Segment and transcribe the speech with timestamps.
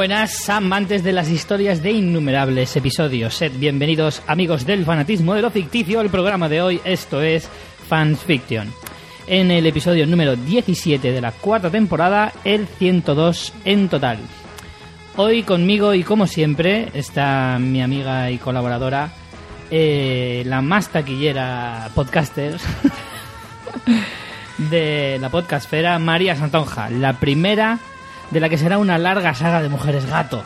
[0.00, 3.34] Buenas, amantes de las historias de innumerables episodios.
[3.34, 6.80] Sed bienvenidos, amigos del fanatismo de lo ficticio, al programa de hoy.
[6.84, 7.46] Esto es
[7.86, 8.72] Fans Fiction.
[9.26, 14.16] En el episodio número 17 de la cuarta temporada, el 102 en total.
[15.18, 19.12] Hoy conmigo y como siempre está mi amiga y colaboradora,
[19.70, 22.56] eh, la más taquillera podcaster
[24.70, 27.78] de la podcastfera, María Santonja, la primera
[28.30, 30.42] de la que será una larga saga de mujeres gato.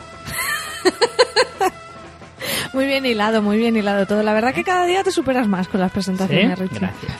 [2.73, 4.21] Muy bien hilado, muy bien hilado todo.
[4.21, 6.63] La verdad que cada día te superas más con las presentaciones, ¿Sí?
[6.65, 6.79] Richie.
[6.79, 7.13] Gracias.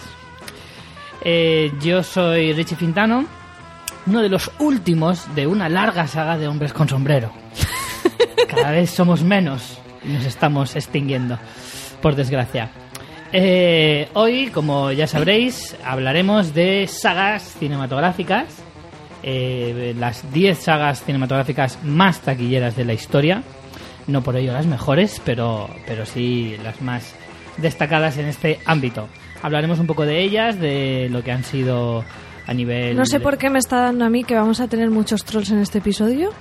[1.21, 3.25] Eh, yo soy Richie Fintano,
[4.05, 7.31] uno de los últimos de una larga saga de hombres con sombrero.
[8.49, 11.39] Cada vez somos menos y nos estamos extinguiendo,
[12.01, 12.69] por desgracia.
[13.31, 18.45] Eh, hoy, como ya sabréis, hablaremos de sagas cinematográficas,
[19.27, 23.41] eh, las 10 sagas cinematográficas más taquilleras de la historia.
[24.07, 27.15] No por ello las mejores, pero, pero sí las más
[27.57, 29.07] destacadas en este ámbito.
[29.41, 32.03] Hablaremos un poco de ellas, de lo que han sido
[32.47, 32.95] a nivel...
[32.95, 35.49] No sé por qué me está dando a mí que vamos a tener muchos trolls
[35.51, 36.31] en este episodio.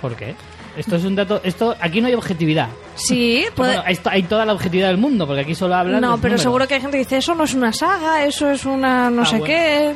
[0.00, 0.34] ¿Por qué?
[0.76, 1.40] Esto es un dato...
[1.44, 2.68] Esto, aquí no hay objetividad.
[2.94, 3.74] Sí, puede...
[3.76, 6.42] Bueno, hay, hay toda la objetividad del mundo, porque aquí solo hablan No, pero números.
[6.42, 9.22] seguro que hay gente que dice, eso no es una saga, eso es una no
[9.22, 9.44] Ah, sé bueno.
[9.46, 9.94] qué.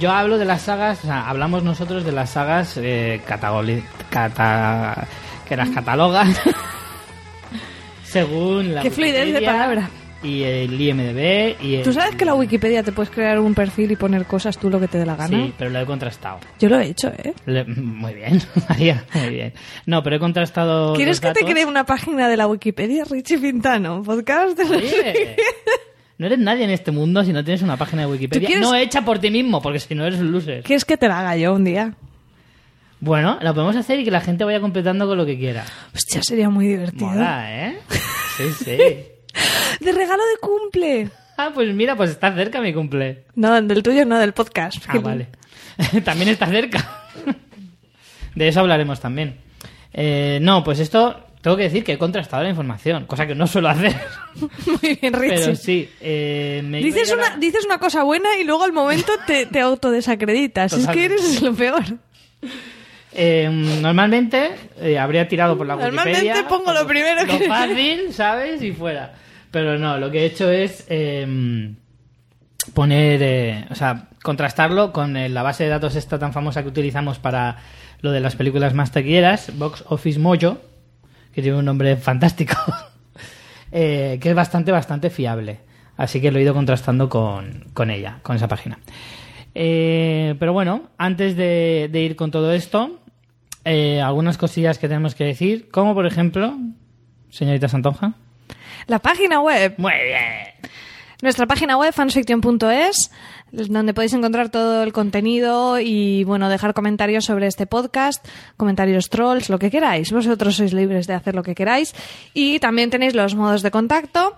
[0.00, 5.06] Yo hablo de las sagas, o sea, hablamos nosotros de las sagas eh, cata-
[5.48, 6.32] que las catalogan
[8.04, 9.90] según la Qué fluidez de Wikipedia palabra.
[10.22, 13.92] y el IMDB y el- ¿Tú sabes que la Wikipedia te puedes crear un perfil
[13.92, 15.28] y poner cosas tú lo que te dé la gana?
[15.36, 16.38] Sí, pero lo he contrastado.
[16.58, 17.32] Yo lo he hecho, ¿eh?
[17.46, 19.52] Le- Muy bien, María, muy bien.
[19.86, 20.94] No, pero he contrastado.
[20.94, 24.02] ¿Quieres que te cree una página de la Wikipedia, Richie Pintano?
[24.02, 24.82] Podcast de los-
[26.18, 28.46] No eres nadie en este mundo si no tienes una página de Wikipedia.
[28.46, 30.62] quieres- No hecha por ti mismo, porque si no eres un loser.
[30.64, 31.94] ¿Quieres que te la haga yo un día?
[33.00, 35.64] Bueno, lo podemos hacer y que la gente vaya completando con lo que quiera.
[35.94, 37.06] Hostia, sería muy divertido.
[37.06, 37.78] Mola, ¿eh?
[38.36, 38.76] Sí, sí.
[39.84, 41.08] De regalo de cumple.
[41.36, 43.24] Ah, pues mira, pues está cerca mi cumple.
[43.36, 44.82] No, del tuyo no, del podcast.
[44.88, 45.28] Ah, vale.
[46.04, 47.04] también está cerca.
[48.34, 49.36] De eso hablaremos también.
[49.92, 53.46] Eh, no, pues esto tengo que decir que he contrastado la información, cosa que no
[53.46, 53.94] suelo hacer.
[54.66, 55.34] Muy bien, Richie.
[55.36, 59.46] Pero sí, eh, me Dices una, dices una cosa buena y luego al momento te,
[59.46, 60.72] te autodesacreditas.
[60.72, 61.84] Es que eres lo peor.
[63.12, 63.48] Eh,
[63.80, 64.50] normalmente
[64.80, 66.48] eh, habría tirado por la Normalmente Wikipedia.
[66.48, 68.62] pongo lo primero lo que- fácil, ¿sabes?
[68.62, 69.14] Y fuera.
[69.50, 71.72] Pero no, lo que he hecho es eh,
[72.74, 77.18] poner, eh, o sea, contrastarlo con la base de datos esta tan famosa que utilizamos
[77.18, 77.56] para
[78.02, 80.58] lo de las películas más taquilleras, Box Office Mojo,
[81.38, 82.56] que tiene un nombre fantástico,
[83.70, 85.60] eh, que es bastante, bastante fiable.
[85.96, 88.80] Así que lo he ido contrastando con, con ella, con esa página.
[89.54, 92.98] Eh, pero bueno, antes de, de ir con todo esto,
[93.64, 96.58] eh, algunas cosillas que tenemos que decir, como por ejemplo,
[97.30, 98.14] señorita Santonja.
[98.88, 99.74] La página web.
[99.76, 100.72] Muy bien.
[101.20, 103.10] Nuestra página web, fansfiction.es,
[103.50, 108.24] donde podéis encontrar todo el contenido y, bueno, dejar comentarios sobre este podcast,
[108.56, 110.12] comentarios trolls, lo que queráis.
[110.12, 111.92] Vosotros sois libres de hacer lo que queráis.
[112.34, 114.36] Y también tenéis los modos de contacto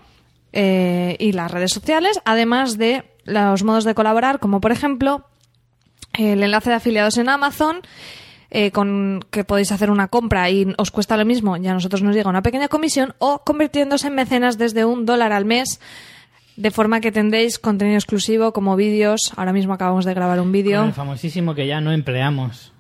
[0.55, 5.27] eh, y las redes sociales, además de los modos de colaborar, como por ejemplo
[6.15, 7.83] el enlace de afiliados en Amazon,
[8.51, 12.03] eh, con que podéis hacer una compra y os cuesta lo mismo y a nosotros
[12.03, 15.79] nos llega una pequeña comisión, o convirtiéndose en mecenas desde un dólar al mes,
[16.61, 19.33] de forma que tendréis contenido exclusivo como vídeos.
[19.37, 20.85] Ahora mismo acabamos de grabar un vídeo.
[20.85, 22.73] El famosísimo que ya no empleamos.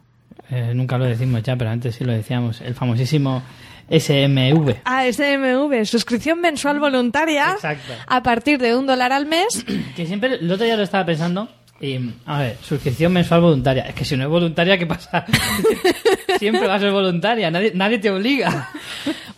[0.50, 2.60] Eh, nunca lo decimos ya, pero antes sí lo decíamos.
[2.60, 3.42] El famosísimo
[3.88, 4.76] SMV.
[4.84, 7.94] Ah, SMV, suscripción mensual voluntaria Exacto.
[8.06, 9.64] a partir de un dólar al mes.
[9.96, 11.48] Que siempre, el otro día lo estaba pensando.
[11.80, 13.84] Y, a ver, suscripción mensual voluntaria.
[13.84, 15.24] Es que si no es voluntaria, ¿qué pasa?
[16.38, 17.50] siempre va a ser voluntaria.
[17.50, 18.68] Nadie, nadie te obliga.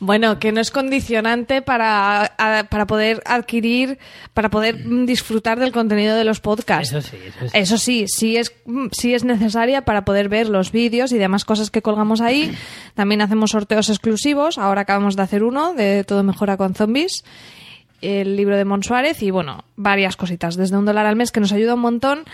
[0.00, 3.98] Bueno, que no es condicionante para, a- para poder adquirir,
[4.34, 6.92] para poder disfrutar del contenido de los podcasts.
[6.92, 7.50] Eso sí, eso sí.
[7.58, 8.52] Eso sí, sí es,
[8.90, 12.52] sí es necesaria para poder ver los vídeos y demás cosas que colgamos ahí.
[12.94, 14.58] También hacemos sorteos exclusivos.
[14.58, 17.22] Ahora acabamos de hacer uno de Todo Mejora con Zombies.
[18.02, 20.56] El libro de Mon Suárez y, bueno, varias cositas.
[20.56, 22.24] Desde un dólar al mes que nos ayuda un montón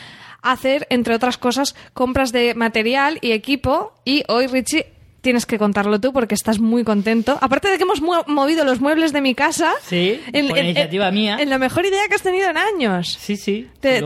[0.42, 3.92] a hacer, entre otras cosas, compras de material y equipo.
[4.04, 4.86] Y hoy, Richie,
[5.20, 7.36] tienes que contarlo tú porque estás muy contento.
[7.40, 9.72] Aparte de que hemos movido los muebles de mi casa.
[9.82, 11.36] Sí, por iniciativa mía.
[11.40, 13.16] En la mejor idea que has tenido en años.
[13.20, 13.68] Sí, sí.
[13.80, 14.00] Te,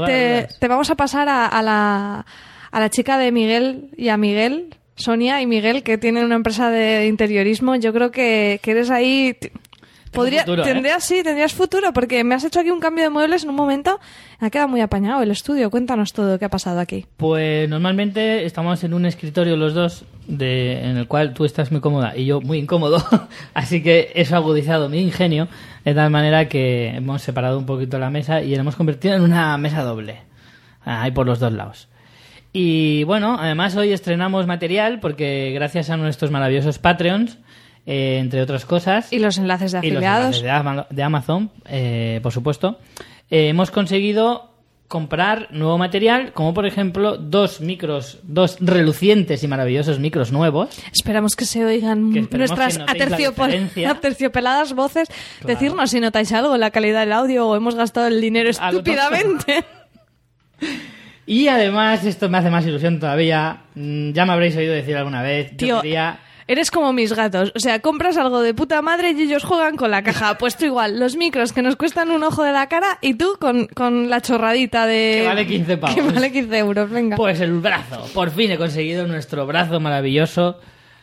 [0.59, 2.27] te vamos a pasar a, a la,
[2.71, 6.71] a la chica de Miguel y a Miguel, Sonia y Miguel, que tienen una empresa
[6.71, 7.77] de interiorismo.
[7.77, 9.37] Yo creo que, que eres ahí.
[10.13, 10.67] Podría, futuro, ¿eh?
[10.67, 13.57] tendrías, sí, tendrías futuro, porque me has hecho aquí un cambio de muebles en un
[13.57, 13.99] momento.
[14.41, 15.71] Me ha quedado muy apañado el estudio.
[15.71, 17.07] Cuéntanos todo qué ha pasado aquí.
[17.17, 21.81] Pues normalmente estamos en un escritorio los dos, de, en el cual tú estás muy
[21.81, 23.03] cómoda y yo muy incómodo,
[23.55, 25.49] así que eso ha agudizado mi ingenio,
[25.85, 29.23] de tal manera que hemos separado un poquito la mesa y la hemos convertido en
[29.23, 30.21] una mesa doble,
[30.85, 31.89] ahí por los dos lados.
[32.53, 37.39] Y bueno, además hoy estrenamos material porque gracias a nuestros maravillosos Patreons,
[37.87, 40.25] eh, entre otras cosas, Y los enlaces de y los afiliados.
[40.37, 42.79] enlaces de, Ama- de Amazon, eh, por supuesto,
[43.31, 44.51] eh, hemos conseguido
[44.89, 50.69] comprar nuevo material, como por ejemplo dos micros, dos relucientes y maravillosos micros nuevos.
[50.93, 52.85] Esperamos que se oigan Que nuestras que
[53.87, 55.09] aterciopeladas voces.
[55.47, 59.65] Decirnos si notáis algo en la calidad del audio o hemos gastado el dinero estúpidamente.
[61.25, 65.23] Y además, esto me hace más ilusión todavía, mm, ya me habréis oído decir alguna
[65.23, 67.53] vez, yo Tío, quería- eres como mis gatos.
[67.55, 70.37] O sea, compras algo de puta madre y ellos juegan con la caja.
[70.43, 73.37] Pues tú igual, los micros que nos cuestan un ojo de la cara y tú
[73.39, 75.19] con, con la chorradita de...
[75.21, 75.95] Que vale 15 pavos.
[75.95, 77.17] Que vale 15 euros, venga.
[77.17, 78.07] Pues el brazo.
[78.13, 80.59] Por fin he conseguido nuestro brazo maravilloso,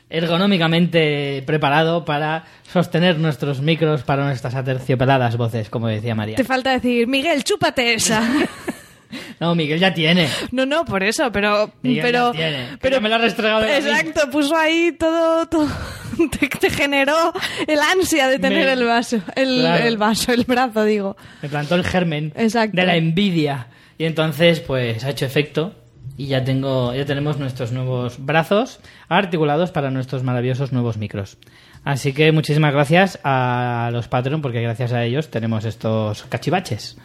[0.10, 6.36] ergonómicamente preparado para sostener nuestros micros para nuestras aterciopeladas voces, como decía María.
[6.36, 8.22] Te falta decir, Miguel, chúpate esa.
[9.40, 10.28] No, Miguel ya tiene.
[10.52, 11.72] No, no, por eso, pero...
[11.82, 12.66] Miguel pero, ya tiene.
[12.82, 15.48] Pero ya me lo ha restregado de Exacto, puso ahí todo...
[15.48, 15.68] todo
[16.40, 17.32] te, te generó
[17.68, 19.22] el ansia de tener Me- el vaso.
[19.36, 19.86] El, Claro.
[19.86, 21.16] el vaso, el brazo, digo.
[21.42, 22.76] Me plantó el germen Exacto.
[22.76, 23.68] de la envidia.
[23.98, 25.74] Y entonces, pues, ha hecho efecto.
[26.18, 31.38] Y ya tengo, ya tenemos nuestros nuevos brazos articulados para nuestros maravillosos nuevos micros.
[31.86, 36.98] Así que muchísimas gracias a los Patreon, porque gracias a ellos tenemos estos cachivaches.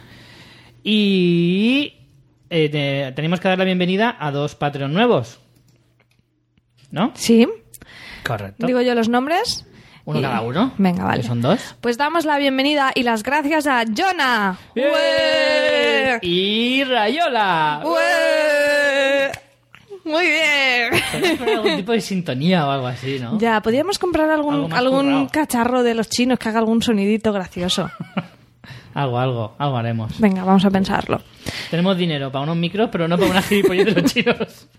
[0.87, 1.93] Y
[2.51, 5.39] eh, te- tenemos que dar la bienvenida a dos Patreon nuevos.
[6.91, 7.11] ¿No?
[7.15, 7.47] Sí.
[8.23, 8.67] Correcto.
[8.67, 9.65] Digo yo los nombres.
[10.05, 10.73] Uno Y- cada uno.
[10.77, 11.21] Venga, vale.
[11.23, 11.75] Que son dos.
[11.81, 14.59] Pues damos la bienvenida y las gracias a Jonah.
[14.75, 16.19] ¡Ué!
[16.21, 17.81] Y Rayola.
[17.83, 19.31] ¡Ué!
[20.03, 21.49] Muy bien.
[21.49, 23.39] Algún tipo de sintonía o algo así, ¿no?
[23.39, 25.27] Ya, podríamos comprar algún, más algún currao.
[25.31, 27.89] cacharro de los chinos que haga algún sonidito gracioso.
[28.95, 30.19] Algo, algo, algo haremos.
[30.21, 31.21] Venga, vamos a pensarlo.
[31.69, 34.67] Tenemos dinero para unos micros, pero no para una gilipollez de los chinos.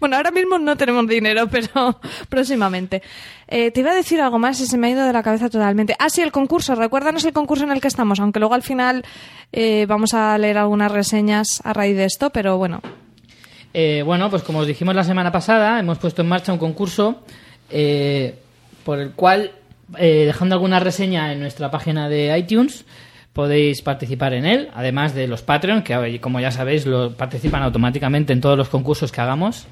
[0.00, 3.00] Bueno, ahora mismo no tenemos dinero, pero próximamente.
[3.46, 5.48] Eh, te iba a decir algo más y se me ha ido de la cabeza
[5.48, 5.94] totalmente.
[6.00, 6.74] Ah, sí, el concurso.
[6.74, 9.04] Recuérdanos el concurso en el que estamos, aunque luego al final
[9.52, 12.82] eh, vamos a leer algunas reseñas a raíz de esto, pero bueno.
[13.72, 17.22] Eh, bueno, pues como os dijimos la semana pasada, hemos puesto en marcha un concurso
[17.70, 18.34] eh,
[18.82, 19.52] por el cual,
[19.96, 22.84] dejando alguna reseña en nuestra página de iTunes,
[23.38, 27.62] podéis participar en él, además de los Patreon, que eh, como ya sabéis, lo participan
[27.62, 29.68] automáticamente en todos los concursos que hagamos.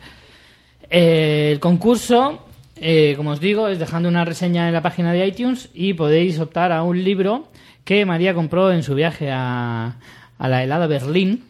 [0.88, 2.46] Eh, el concurso,
[2.76, 6.38] eh, como os digo, es dejando una reseña en la página de iTunes y podéis
[6.38, 7.48] optar a un libro
[7.82, 9.96] que María compró en su viaje a,
[10.38, 11.42] a la helada Berlín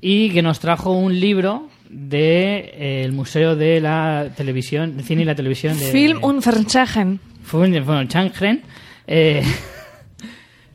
[0.00, 5.34] y que nos trajo un libro del Museo de la Televisión, de Cine y la
[5.34, 7.20] Televisión de Film und Fernsehen.
[7.42, 8.62] Film Changren,
[9.06, 9.42] eh,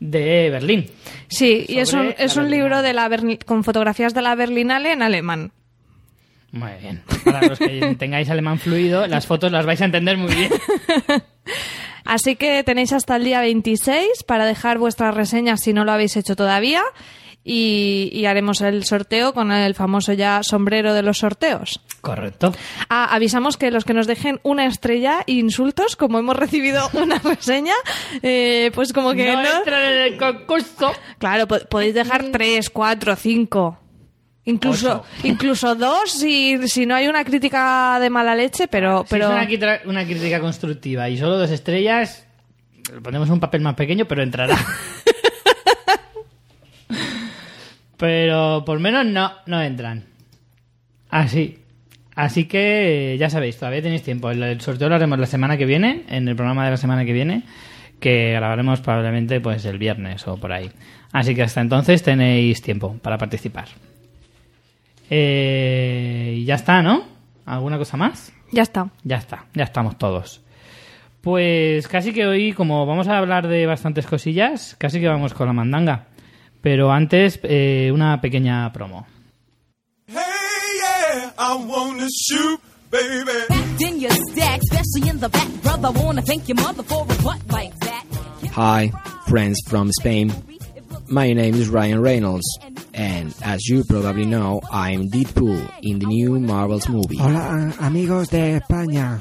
[0.00, 0.86] de Berlín.
[1.28, 4.92] Sí, y es un, es un libro de la Berli- con fotografías de la Berlinale
[4.92, 5.52] en alemán.
[6.50, 7.02] Muy bien.
[7.24, 10.50] Para los que tengáis alemán fluido, las fotos las vais a entender muy bien.
[12.04, 16.16] Así que tenéis hasta el día 26 para dejar vuestras reseñas si no lo habéis
[16.16, 16.82] hecho todavía.
[17.44, 21.80] Y, y haremos el sorteo con el famoso ya sombrero de los sorteos.
[22.02, 22.52] Correcto.
[22.90, 27.18] Ah, avisamos que los que nos dejen una estrella e insultos, como hemos recibido una
[27.18, 27.72] reseña,
[28.22, 29.58] eh, pues como que no, no.
[29.60, 30.92] entran en el concurso.
[31.18, 33.78] Claro, po- podéis dejar tres, cuatro, cinco.
[34.44, 35.04] Incluso, Ocho.
[35.24, 39.58] incluso dos si, si no hay una crítica de mala leche, pero, Si pero es
[39.58, 42.26] una, una crítica constructiva y solo dos estrellas,
[43.02, 44.56] ponemos un papel más pequeño, pero entrará.
[47.98, 50.04] pero por menos no, no entran.
[51.10, 51.58] Así.
[52.14, 54.30] Así que ya sabéis, todavía tenéis tiempo.
[54.30, 57.12] El, sorteo lo haremos la semana que viene, en el programa de la semana que
[57.12, 57.42] viene,
[58.00, 60.70] que grabaremos probablemente pues el viernes o por ahí.
[61.12, 63.68] Así que hasta entonces tenéis tiempo para participar.
[65.10, 67.04] Eh, y ya está, ¿no?
[67.46, 68.32] ¿Alguna cosa más?
[68.50, 68.90] ya está.
[69.04, 70.42] Ya está, ya estamos todos.
[71.20, 75.46] Pues casi que hoy, como vamos a hablar de bastantes cosillas, casi que vamos con
[75.46, 76.06] la mandanga.
[76.60, 79.06] Pero antes, eh, una pequeña promo.
[80.06, 82.60] Hey, yeah, I wanna shoot,
[82.90, 83.30] baby.
[83.48, 85.90] Packed in your stack, especially in the back, brother.
[85.92, 88.04] Wanna thank your mother for a butt like that.
[88.52, 88.90] Hi,
[89.28, 90.32] friends from Spain.
[91.10, 92.46] My name is Ryan Reynolds,
[92.92, 97.16] and as you probably know, I'm Deadpool in the new Marvel's movie.
[97.18, 99.20] Hola amigos de España.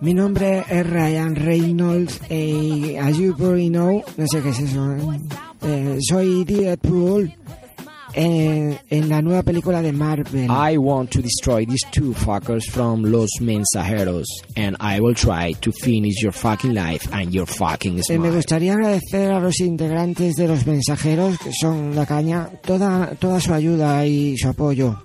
[0.00, 4.96] Mi nombre es Ryan Reynolds y as you probably know, no sé qué es eso,
[5.64, 5.96] ¿eh?
[5.96, 7.32] Eh, soy Deadpool
[8.16, 10.46] en, en la nueva película de Marvel.
[10.48, 15.72] I want to destroy these two fuckers from Los Mensajeros, and I will try to
[15.72, 18.30] finish your fucking life and your fucking Eh, me smile.
[18.36, 23.52] gustaría agradecer a los integrantes de los mensajeros, que son la caña, toda, toda su
[23.52, 24.96] ayuda y su apoyo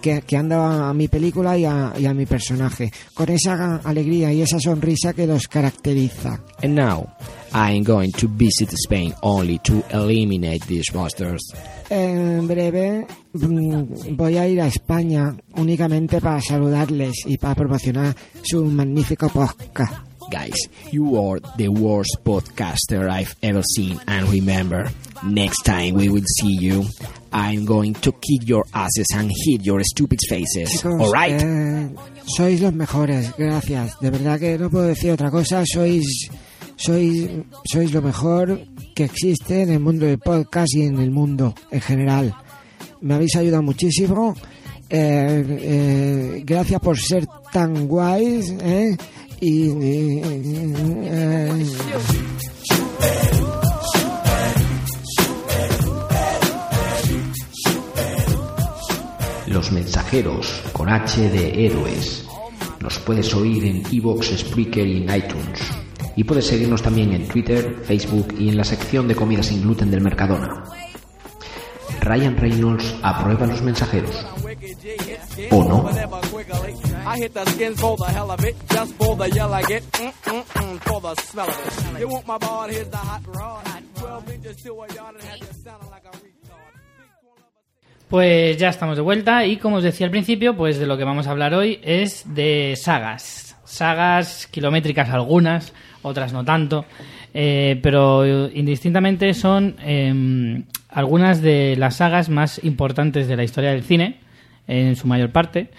[0.00, 3.76] que, que han dado a mi película y a, y a mi personaje, con esa
[3.76, 6.40] alegría y esa sonrisa que los caracteriza.
[6.62, 7.08] And now,
[7.52, 11.40] I'm going to visit Spain only to eliminate these monsters.
[11.88, 18.64] En breve mm, voy a ir a España únicamente para saludarles y para promocionar su
[18.66, 20.09] magnífico podcast.
[20.30, 20.54] Guys,
[20.92, 24.88] you are the worst podcaster I've ever seen, and remember,
[25.24, 26.84] next time we will see you,
[27.32, 30.70] I'm going to kick your asses and hit your stupid faces.
[30.82, 31.42] Chicos, Alright?
[31.42, 31.88] eh,
[32.26, 33.98] sois los mejores, gracias.
[34.00, 35.64] De verdad que no puedo decir otra cosa.
[35.66, 36.28] Sois,
[36.76, 37.28] sois,
[37.64, 38.60] sois lo mejor
[38.94, 42.34] que existe en el mundo del podcast y en el mundo en general.
[43.00, 44.36] Me habéis ayudado muchísimo.
[44.92, 48.50] Eh, eh, gracias por ser tan guays.
[48.60, 48.96] ¿eh?
[59.46, 62.26] Los mensajeros con H de héroes.
[62.80, 65.60] Nos puedes oír en Evox, Spreaker y en iTunes.
[66.16, 69.90] Y puedes seguirnos también en Twitter, Facebook y en la sección de comida sin gluten
[69.90, 70.64] del Mercadona.
[72.02, 74.26] Ryan Reynolds aprueba los mensajeros.
[75.50, 75.88] ¿O no?
[77.10, 79.82] I hit the skins for the hell of it, just for the yell I get,
[79.82, 82.00] for the smell of it.
[82.00, 83.82] You want my bod, here's the hot rod.
[83.96, 86.70] 12 inches to a yard and have you sounding like a retard.
[88.08, 91.02] Pues ya estamos de vuelta y como os decía al principio, pues de lo que
[91.02, 93.56] vamos a hablar hoy es de sagas.
[93.64, 96.84] Sagas kilométricas algunas, otras no tanto,
[97.34, 103.82] eh, pero indistintamente son eh, algunas de las sagas más importantes de la historia del
[103.82, 104.20] cine,
[104.68, 105.70] en su mayor parte.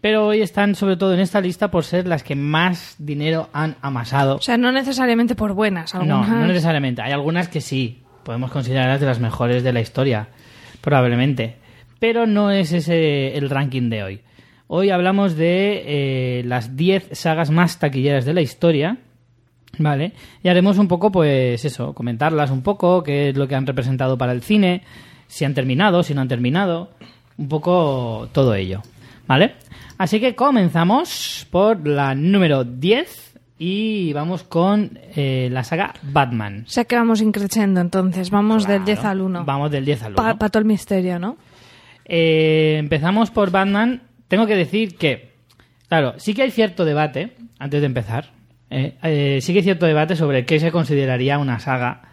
[0.00, 3.76] Pero hoy están sobre todo en esta lista por ser las que más dinero han
[3.82, 5.94] amasado O sea, no necesariamente por buenas.
[5.94, 6.28] no, Algunas...
[6.28, 7.02] no necesariamente.
[7.02, 10.28] Hay algunas que sí, podemos considerarlas de las mejores de la historia,
[10.80, 11.56] probablemente.
[11.98, 14.20] Pero no es ese el ranking de hoy.
[14.68, 18.98] Hoy hablamos de eh, las 10 sagas más taquilleras de la historia,
[19.78, 20.12] ¿vale?
[20.42, 24.16] Y haremos un poco, pues eso, comentarlas un poco, qué es lo que han representado
[24.16, 24.82] para el cine,
[25.26, 26.92] si han terminado, si no han terminado,
[27.36, 28.82] un poco todo ello,
[29.26, 29.54] ¿vale?
[30.00, 36.64] Así que comenzamos por la número 10 y vamos con eh, la saga Batman.
[36.66, 38.30] O sea que vamos increciendo entonces.
[38.30, 39.44] Vamos del Claro, 10 al 1.
[39.44, 40.16] Vamos del 10 al 1.
[40.16, 41.36] Para todo el misterio, ¿no?
[42.06, 44.00] Eh, empezamos por Batman.
[44.26, 45.34] Tengo que decir que,
[45.86, 48.30] claro, sí que hay cierto debate, antes de empezar,
[48.70, 52.08] eh, eh, sí que hay cierto debate sobre qué se consideraría una saga.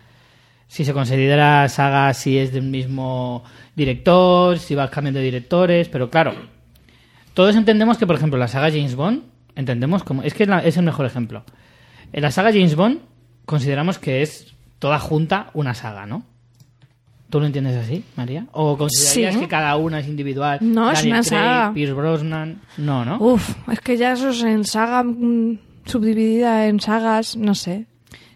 [0.68, 3.46] Si se considera saga si es del mismo
[3.78, 6.34] director, si va cambiando de directores, pero claro,
[7.38, 9.22] todos entendemos que, por ejemplo, la saga James Bond,
[9.56, 10.24] entendemos como...
[10.24, 11.44] Es que es, la- es el mejor ejemplo.
[12.12, 13.00] En la saga James Bond
[13.46, 16.24] consideramos que es toda junta una saga, ¿no?
[17.30, 18.48] ¿Tú lo entiendes así, María?
[18.54, 19.40] ¿O considerarías Sí.
[19.42, 20.58] que cada una es individual?
[20.62, 21.74] No, es Daniel una Craig, saga.
[21.74, 22.62] Pierce Brosnan...
[22.78, 23.18] No, ¿no?
[23.20, 27.86] Uf, es que ya eso es en saga mm, subdividida en sagas, no sé.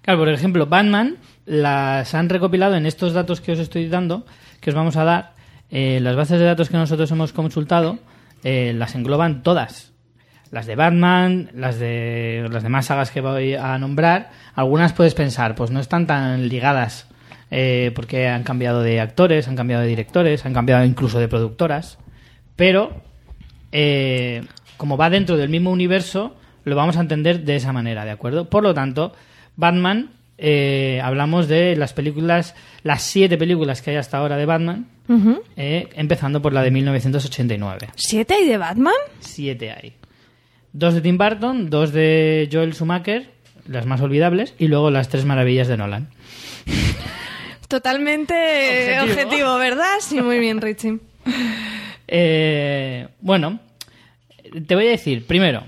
[0.03, 4.25] Claro, por ejemplo, Batman las han recopilado en estos datos que os estoy dando,
[4.59, 5.33] que os vamos a dar.
[5.71, 7.97] eh, las bases de datos que nosotros hemos consultado
[8.43, 9.93] eh, las engloban todas.
[10.51, 14.31] Las de Batman, las de las demás sagas que voy a nombrar.
[14.53, 17.07] Algunas puedes pensar, pues no están tan ligadas
[17.51, 21.97] eh, porque han cambiado de actores, han cambiado de directores, han cambiado incluso de productoras.
[22.55, 23.01] Pero
[23.71, 24.43] eh,
[24.77, 28.49] como va dentro del mismo universo, lo vamos a entender de esa manera, ¿de acuerdo?
[28.49, 29.13] Por lo tanto,
[29.55, 34.87] Batman, eh, hablamos de las películas, las siete películas que hay hasta ahora de Batman,
[35.55, 37.89] Eh, empezando por la de 1989.
[37.95, 38.93] ¿Siete hay de Batman?
[39.19, 39.93] Siete hay.
[40.73, 43.29] Dos de Tim Burton, dos de Joel Schumacher,
[43.67, 46.09] las más olvidables, y luego las tres maravillas de Nolan.
[47.67, 49.21] Totalmente Objetivo.
[49.23, 49.95] objetivo, ¿verdad?
[50.01, 50.99] Sí, muy bien, Richie.
[52.07, 53.59] Eh, bueno,
[54.67, 55.63] te voy a decir, primero,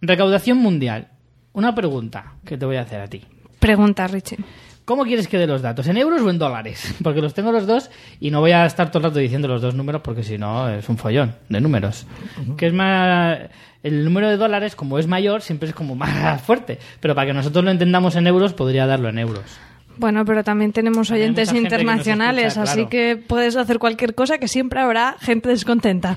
[0.00, 1.08] recaudación mundial.
[1.52, 3.22] Una pregunta que te voy a hacer a ti.
[3.60, 4.38] Pregunta, Richie.
[4.90, 5.86] ¿Cómo quieres que dé los datos?
[5.86, 6.96] ¿En euros o en dólares?
[7.04, 9.62] Porque los tengo los dos y no voy a estar todo el rato diciendo los
[9.62, 12.08] dos números porque si no es un follón de números.
[12.56, 13.38] Que es más.
[13.84, 16.80] El número de dólares, como es mayor, siempre es como más fuerte.
[16.98, 19.44] Pero para que nosotros lo entendamos en euros, podría darlo en euros.
[19.96, 22.90] Bueno, pero también tenemos oyentes que internacionales, escucha, así claro.
[22.90, 26.16] que puedes hacer cualquier cosa que siempre habrá gente descontenta.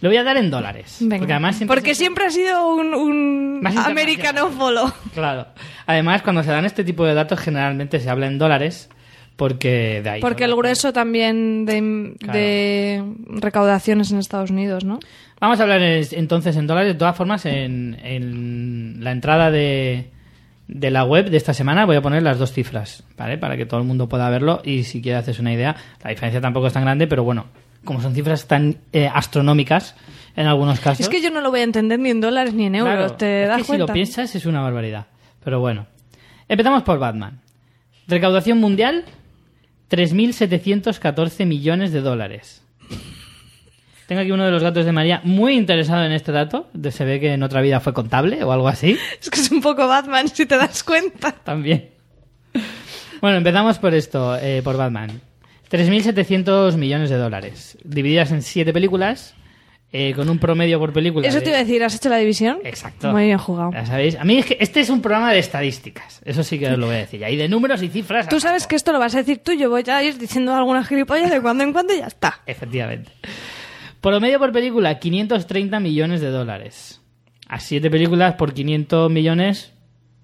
[0.00, 0.98] Le voy a dar en dólares.
[1.00, 1.18] Venga.
[1.18, 4.92] Porque además siempre Porque se- siempre ha sido un, un americanófolo.
[5.14, 5.46] Claro.
[5.86, 8.88] Además, cuando se dan este tipo de datos, generalmente se habla en dólares,
[9.36, 10.20] porque de ahí.
[10.20, 12.32] Porque el grueso también de, Claro.
[12.38, 15.00] de recaudaciones en Estados Unidos, ¿no?
[15.40, 16.92] Vamos a hablar es- entonces en dólares.
[16.94, 20.10] De todas formas, en, en la entrada de,
[20.68, 23.38] de la web de esta semana voy a poner las dos cifras, ¿vale?
[23.38, 25.76] Para que todo el mundo pueda verlo y si quiere hacerse una idea.
[26.02, 27.46] La diferencia tampoco es tan grande, pero bueno,
[27.84, 29.94] como son cifras tan eh, astronómicas
[30.36, 31.00] en algunos casos.
[31.00, 33.12] Es que yo no lo voy a entender ni en dólares ni en euros, Claro,
[33.16, 35.06] ¿te es das que si lo piensas es una barbaridad.
[35.44, 35.86] Pero bueno.
[36.48, 37.40] Empezamos por Batman.
[38.06, 39.04] Recaudación mundial,
[39.90, 42.62] 3.714 millones de dólares.
[44.06, 46.68] Tengo aquí uno de los gatos de María muy interesado en este dato.
[46.72, 48.96] De- Se ve que en otra vida fue contable o algo así.
[49.20, 51.32] Es que es un poco Batman, si te das cuenta.
[51.32, 51.90] También.
[53.20, 55.20] Bueno, empezamos por esto, eh, por Batman.
[55.70, 57.78] 3.700 millones de dólares.
[57.84, 59.34] Divididas en siete películas,
[59.92, 61.26] eh, con un promedio por película.
[61.26, 62.58] Eso de- te iba a decir, ¿has hecho la división?
[62.64, 63.10] Exacto.
[63.10, 63.70] Muy bien jugado.
[63.72, 66.20] Ya sabéis, a mí es que este es un programa de estadísticas.
[66.24, 67.22] Eso sí que os lo voy a decir.
[67.28, 68.28] Y de números y cifras.
[68.28, 70.84] Tú sabes que esto lo vas a decir tú, yo voy a ir diciendo alguna
[70.84, 72.40] gilipollas de cuando en cuando y ya está.
[72.46, 73.10] Efectivamente.
[74.00, 77.00] Promedio por película, 530 millones de dólares.
[77.48, 79.72] A siete películas por 500 millones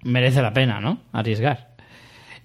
[0.03, 1.01] merece la pena, ¿no?
[1.11, 1.74] Arriesgar.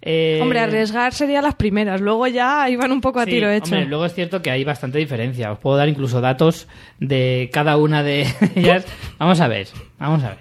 [0.03, 3.67] Eh, Hombre, arriesgar sería las primeras, luego ya iban un poco a sí, tiro hecho.
[3.67, 5.53] hombre, luego es cierto que hay bastante diferencia.
[5.53, 8.87] Os puedo dar incluso datos de cada una de ellas.
[9.19, 10.39] Vamos a ver, vamos a ver.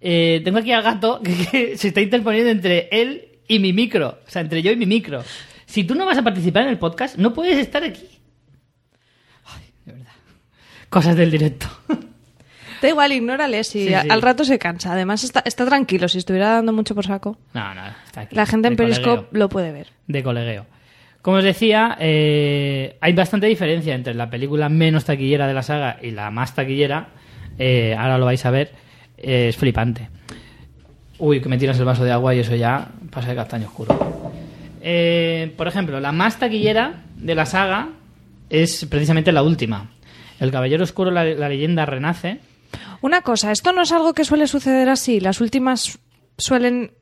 [0.00, 4.18] Eh, tengo aquí al gato que, que se está interponiendo entre él y mi micro.
[4.26, 5.22] O sea, entre yo y mi micro.
[5.66, 8.08] Si tú no vas a participar en el podcast, no puedes estar aquí.
[9.44, 10.12] Ay, de verdad.
[10.88, 11.66] Cosas del directo.
[12.82, 14.08] Da igual, ignórale, si Sí, a- sí.
[14.10, 14.92] al rato se cansa.
[14.92, 17.36] Además está, está tranquilo, si estuviera dando mucho por saco.
[17.54, 18.36] No, no, está aquí.
[18.36, 19.28] La gente en Periscope colegueo.
[19.32, 19.88] lo puede ver.
[20.06, 20.66] de colegueo.
[21.22, 25.98] Como os decía, eh, hay bastante diferencia entre la película menos taquillera de la saga
[26.00, 27.08] y la más taquillera.
[27.58, 28.70] Eh, ahora lo vais a ver.
[29.16, 30.08] Eh, es flipante.
[31.18, 34.32] Uy, que me tiras el vaso de agua y eso ya pasa de castaño oscuro.
[34.80, 37.88] Eh, por ejemplo, la más taquillera de la saga
[38.48, 39.90] es precisamente la última.
[40.38, 42.38] El Caballero Oscuro, la, la leyenda renace.
[43.00, 45.20] Una cosa, esto no es algo que suele suceder así.
[45.20, 45.98] Las últimas
[46.36, 46.92] suelen...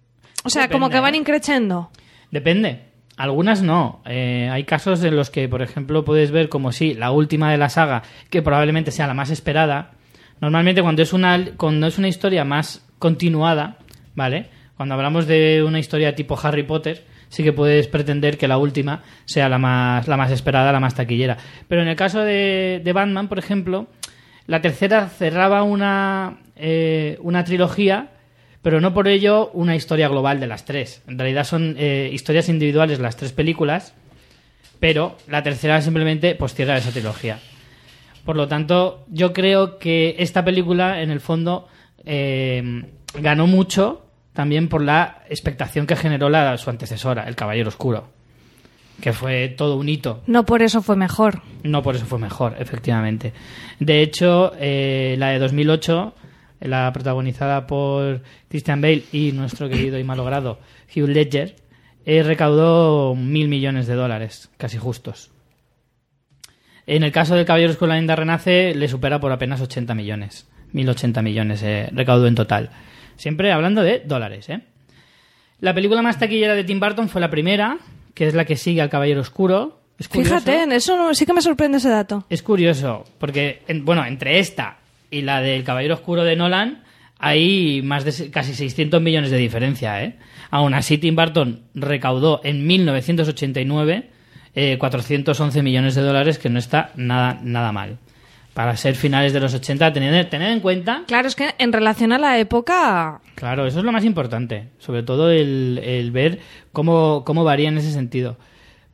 [0.44, 1.18] O sea, como que van ¿eh?
[1.18, 1.90] increchendo.
[2.30, 2.86] Depende.
[3.16, 4.02] Algunas no.
[4.04, 7.56] Eh, hay casos en los que, por ejemplo, puedes ver como si la última de
[7.56, 9.92] la saga, que probablemente sea la más esperada,
[10.40, 13.78] normalmente cuando es una, cuando es una historia más continuada,
[14.14, 14.50] ¿vale?
[14.76, 19.02] Cuando hablamos de una historia tipo Harry Potter, sí que puedes pretender que la última
[19.24, 21.38] sea la más, la más esperada, la más taquillera.
[21.68, 23.86] Pero en el caso de, de Batman, por ejemplo,
[24.46, 28.10] la tercera cerraba una, eh, una trilogía,
[28.62, 31.02] pero no por ello una historia global de las tres.
[31.06, 33.94] En realidad son eh, historias individuales las tres películas,
[34.80, 37.38] pero la tercera simplemente pues cierra esa trilogía.
[38.24, 41.68] Por lo tanto, yo creo que esta película, en el fondo,
[42.04, 42.82] eh,
[43.14, 48.10] ganó mucho también por la expectación que generó la, su antecesora, El Caballero Oscuro,
[49.00, 50.22] que fue todo un hito.
[50.26, 51.42] No por eso fue mejor.
[51.62, 53.32] No por eso fue mejor, efectivamente.
[53.78, 56.14] De hecho, eh, la de 2008,
[56.60, 60.58] la protagonizada por Christian Bale y nuestro querido y malogrado
[60.94, 61.56] Hugh Ledger,
[62.04, 65.30] eh, recaudó mil millones de dólares, casi justos.
[66.86, 70.48] En el caso del Caballero Oscuro la leyenda renace, le supera por apenas 80 millones.
[70.72, 72.70] 1080 millones eh, recaudó en total.
[73.16, 74.60] Siempre hablando de dólares, ¿eh?
[75.58, 77.78] La película más taquillera de Tim Burton fue la primera,
[78.16, 79.78] que es la que sigue al Caballero Oscuro.
[79.98, 80.08] Es.
[80.08, 82.24] Fíjate, en eso no- sí que me sorprende ese dato.
[82.28, 84.78] Es curioso, porque, en- bueno, entre esta
[85.10, 86.82] y la del Caballero Oscuro de Nolan
[87.18, 90.16] hay más de casi 600 millones de diferencia, ¿eh?
[90.50, 94.10] Aún así, Tim Burton recaudó en 1989
[94.54, 97.98] eh, 411 millones de dólares, que no está nada, nada mal.
[98.56, 102.10] Para ser finales de los 80, tened, tened en cuenta Claro, es que en relación
[102.12, 103.20] a la época...
[103.34, 104.70] Claro, eso es lo más importante.
[104.78, 106.38] Sobre todo el, el ver
[106.72, 108.38] cómo, cómo varía en ese sentido.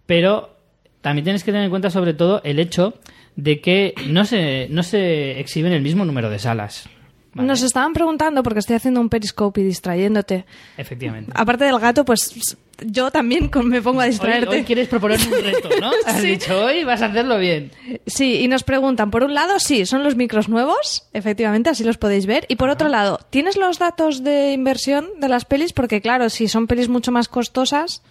[0.05, 0.57] Pero
[1.01, 2.95] también tienes que tener en cuenta sobre todo el hecho
[3.37, 6.89] de que no se, no se exhiben el mismo número de salas.
[7.33, 7.47] ¿vale?
[7.47, 10.45] Nos estaban preguntando, porque estoy haciendo un periscope y distrayéndote.
[10.77, 11.31] Efectivamente.
[11.37, 14.49] Aparte del gato, pues yo también me pongo a distraerte.
[14.57, 15.91] hoy quieres proponerme un reto, ¿no?
[16.07, 16.27] Has Sí.
[16.29, 17.71] dicho, hoy vas a hacerlo bien.
[18.07, 21.99] Sí, y nos preguntan, por un lado, sí, son los micros nuevos, efectivamente, así los
[21.99, 22.45] podéis ver.
[22.49, 25.73] Y por otro lado, ¿tienes los datos de inversión de las pelis?
[25.73, 28.03] Porque claro, si son pelis mucho más costosas,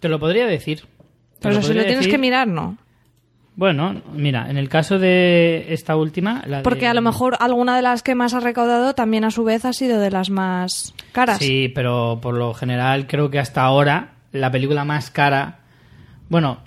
[0.00, 0.80] Te lo podría decir.
[0.80, 2.10] Te pero si lo tienes decir.
[2.12, 2.78] que mirar, no.
[3.54, 6.42] Bueno, mira, en el caso de esta última...
[6.46, 9.30] la Porque de- a lo mejor alguna de las que más ha recaudado también a
[9.30, 11.38] su vez ha sido de las más caras.
[11.38, 15.58] Sí, pero por lo general creo que hasta ahora la película más cara,
[16.30, 16.60] bueno,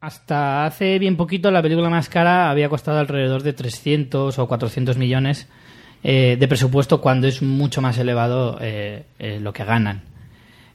[0.00, 4.96] hasta hace bien poquito la película más cara había costado alrededor de 300 o 400
[4.98, 5.48] millones
[6.02, 10.02] eh, de presupuesto cuando es mucho más elevado eh, eh, lo que ganan.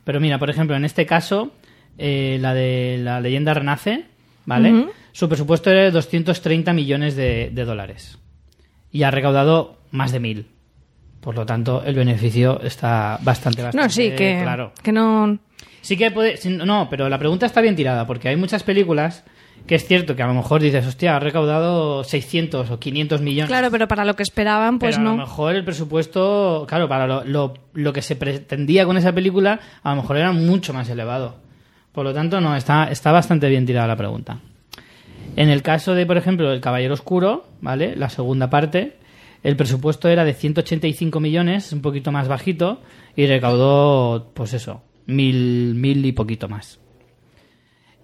[0.06, 1.52] Pero mira, por ejemplo, en este caso,
[1.98, 4.06] eh, la de la leyenda renace,
[4.48, 4.88] ¿vale?
[5.12, 8.18] Su presupuesto era de 230 millones de, de dólares
[8.92, 10.48] y ha recaudado más de mil.
[11.20, 14.72] Por lo tanto, el beneficio está bastante, bastante No, sí, que, claro.
[14.82, 15.38] que no...
[15.82, 16.38] Sí que puede.
[16.50, 19.24] No, pero la pregunta está bien tirada, porque hay muchas películas
[19.66, 23.50] que es cierto que a lo mejor dices, hostia, ha recaudado 600 o 500 millones.
[23.50, 25.18] Claro, pero para lo que esperaban, pues pero a no.
[25.18, 29.60] lo mejor el presupuesto, claro, para lo, lo, lo que se pretendía con esa película,
[29.84, 31.47] a lo mejor era mucho más elevado.
[31.98, 34.40] Por lo tanto, no, está, está bastante bien tirada la pregunta.
[35.36, 37.96] En el caso de, por ejemplo, El Caballero Oscuro, ¿vale?
[37.96, 38.98] La segunda parte,
[39.42, 42.82] el presupuesto era de 185 millones, un poquito más bajito,
[43.16, 46.80] y recaudó, pues eso, mil, mil y poquito más.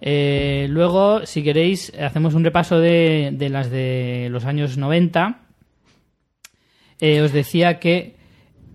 [0.01, 5.39] Eh, luego, si queréis, hacemos un repaso de, de las de los años 90.
[6.99, 8.15] Eh, os decía que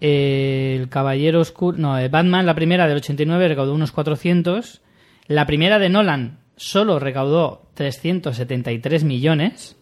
[0.01, 1.77] eh, el Caballero Oscuro.
[1.77, 4.83] No, Batman, la primera del 89, recaudó unos 400.
[5.29, 9.77] La primera de Nolan solo recaudó 373 millones,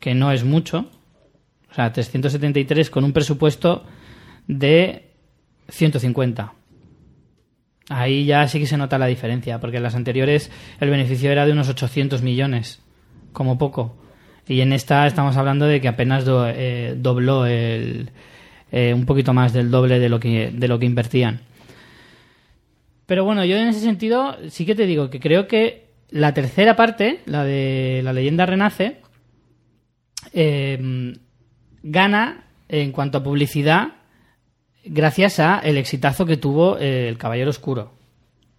[0.00, 0.90] que no es mucho.
[1.70, 3.84] O sea, 373 con un presupuesto
[4.46, 5.12] de
[5.68, 6.52] 150.
[7.88, 10.50] Ahí ya sí que se nota la diferencia, porque en las anteriores
[10.80, 12.82] el beneficio era de unos 800 millones,
[13.32, 13.96] como poco.
[14.48, 18.10] Y en esta estamos hablando de que apenas eh, dobló el,
[18.72, 21.40] eh, un poquito más del doble de lo que, de lo que invertían.
[23.12, 26.76] Pero bueno, yo en ese sentido sí que te digo que creo que la tercera
[26.76, 29.02] parte, la de la leyenda renace,
[30.32, 31.12] eh,
[31.82, 33.88] gana en cuanto a publicidad
[34.82, 37.92] gracias a el exitazo que tuvo eh, el Caballero Oscuro,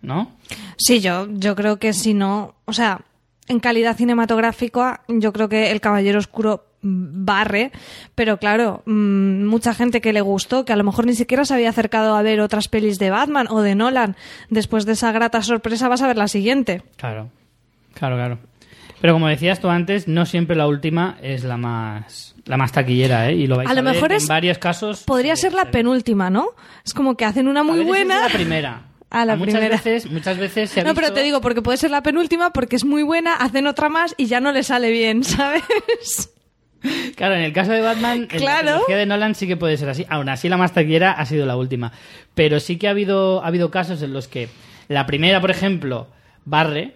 [0.04, 0.34] ¿no?
[0.78, 3.02] Sí, yo, yo creo que si no, o sea,
[3.48, 7.72] en calidad cinematográfica, yo creo que El Caballero Oscuro barre,
[8.16, 11.54] pero claro, mm, mucha gente que le gustó, que a lo mejor ni siquiera se
[11.54, 14.16] había acercado a ver otras pelis de Batman o de Nolan,
[14.50, 16.84] después de esa grata sorpresa vas a ver la siguiente.
[16.98, 17.30] Claro,
[17.94, 18.40] claro, claro.
[19.02, 23.30] Pero como decías tú antes, no siempre la última es la más la más taquillera,
[23.30, 23.36] ¿eh?
[23.36, 25.04] Y lo vais a, A lo ver mejor en es- varios casos.
[25.04, 26.48] Podría ser la penúltima, ¿no?
[26.86, 28.20] Es como que hacen una A muy es buena.
[28.28, 28.82] la primera.
[29.16, 29.76] Ah, la muchas primera.
[29.76, 32.76] veces, muchas veces se ha No, pero te digo, porque puede ser la penúltima, porque
[32.76, 35.62] es muy buena, hacen otra más y ya no le sale bien, ¿sabes?
[37.16, 38.66] Claro, en el caso de Batman, en Claro.
[38.66, 40.06] la trilogía de Nolan sí que puede ser así.
[40.10, 41.92] Aún así, la más taquillera ha sido la última.
[42.36, 44.50] Pero sí que ha habido, ha habido casos en los que
[44.88, 46.08] la primera, por ejemplo,
[46.46, 46.96] barre.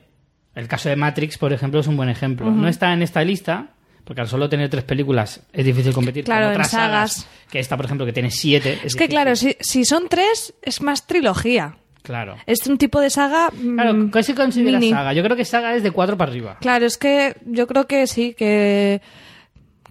[0.56, 2.50] El caso de Matrix, por ejemplo, es un buen ejemplo.
[2.50, 3.68] No está en esta lista,
[4.04, 7.12] porque al solo tener tres películas es difícil competir Claro, con en otras sagas.
[7.14, 7.28] sagas.
[7.52, 8.80] Que esta, por ejemplo, que tiene siete.
[8.84, 11.78] Es que claro, si, si son tres, es más trilogía.
[12.02, 12.38] Claro.
[12.48, 13.52] Es un tipo de saga.
[13.52, 14.92] mm, Claro, ¿qué se considera mini.
[14.92, 15.14] saga?
[15.14, 16.58] Yo creo que saga es de cuatro para arriba.
[16.60, 19.02] Claro, es que yo creo que sí, que,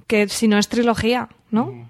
[0.07, 1.89] que si no es trilogía, ¿no?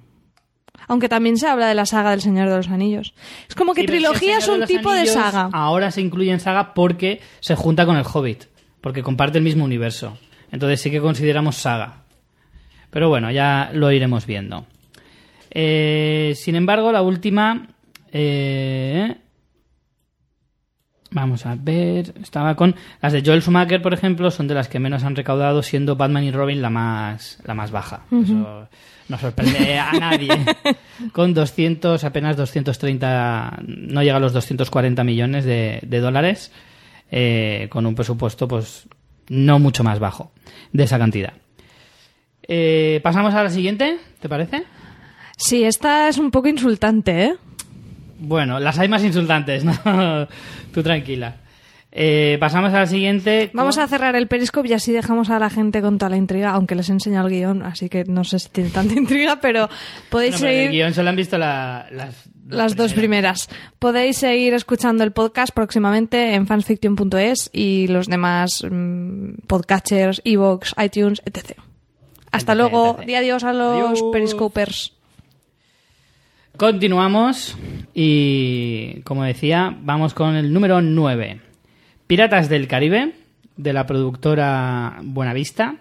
[0.89, 3.15] Aunque también se habla de la saga del Señor de los Anillos.
[3.49, 5.49] Es como que Sí, trilogía es un tipo de saga.
[5.53, 8.45] Ahora se incluye en saga porque se junta con el Hobbit,
[8.81, 10.17] porque comparte el mismo universo.
[10.53, 12.05] Entonces sí que consideramos saga.
[12.91, 14.65] Pero bueno, ya lo iremos viendo.
[15.51, 17.69] Eh, sin embargo, la última...
[18.13, 19.17] eh,
[21.17, 24.79] Vamos a ver, estaba con las de Joel Schumacher, por ejemplo, son de las que
[24.79, 28.03] menos han recaudado, siendo Batman y Robin la más la más baja.
[28.13, 28.69] Eso
[29.09, 30.29] no sorprende a nadie.
[31.13, 36.53] con 200, apenas 230, no llega a los 240 millones de, de dólares,
[37.11, 38.87] eh, con un presupuesto, pues,
[39.31, 40.33] no mucho más bajo
[40.75, 41.33] de esa cantidad.
[42.43, 44.65] Eh, Pasamos a la siguiente, ¿te parece?
[45.39, 47.35] Sí, esta es un poco insultante, ¿eh?
[48.19, 50.27] Bueno, las hay más insultantes, ¿no?
[50.73, 51.37] Tú tranquila.
[51.99, 53.51] Eh, pasamos a la siguiente.
[53.55, 56.51] Vamos a cerrar el periscope y así dejamos a la gente con toda la intriga,
[56.51, 59.71] aunque les he enseñado el guion, así que no sé si tiene tanta intriga, pero
[60.11, 63.49] podéis No, pero en el seguir guion solo han visto la- las, las dos primeras.
[63.79, 71.23] Podéis seguir escuchando el podcast próximamente en fansfiction.es y los demás mm, podcatchers, Evox, iTunes,
[71.25, 71.53] etc.
[72.31, 72.97] Hasta Etc, luego.
[72.99, 73.07] etc.
[73.07, 74.03] Di adiós a los Adiós.
[74.13, 74.93] periscopers.
[76.57, 77.55] Continuamos
[77.93, 81.41] y, como decía, vamos con el número 9.
[82.07, 83.13] Piratas del Caribe,
[83.57, 85.77] de la productora Buenavista,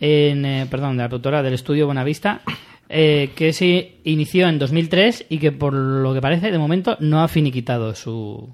[0.00, 2.40] en, eh, perdón, de la productora del estudio Buenavista,
[2.88, 7.22] eh, que se inició en 2003 y que por lo que parece, de momento, no
[7.22, 8.52] ha finiquitado su,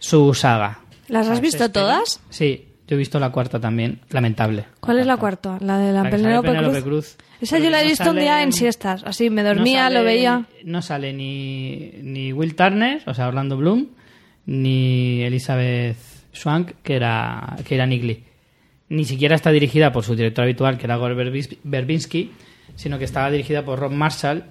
[0.00, 0.80] su saga.
[1.08, 2.20] ¿Las has visto todas?
[2.30, 4.64] Sí, yo he visto la cuarta también, lamentable.
[4.80, 5.58] ¿Cuál es la cuarta?
[5.60, 6.82] La de la, La Penélope Cruz.
[6.82, 7.16] Cruz.
[7.40, 9.02] Esa yo la he no visto un día en siestas.
[9.04, 10.44] Así me No dormía, sale- lo veía.
[10.64, 13.88] No sale ni, ni Will Turner, o sea, Orlando Bloom,
[14.46, 15.96] ni Elizabeth
[16.32, 18.24] Swank, que era, que era Nick Lee.
[18.88, 21.14] Ni siquiera está dirigida por su director habitual, que era Gore
[21.64, 22.30] Verbinski,
[22.76, 24.44] sino que estaba dirigida por Rob Marshall,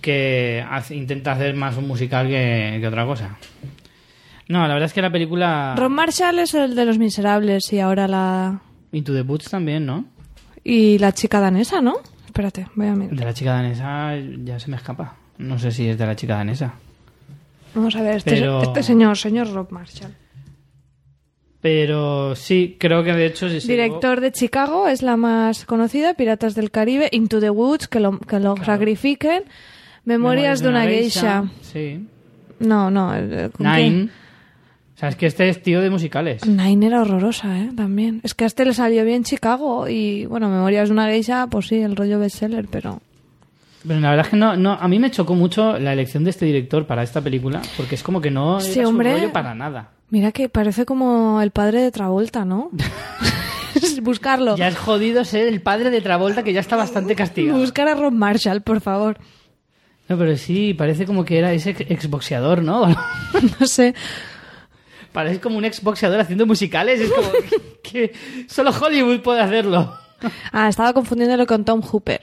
[0.00, 3.38] que hace- intenta hacer más un musical que, que otra cosa.
[4.48, 5.74] No, la verdad es que la película...
[5.76, 8.60] Ron Marshall es el de Los Miserables y ahora la...
[8.92, 10.04] Into the Boots también, ¿no?
[10.62, 11.94] Y la chica danesa, ¿no?
[12.26, 13.16] Espérate, voy a mirar.
[13.16, 15.16] De la chica danesa ya se me escapa.
[15.38, 16.74] No sé si es de la chica danesa.
[17.74, 20.14] Vamos a ver, este, Pero- este señor, señor Rob Marshall.
[21.60, 23.48] Pero sí, creo que de hecho...
[23.48, 28.18] Director de Chicago es la más conocida, Piratas del Caribe, Into the Woods, que lo,
[28.20, 29.42] que lo sacrifiquen,
[30.04, 31.44] Memorias, de una geisha.
[31.62, 32.06] Sí.
[32.60, 33.12] No, no.
[33.52, 34.08] ¿con Nine.
[34.96, 36.46] O sea, es que este es tío de musicales.
[36.46, 37.70] Nine era horrorosa, ¿eh?
[37.76, 38.20] También.
[38.24, 41.66] Es que a este le salió bien Chicago y, bueno, Memorias de una geisha, pues
[41.66, 43.00] sí, el rollo bestseller, pero...
[43.86, 46.30] Pero la verdad es que no, no, a mí me chocó mucho la elección de
[46.30, 49.12] este director para esta película, porque es como que no Sí, era su hombre.
[49.12, 49.90] rollo para nada.
[50.10, 52.70] Mira que parece como el padre de Travolta, ¿no?
[54.02, 54.56] Buscarlo.
[54.56, 57.58] Ya es jodido ser el padre de Travolta, que ya está bastante castigado.
[57.58, 59.18] Buscar a Ron Marshall, por favor.
[60.08, 62.86] No, pero sí, parece como que era ese ex- exboxeador, ¿no?
[63.60, 63.94] No sé.
[65.16, 67.00] Parece como un exboxeador haciendo musicales.
[67.00, 67.28] Es como
[67.82, 68.12] que
[68.48, 69.96] solo Hollywood puede hacerlo.
[70.52, 72.20] Ah, estaba confundiéndolo con Tom Hooper,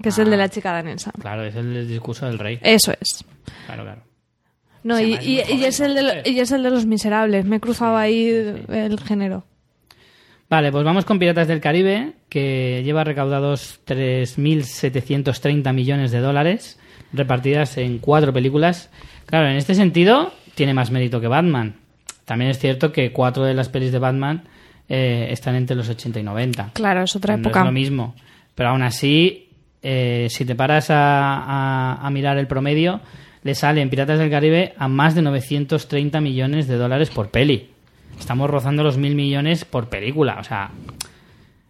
[0.00, 1.10] que es el de la chica danesa.
[1.20, 2.60] Claro, es el discurso del rey.
[2.62, 3.24] Eso es.
[3.66, 4.02] Claro, claro.
[4.84, 6.86] No, y, es y- muy y joven, es el de y es el de los
[6.86, 7.44] miserables.
[7.46, 8.28] Me he cruzado ahí
[8.68, 9.44] el género.
[10.48, 16.78] Vale, pues vamos con Piratas del Caribe, que lleva recaudados 3.730 millones de dólares,
[17.12, 18.90] repartidas en cuatro películas.
[19.26, 21.80] Claro, en este sentido, tiene más mérito que Batman.
[22.24, 24.44] También es cierto que cuatro de las pelis de Batman
[24.88, 26.70] eh, están entre los 80 y 90.
[26.72, 27.60] Claro, es otra No época.
[27.60, 28.14] es lo mismo.
[28.54, 29.48] Pero aún así,
[29.82, 30.96] eh, si te paras a,
[31.38, 33.00] a- a mirar el promedio,
[33.42, 37.70] le sale en Piratas del Caribe a más de 930 millones de dólares por peli.
[38.18, 40.36] Estamos rozando los mil millones por película.
[40.40, 40.70] O sea,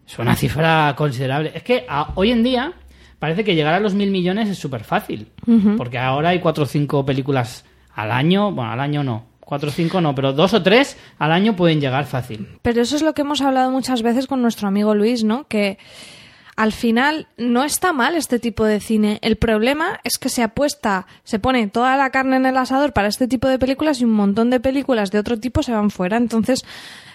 [0.06, 1.52] es una cifra considerable.
[1.54, 2.72] Es que a- hoy en día
[3.18, 5.28] parece que llegar a los mil millones es súper fácil.
[5.76, 7.64] Porque ahora hay cuatro o cinco películas
[7.94, 8.52] al año.
[8.52, 9.24] Bueno, al año no.
[9.44, 12.48] Cuatro o cinco no, pero dos o tres al año pueden llegar fácil.
[12.62, 15.46] Pero eso es lo que hemos hablado muchas veces con nuestro amigo Luis, ¿no?
[15.48, 15.78] Que
[16.56, 19.18] al final no está mal este tipo de cine.
[19.22, 23.08] El problema es que se apuesta, se pone toda la carne en el asador para
[23.08, 26.16] este tipo de películas y un montón de películas de otro tipo se van fuera.
[26.16, 26.64] Entonces,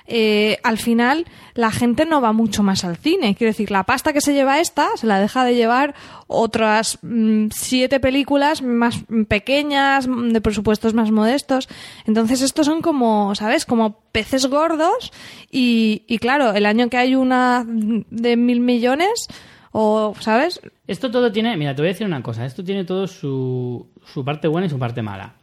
[0.10, 3.36] eh, al final, la gente no va mucho más al cine.
[3.36, 5.94] Quiero decir, la pasta que se lleva esta se la deja de llevar
[6.28, 11.70] otras mm, siete películas más pequeñas, mm, de presupuestos más modestos.
[12.06, 13.66] Entonces, estos son como, ¿sabes?
[13.66, 15.12] Como peces gordos.
[15.52, 19.28] Y, y claro, el año que hay una de mil millones,
[19.72, 20.60] o, ¿sabes?
[20.88, 24.26] Esto todo tiene, mira, te voy a decir una cosa, esto tiene todo su, su
[24.26, 25.36] parte buena y su parte mala.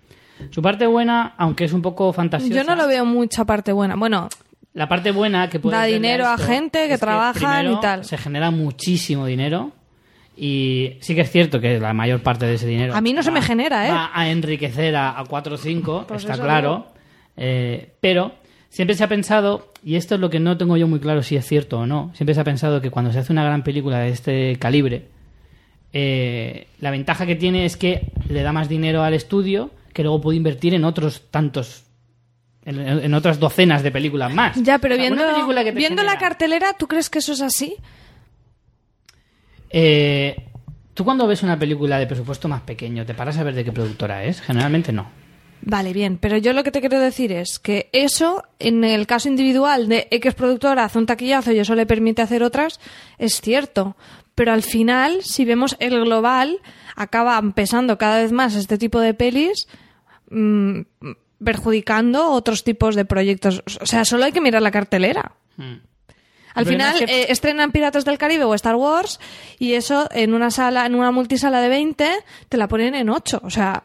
[0.51, 2.55] Su parte buena, aunque es un poco fantasiosa.
[2.55, 3.97] Yo no lo veo mucha parte buena.
[3.97, 4.29] Bueno,
[4.77, 8.05] La parte buena que puede Da dinero a gente que primero y tal.
[8.05, 9.73] Se genera muchísimo dinero
[10.37, 13.23] y sí que es cierto que la mayor parte de ese dinero A mí no
[13.23, 13.91] se va- me genera, ¿eh?
[13.91, 16.89] va a enriquecer a, a 4 o 5, Pues está claro.
[17.39, 18.33] Eh, pero
[18.69, 21.37] siempre se ha pensado, y esto es lo que no tengo yo muy claro si
[21.37, 24.01] es cierto o no, siempre se ha pensado que cuando se hace una gran película
[24.01, 25.07] de este calibre,
[25.95, 30.21] eh, la ventaja que tiene es que le da más dinero al estudio que luego
[30.21, 31.85] puede invertir en otros tantos
[32.67, 34.61] en, en otras docenas de películas más.
[34.63, 37.21] ya, pero O sea, una viendo, película que te viendo la cartelera, ¿tú crees que
[37.21, 37.77] eso es así?
[39.71, 40.37] Eh,
[40.95, 43.71] Tú cuando ves una película de presupuesto más pequeño, ¿te paras a ver de qué
[43.71, 44.41] productora es?
[44.41, 45.07] Generalmente no.
[45.61, 49.29] Vale, bien, pero yo lo que te quiero decir es que eso, en el caso
[49.29, 52.81] individual de X productora hace un taquillazo y eso le permite hacer otras,
[53.19, 53.95] es cierto.
[54.35, 56.61] Pero al final, si vemos el global,
[56.95, 59.69] acaba pesando cada vez más este tipo de pelis,
[60.31, 60.81] mm,
[61.45, 63.63] perjudicando otros tipos de proyectos.
[63.81, 65.33] O sea, solo hay que mirar la cartelera.
[65.57, 65.77] Hmm.
[66.55, 69.21] Al final es que- eh, estrenan Piratas del Caribe o Star Wars
[69.59, 72.09] y eso en una sala, en una multisala de 20,
[72.49, 73.43] te la ponen en 8.
[73.45, 73.85] O sea,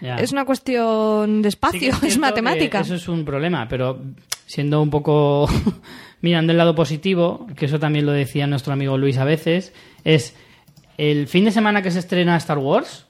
[0.00, 0.16] Ya.
[0.16, 2.80] es una cuestión de Sí espacio, es, cierto matemática.
[2.80, 4.00] Eso es un problema, pero
[4.46, 5.48] siendo un poco
[6.20, 9.72] mirando el lado positivo, que eso también lo decía nuestro amigo Luis a veces,
[10.02, 10.34] es
[10.98, 13.06] el fin de semana que se estrena Star Wars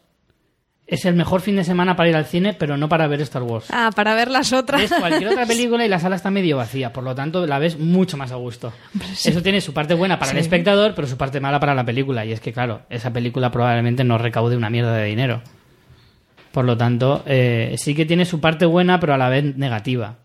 [0.90, 3.44] es el mejor fin de semana para ir al cine, pero no para ver Star
[3.44, 3.66] Wars.
[3.70, 4.81] Ah, para ver las otras.
[4.81, 7.79] Ves cualquier otra película y la sala está medio vacía, por lo tanto la ves
[7.79, 8.72] mucho más a gusto.
[9.12, 12.24] Eso tiene su parte buena para el espectador, pero su parte mala para la película.
[12.24, 15.42] Y es que, claro, esa película probablemente no recaude una mierda de dinero.
[16.50, 20.16] Por lo tanto, eh, sí que tiene su parte buena, pero a la vez negativa.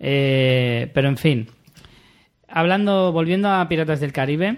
[0.00, 1.48] Eh, pero en fin,
[2.48, 4.56] hablando, volviendo a Piratas del Caribe,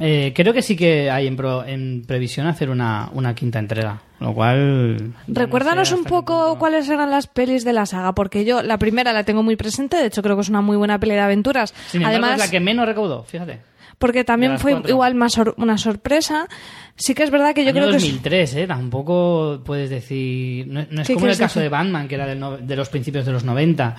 [0.00, 4.00] Eh, creo que sí que hay en, pro- en previsión hacer una, una quinta entrega,
[4.18, 4.96] lo cual...
[5.08, 8.76] no Recuérdanos sé un poco cuáles eran las pelis de la saga, porque yo la
[8.78, 11.20] primera la tengo muy presente, de hecho creo que es una muy buena peli de
[11.20, 11.72] aventuras.
[11.88, 13.60] Sin embargo, Además, es la que menos recaudó, fíjate.
[13.98, 14.90] porque también fue cuatro.
[14.90, 16.48] igual más sor- una sorpresa.
[16.96, 18.66] Sí que es verdad que yo Año creo que es- 2003, ¿eh?
[18.66, 20.66] Tampoco puedes decir...
[20.66, 21.62] No, no es ¿Qué como en el caso decir?
[21.62, 23.96] de Batman, que era del no- de los principios de los 90.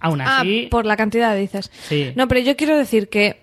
[0.00, 0.68] Aún Ah, así...
[0.70, 1.70] por la cantidad dices.
[1.88, 2.12] Sí.
[2.14, 3.42] No, pero yo quiero decir que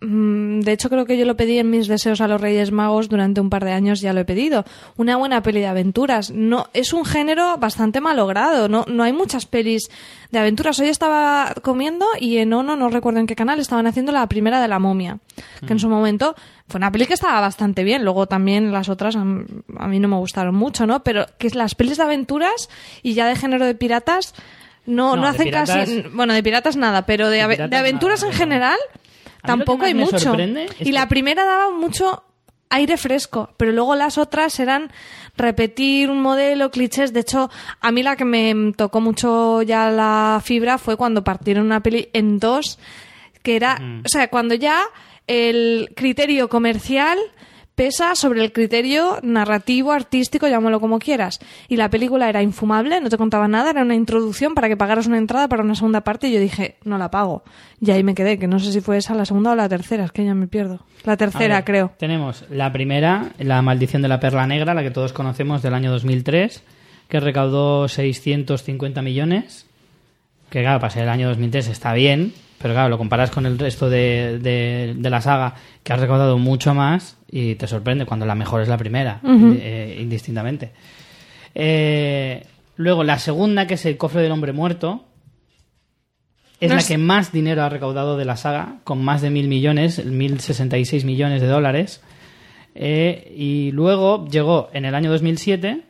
[0.00, 3.40] de hecho creo que yo lo pedí en mis deseos a los Reyes Magos durante
[3.40, 4.64] un par de años ya lo he pedido.
[4.96, 6.30] Una buena peli de aventuras.
[6.30, 9.90] No es un género bastante malogrado, no no hay muchas pelis
[10.30, 10.78] de aventuras.
[10.80, 14.60] Hoy estaba comiendo y en Ono no recuerdo en qué canal estaban haciendo la primera
[14.62, 15.18] de la momia,
[15.66, 16.34] que en su momento
[16.66, 18.02] fue una peli que estaba bastante bien.
[18.02, 21.02] Luego también las otras a, mí no me gustaron mucho, ¿no?
[21.02, 22.70] Pero que es las pelis de aventuras
[23.02, 24.34] y ya de género de piratas
[24.86, 26.04] no, No, hacen piratas- casi.
[26.14, 28.78] Bueno, de piratas nada, pero de, De aventuras nada, en general
[29.42, 30.36] tampoco hay mucho.
[30.78, 32.24] Y la primera daba mucho
[32.70, 34.90] aire fresco, pero luego las otras eran
[35.36, 37.12] repetir un modelo, clichés.
[37.12, 37.50] De hecho,
[37.80, 42.08] a mí la que me tocó mucho ya la fibra fue cuando partieron una peli
[42.12, 42.78] en dos,
[43.42, 44.82] que era, o sea, cuando ya
[45.26, 47.18] el criterio comercial
[47.80, 51.40] pesa sobre el criterio narrativo, artístico, llámalo como quieras.
[51.66, 55.06] Y la película era infumable, no te contaba nada, era una introducción para que pagaras
[55.06, 57.42] una entrada para una segunda parte y yo dije, no la pago.
[57.80, 60.04] Y ahí me quedé, que no sé si fue esa la segunda o la tercera,
[60.04, 60.84] es que ya me pierdo.
[61.04, 61.92] La tercera, ver, creo.
[61.98, 65.90] Tenemos la primera, La maldición de la perla negra, la que todos conocemos del año
[65.90, 66.62] 2003,
[67.08, 69.64] que recaudó 650 millones.
[70.50, 73.58] Que claro, para ser el año 2003 está bien, pero claro, lo comparas con el
[73.58, 78.26] resto de, de- de la saga, que ha recaudado mucho más y te sorprende cuando
[78.26, 80.72] la mejor es la primera, eh, indistintamente.
[81.54, 82.44] Eh,
[82.76, 85.04] luego, la segunda, que es El cofre del hombre muerto,
[86.60, 89.30] es No la es- que más dinero ha recaudado de la saga, con más de
[89.30, 92.02] mil millones, mil sesenta y seis millones de dólares.
[92.74, 95.82] Eh, y luego llegó en el año 2007.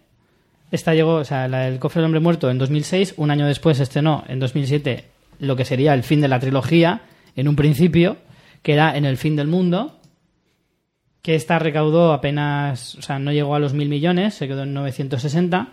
[0.70, 3.14] Esta llegó, o sea, la del cofre del hombre muerto en 2006.
[3.16, 5.04] Un año después estrenó en 2007
[5.40, 7.02] lo que sería el fin de la trilogía,
[7.34, 8.18] en un principio,
[8.62, 9.96] que era En el fin del mundo.
[11.22, 14.72] Que esta recaudó apenas, o sea, no llegó a los mil millones, se quedó en
[14.72, 15.68] 960.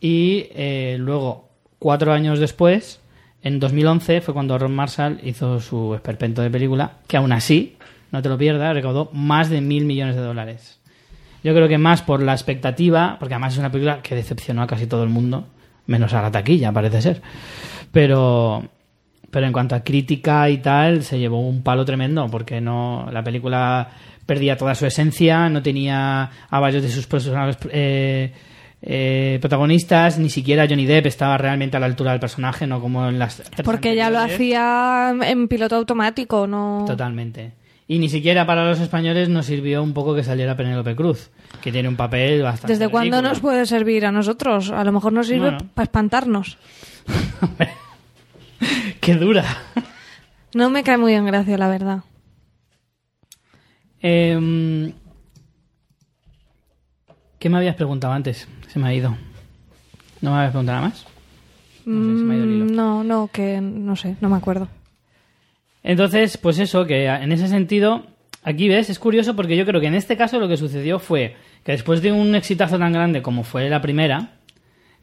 [0.00, 3.00] Y eh, luego, cuatro años después,
[3.42, 7.76] en 2011, fue cuando Ron Marshall hizo su esperpento de película, que aún así,
[8.10, 10.80] no te lo pierdas, recaudó más de mil millones de dólares.
[11.42, 14.66] Yo creo que más por la expectativa, porque además es una película que decepcionó a
[14.66, 15.46] casi todo el mundo,
[15.86, 17.22] menos a la taquilla, parece ser.
[17.92, 18.64] Pero,
[19.30, 23.22] pero en cuanto a crítica y tal, se llevó un palo tremendo, porque no la
[23.22, 23.88] película
[24.26, 28.32] perdía toda su esencia, no tenía a varios de sus personajes eh,
[28.82, 33.08] eh, protagonistas, ni siquiera Johnny Depp estaba realmente a la altura del personaje, no como
[33.08, 36.84] en las Porque ya lo hacía en piloto automático, no.
[36.86, 37.52] Totalmente.
[37.88, 41.72] Y ni siquiera para los españoles nos sirvió un poco que saliera Penélope Cruz, que
[41.72, 42.72] tiene un papel bastante.
[42.72, 44.70] ¿Desde cuándo nos puede servir a nosotros?
[44.70, 45.58] A lo mejor nos sirve Bueno.
[45.74, 46.56] para espantarnos.
[49.00, 49.44] ¡Qué dura!
[50.54, 52.00] No me cae muy en gracia, la verdad.
[54.02, 54.92] Em,
[57.38, 58.48] ¿Qué me habías preguntado antes?
[58.68, 59.16] Se me ha ido.
[60.20, 61.06] ¿No me habías preguntado nada más?
[61.86, 62.64] No sé, se me ha ido el hilo.
[62.66, 64.68] Mm, No, no, que no sé, no me acuerdo.
[65.82, 68.04] Entonces, pues eso, que en ese sentido,
[68.42, 71.36] aquí ves, es curioso porque yo creo que en este caso lo que sucedió fue
[71.64, 74.32] que después de un exitazo tan grande como fue la primera,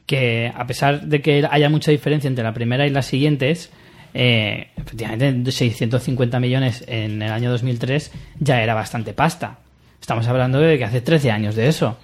[0.07, 3.71] que a pesar de que haya mucha diferencia entre la primera y las siguientes,
[4.13, 9.59] eh, efectivamente 650 millones en el año 2003 ya era bastante pasta.
[10.01, 11.97] Estamos hablando de que hace 13 años de eso.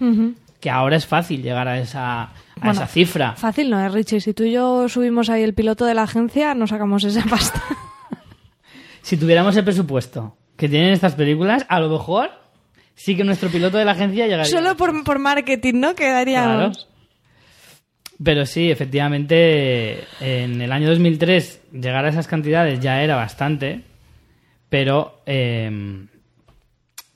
[0.59, 3.33] Que ahora es fácil llegar a esa, a Bueno, esa cifra.
[3.33, 4.19] Fácil no es, Richie.
[4.19, 7.61] Si tú y yo subimos ahí el piloto de la agencia, no sacamos esa pasta.
[9.01, 12.29] Si tuviéramos el presupuesto que tienen estas películas, a lo mejor
[12.95, 14.45] sí que nuestro piloto de la agencia llegaría.
[14.45, 15.93] Solo por, por marketing, ¿no?
[15.93, 16.77] Quedaríamos.
[16.77, 16.92] Claro.
[18.23, 23.81] Pero sí, efectivamente, en el año 2003 llegar a esas cantidades ya era bastante,
[24.69, 26.05] pero eh,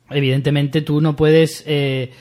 [0.09, 2.11] evidentemente tú no puedes eh,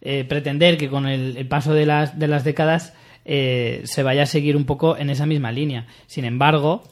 [0.00, 2.94] eh, pretender que con el, el paso de las, de las décadas
[3.24, 5.86] eh, se vaya a seguir un poco en esa misma línea.
[6.06, 6.82] Sin embargo,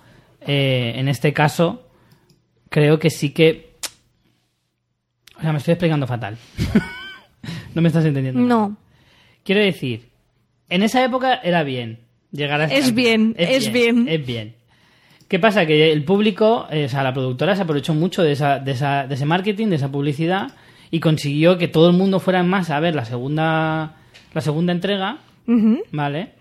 [0.45, 1.89] en este caso,
[2.69, 3.77] creo que sí que...
[5.39, 6.37] O sea, me estoy explicando fatal.
[7.75, 8.41] no me estás entendiendo.
[8.41, 8.77] No.
[9.45, 10.09] Quiero decir,
[10.75, 12.01] en esa época era bien
[12.31, 12.65] llegar a...
[12.65, 14.09] Es bien, es bien.
[14.09, 14.55] Es bien.
[15.29, 15.65] ¿Qué pasa?
[15.67, 19.07] Que el público, eh, o sea, la productora se aprovechó mucho de, esa, de, esa,
[19.07, 20.53] de ese marketing, de esa publicidad
[20.91, 23.97] y consiguió que todo el mundo fuera en masa a ver la segunda,
[24.35, 25.19] la segunda entrega.
[25.91, 26.33] ¿vale?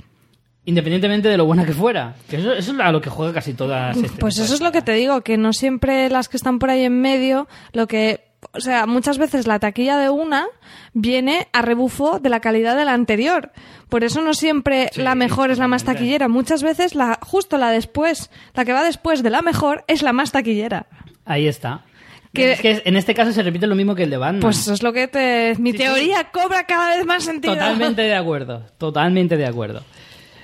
[0.66, 2.16] Independientemente de lo buena que fuera.
[2.30, 3.98] Que eso, eso es a lo que juega casi todas.
[3.98, 6.70] este Pues eso es lo que te digo, que no siempre las que están por
[6.70, 10.46] ahí en medio, lo que o sea, muchas veces la taquilla de una
[10.94, 13.52] viene a rebufo de la calidad de la anterior.
[13.90, 16.28] Por eso no siempre Sí, la mejor es la más taquillera.
[16.28, 20.14] Muchas veces la, justo la después, la que va después de la mejor, es la
[20.14, 20.88] más taquillera.
[21.26, 21.86] Ahí está.
[22.34, 24.40] Que- Es que en este caso se repite lo mismo que el de Batman.
[24.42, 25.56] Pues es lo que te...
[25.60, 27.54] Mi Sí, teoría cobra cada vez más sentido.
[27.54, 29.84] Totalmente de acuerdo, totalmente de acuerdo.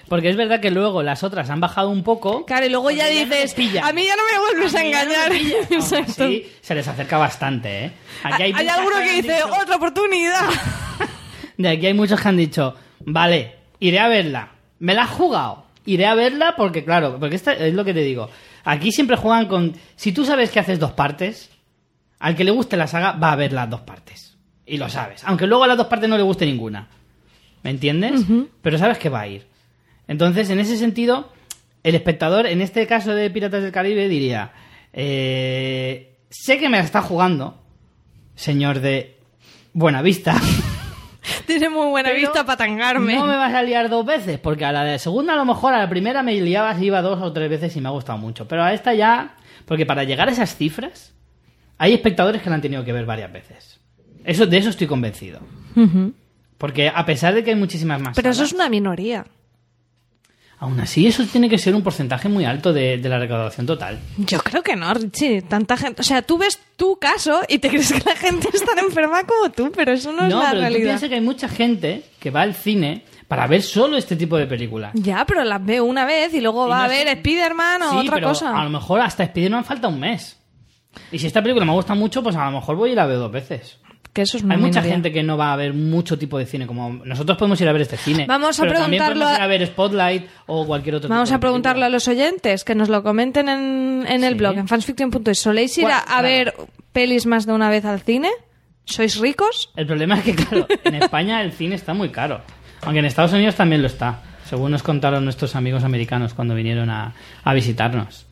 [0.08, 2.46] Porque es verdad que luego las otras han bajado un poco.
[2.46, 3.84] Claro, y luego ya no dices, pillan.
[3.84, 5.32] a mí ya no me vuelves a, ya no engañar.
[5.70, 6.24] Exacto.
[6.24, 7.92] así, se les acerca bastante, ¿eh?
[8.24, 10.42] Aquí hay, alguno que dice, dicho- otra oportunidad.
[11.58, 14.52] De aquí hay muchos que han dicho, vale, iré a verla.
[14.80, 15.66] Me la has jugado.
[15.86, 18.30] Iré a verla porque, claro, porque esta es lo que te digo.
[18.64, 19.74] Aquí siempre juegan con...
[19.96, 21.50] Si tú sabes que haces dos partes,
[22.20, 24.36] al que le guste la saga va a ver las dos partes.
[24.66, 25.24] Y lo sabes.
[25.24, 26.88] Aunque luego a las dos partes no le guste ninguna.
[27.64, 28.22] ¿Me entiendes?
[28.62, 29.48] Pero sabes que va a ir.
[30.08, 31.32] Entonces, en ese sentido,
[31.84, 34.52] el espectador, en este caso de Piratas del Caribe, diría...
[34.94, 37.62] eh, sé que me la está jugando,
[38.36, 39.18] señor de
[39.74, 40.36] Buenavista.
[41.46, 43.16] Tiene muy buena Pero vista para tangarme.
[43.16, 45.74] No me vas a liar dos veces, porque a la de segunda a lo mejor
[45.74, 48.18] a la primera me liabas y iba dos o tres veces y me ha gustado
[48.18, 48.48] mucho.
[48.48, 49.36] Pero a esta ya,
[49.66, 51.14] porque para llegar a esas cifras,
[51.78, 53.80] hay espectadores que la han tenido que ver varias veces.
[54.24, 55.40] Eso, de eso estoy convencido.
[56.58, 58.16] Porque a pesar de que hay muchísimas más.
[58.16, 59.26] Pero eso es una minoría.
[60.60, 64.00] Aún así, eso tiene que ser un porcentaje muy alto de, de la recaudación total.
[64.18, 65.44] Yo creo que no, Richie.
[65.44, 66.02] Tanta gente.
[66.02, 69.24] O sea, tú ves tu caso y te crees que la gente es tan enferma
[69.24, 70.84] como tú, pero eso no, es la pero tú realidad.
[70.90, 74.48] piensas que hay mucha gente que va al cine para ver solo este tipo de
[74.48, 74.94] películas.
[74.96, 77.82] Ya, pero las veo una vez y luego Y va no a ver sé- Spider-Man
[77.84, 78.60] o Sí, otra pero cosa.
[78.60, 80.40] A lo mejor hasta Spider-Man falta un mes.
[81.12, 83.20] Y si esta película me gusta mucho, pues a lo mejor voy y la veo
[83.20, 83.78] dos veces.
[84.18, 86.48] Que eso es una Hay mucha gente que no va a ver mucho tipo de
[86.48, 88.26] cine, como nosotros podemos ir a ver este cine.
[88.28, 91.40] Vamos a pero también podemos ir a ver Spotlight o cualquier otro Vamos tipo a
[91.40, 94.40] preguntarlo a los oyentes, que nos lo comenten en, en el Sí.
[94.40, 95.40] blog, en fansfiction.es.
[95.40, 96.56] ¿Soléis ir a, a ver
[96.94, 98.30] pelis más de una vez al cine?
[98.86, 99.70] ¿Sois ricos?
[99.76, 102.42] El problema es que, claro, en España el cine está muy caro.
[102.82, 104.22] Aunque en Estados Unidos también lo está.
[104.50, 107.14] Según nos contaron nuestros amigos americanos cuando vinieron a,
[107.44, 108.27] a visitarnos.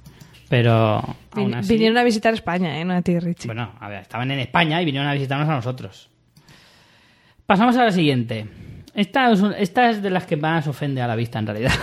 [0.49, 0.97] Pero
[1.31, 1.73] aún Vin- así...
[1.73, 2.85] Vinieron a visitar España, ¿eh?
[2.85, 3.47] No a ti, Richie.
[3.47, 6.09] Bueno, a ver, estaban en España y vinieron a visitarnos a nosotros.
[7.45, 8.47] Pasamos a la siguiente.
[8.93, 11.73] Esta es, un- esta es de las que más ofende a la vista, en realidad.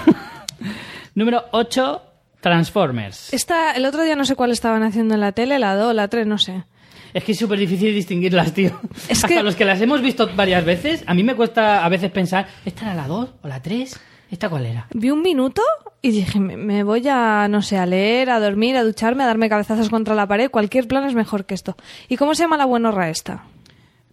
[1.15, 2.03] Número 8,
[2.41, 3.33] Transformers.
[3.33, 6.09] Esta, el otro día no sé cuál estaban haciendo en la tele, la 2, la
[6.09, 6.65] 3, no sé.
[7.13, 8.81] Es que es súper difícil distinguirlas, tío.
[9.09, 11.89] Es Hasta que- los que las hemos visto varias veces, a mí me cuesta a
[11.89, 14.01] veces pensar, ¿esta era la 2 o la 3?
[14.33, 14.87] ¿Esta cuál era?
[14.95, 15.63] Vi un minuto
[16.01, 19.27] y dije, me, me voy a, no sé, a leer, a dormir, a ducharme, a
[19.27, 20.51] darme cabezazos contra la pared.
[20.51, 21.77] Cualquier plan es mejor que esto.
[22.09, 23.45] ¿Y cómo se llama la buenorra esta?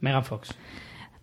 [0.02, 0.50] Megan Fox.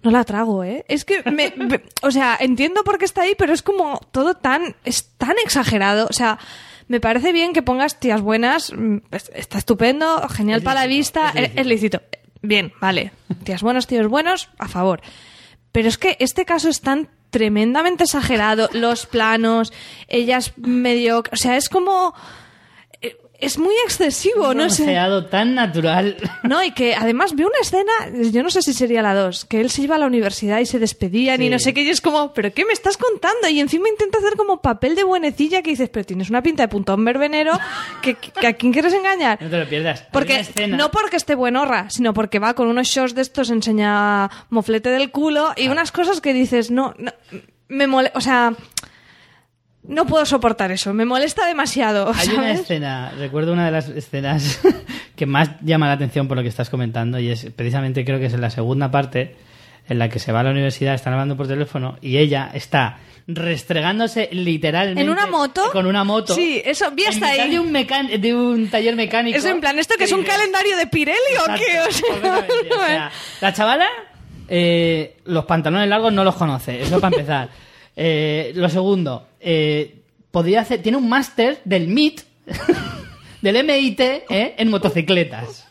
[0.02, 0.84] No la trago, ¿eh?
[0.88, 4.34] Es que, me, me- o sea, entiendo por qué está ahí, pero es como todo
[4.34, 6.06] tan, es tan exagerado.
[6.08, 6.38] O sea,
[6.88, 10.86] me parece bien que pongas tías buenas, mm, es- está estupendo, genial Es para la
[10.86, 11.60] vista, es lícito.
[11.60, 12.02] es lícito.
[12.40, 13.12] Bien, vale.
[13.44, 15.02] Tías buenas, tíos buenos, a favor.
[15.72, 19.70] Pero es que este caso es tan tremendamente exagerado, los planos,
[20.08, 22.14] ellas medio, o sea, es como,
[23.40, 24.96] es muy excesivo, no sé.
[25.30, 26.16] Tan natural.
[26.42, 27.92] No, y que además vi una escena,
[28.30, 30.66] yo no sé si sería la 2, que él se iba a la universidad y
[30.66, 33.48] se despedían y no sé qué, y es como, ¿pero qué me estás contando?
[33.48, 36.68] Y encima intenta hacer como papel de buenecilla que dices, pero tienes una pinta de
[36.68, 37.58] puntón verbenero,
[38.00, 39.42] que, que ¿a quién quieres engañar?
[39.42, 40.04] No te lo pierdas.
[40.12, 44.90] Porque, no porque esté buenorra, sino porque va con unos shorts de estos, enseña moflete
[44.90, 47.12] del culo y unas cosas que dices, no, no
[47.68, 48.54] me mole, o sea,
[49.88, 54.60] no puedo soportar eso, me molesta demasiado, Hay una escena, recuerdo una de las escenas
[55.16, 58.26] que más llama la atención por lo que estás comentando y es precisamente creo que
[58.26, 59.36] es en la segunda parte
[59.88, 62.98] en la que se va a la universidad, están hablando por teléfono y ella está
[63.28, 65.62] restregándose literalmente ¿En una moto?
[65.72, 67.50] con una moto Sí, eso, vi hasta ahí.
[67.50, 70.76] de un, mecan- de un taller mecánico Eso en plan, ¿esto que es un calendario
[70.76, 71.80] de Pirelli o qué?
[71.80, 72.72] O sea, Completamente.
[72.74, 73.10] O sea,
[73.40, 73.86] la chavala,
[74.48, 77.48] eh, los pantalones largos no los conoce, eso para empezar.
[77.96, 82.20] Eh, lo segundo, eh, podría hacer, tiene un máster del MIT,
[83.40, 85.66] del MIT, eh, en motocicletas.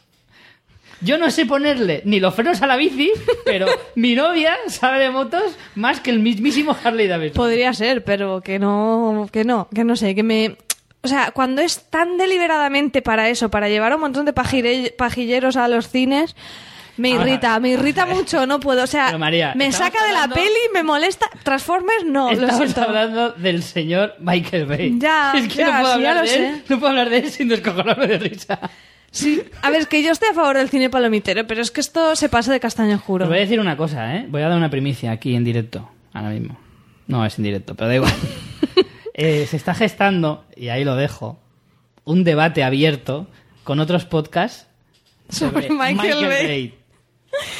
[1.01, 3.11] Yo no sé ponerle ni los frenos a la bici,
[3.45, 7.35] pero mi novia sabe de motos más que el mismísimo Harley Davidson.
[7.35, 10.57] Podría ser, pero que no, que no, que no sé, que me...
[11.03, 15.67] O sea, cuando es tan deliberadamente para eso, para llevar un montón de pajilleros a
[15.67, 16.35] los cines,
[16.97, 18.83] me Vamos a irrita, me irrita mucho, no puedo.
[18.83, 21.29] O sea, María, me saca de la hablando- peli, me molesta.
[21.43, 22.81] Transformers, no, lo Estamos siento.
[22.83, 24.95] hablando del señor Michael Bay.
[24.99, 27.09] Ya, es que ya, no, puedo sí, ya hablar lo de él, no puedo hablar
[27.09, 28.59] de él sin descojonarme de risa.
[29.11, 31.79] Sí, a ver, es que yo estoy a favor del cine palomitero, pero es que
[31.79, 33.23] esto se pasa de castaño juro.
[33.25, 34.25] Os voy a decir una cosa, ¿eh?
[34.29, 36.57] Voy a dar una primicia aquí en directo, ahora mismo.
[37.07, 38.13] No es en directo, pero da igual.
[39.17, 41.39] Eh, se está gestando, y ahí lo dejo,
[42.03, 43.27] un debate abierto
[43.63, 44.67] con otros podcasts
[45.29, 46.73] Sobre Michael Bay.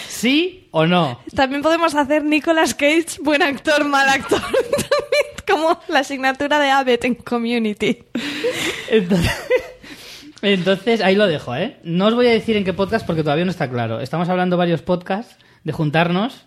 [0.08, 1.20] ¿Sí o no?
[1.36, 4.42] También podemos hacer Nicolas Cage, buen actor, mal actor.
[5.48, 8.00] Como la asignatura de Abbott en Community.
[8.90, 9.32] Entonces,
[10.42, 11.78] entonces, ahí lo dejo, ¿eh?
[11.84, 14.00] No os voy a decir en qué podcast porque todavía no está claro.
[14.02, 16.46] Estamos hablando varios podcasts de juntarnos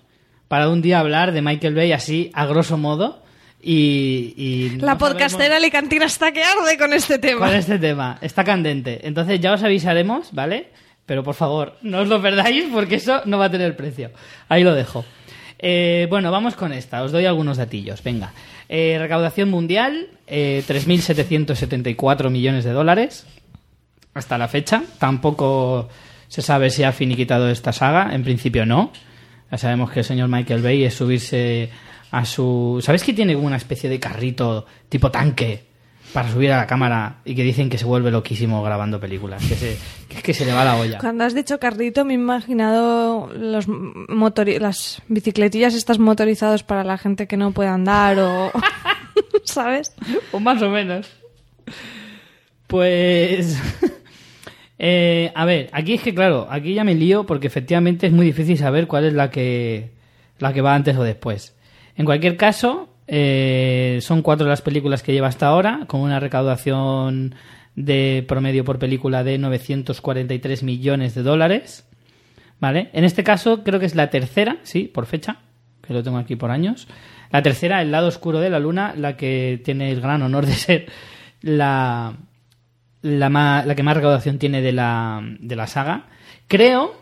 [0.48, 3.22] para un día hablar de Michael Bay así, a grosso modo.
[3.60, 7.46] Y, y La no podcastera sabemos- alicantina está que arde con este tema.
[7.46, 8.18] con este tema.
[8.20, 9.00] Está candente.
[9.06, 10.70] Entonces ya os avisaremos, ¿vale?
[11.08, 14.10] Pero por favor, no os lo perdáis porque eso no va a tener precio.
[14.50, 15.06] Ahí lo dejo.
[15.58, 17.02] Eh, bueno, vamos con esta.
[17.02, 18.02] Os doy algunos datillos.
[18.02, 18.34] Venga.
[18.68, 23.26] Eh, recaudación mundial, eh, 3.774 millones de dólares
[24.12, 24.82] hasta la fecha.
[24.98, 25.88] Tampoco
[26.28, 28.14] se sabe si ha finiquitado esta saga.
[28.14, 28.92] En principio no.
[29.50, 31.70] Ya sabemos que el señor Michael Bay es subirse
[32.10, 32.80] a su...
[32.82, 35.67] ¿Sabes que tiene una especie de carrito tipo tanque
[36.12, 39.44] para subir a la cámara y que dicen que se vuelve loquísimo grabando películas?
[39.46, 39.78] Que, se,
[40.08, 40.98] que es que se le va la olla.
[40.98, 46.98] Cuando has dicho carrito me he imaginado los motori- las bicicletillas estas motorizadas para la
[46.98, 48.50] gente que no puede andar o...
[49.44, 49.92] ¿Sabes?
[50.32, 51.10] O más o menos.
[52.66, 53.60] Pues...
[54.78, 58.26] eh, a ver, aquí es que claro, aquí ya me lío porque efectivamente es muy
[58.26, 59.90] difícil saber cuál es la que,
[60.38, 61.54] la que va antes o después.
[61.96, 67.34] En cualquier caso, eh, son cuatro las películas que lleva hasta ahora, con una recaudación
[67.74, 71.84] de promedio por película de 943 millones de dólares.
[72.60, 72.90] ¿Vale?
[72.92, 75.38] En este caso creo que es la tercera, sí, por fecha,
[75.80, 76.88] que lo tengo aquí por años.
[77.30, 80.52] La tercera, El lado oscuro de la luna, la que tiene el gran honor de
[80.54, 80.86] ser
[81.40, 82.16] la,
[83.02, 86.06] la, ma- la que más recaudación tiene de la, de la saga.
[86.48, 87.00] Creo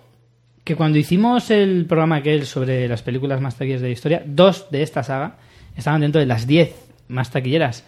[0.62, 4.66] que cuando hicimos el programa aquel sobre las películas más taquilleras de la historia, dos
[4.70, 5.38] de esta saga
[5.76, 6.74] estaban dentro de las diez
[7.08, 7.84] más taquilleras.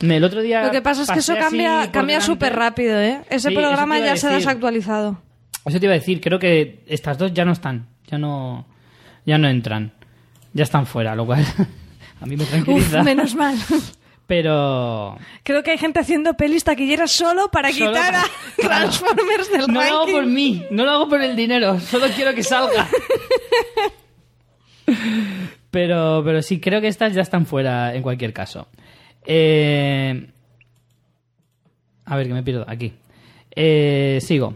[0.00, 3.20] El otro día Lo que pasa es que eso cambia, cambia súper rápido, ¿eh?
[3.30, 5.20] Ese Sí, programa a ya se ha desactualizado.
[5.64, 8.64] Eso te iba a decir, creo que estas dos ya no están, ya no,
[9.26, 9.92] ya no entran,
[10.52, 11.44] ya están fuera, lo cual
[12.20, 13.02] a mí me Uf, tranquiliza.
[13.02, 13.56] menos mal.
[14.28, 18.22] Pero Creo que hay gente haciendo pelis taquilleras solo para Solo quitar a
[18.62, 20.12] para- Transformers del no lo hago ranking.
[20.14, 22.86] por mí, no lo hago por el dinero, solo quiero que salga.
[25.70, 28.68] Pero, pero sí, creo que estas ya están fuera en cualquier caso.
[29.24, 30.30] Eh,
[32.06, 32.64] A ver, que me pierdo.
[32.66, 32.94] Aquí.
[33.54, 34.54] Eh, sigo.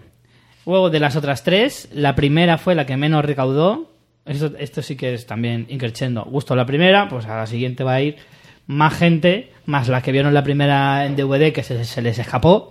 [0.65, 3.91] Luego de las otras tres, la primera fue la que menos recaudó.
[4.25, 6.25] Esto, sí que es también increchendo.
[6.25, 8.17] Gustó la primera, pues a la siguiente va a ir
[8.67, 12.71] más gente, más la que vieron la primera en DVD que se, se les escapó,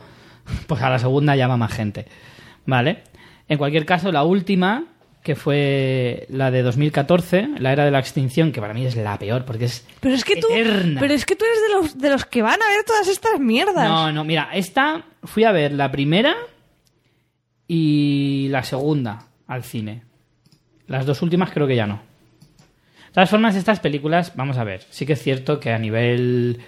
[0.68, 2.06] pues a la segunda va más gente.
[2.66, 3.04] ¿Vale?
[3.50, 4.86] En cualquier caso, la última,
[5.24, 9.18] que fue la de 2014, la era de la extinción, que para mí es la
[9.20, 10.48] peor, porque es Pero es que tú,
[11.00, 13.40] pero es que tú eres de los, de los que van a ver todas estas
[13.40, 13.88] mierdas.
[13.88, 16.36] No, no, mira, esta fui a ver la primera
[17.68, 20.04] y la segunda al cine.
[20.88, 22.02] Las dos últimas creo que ya no.
[23.08, 26.60] De todas formas, estas películas, vamos a ver, sí que es cierto que a nivel...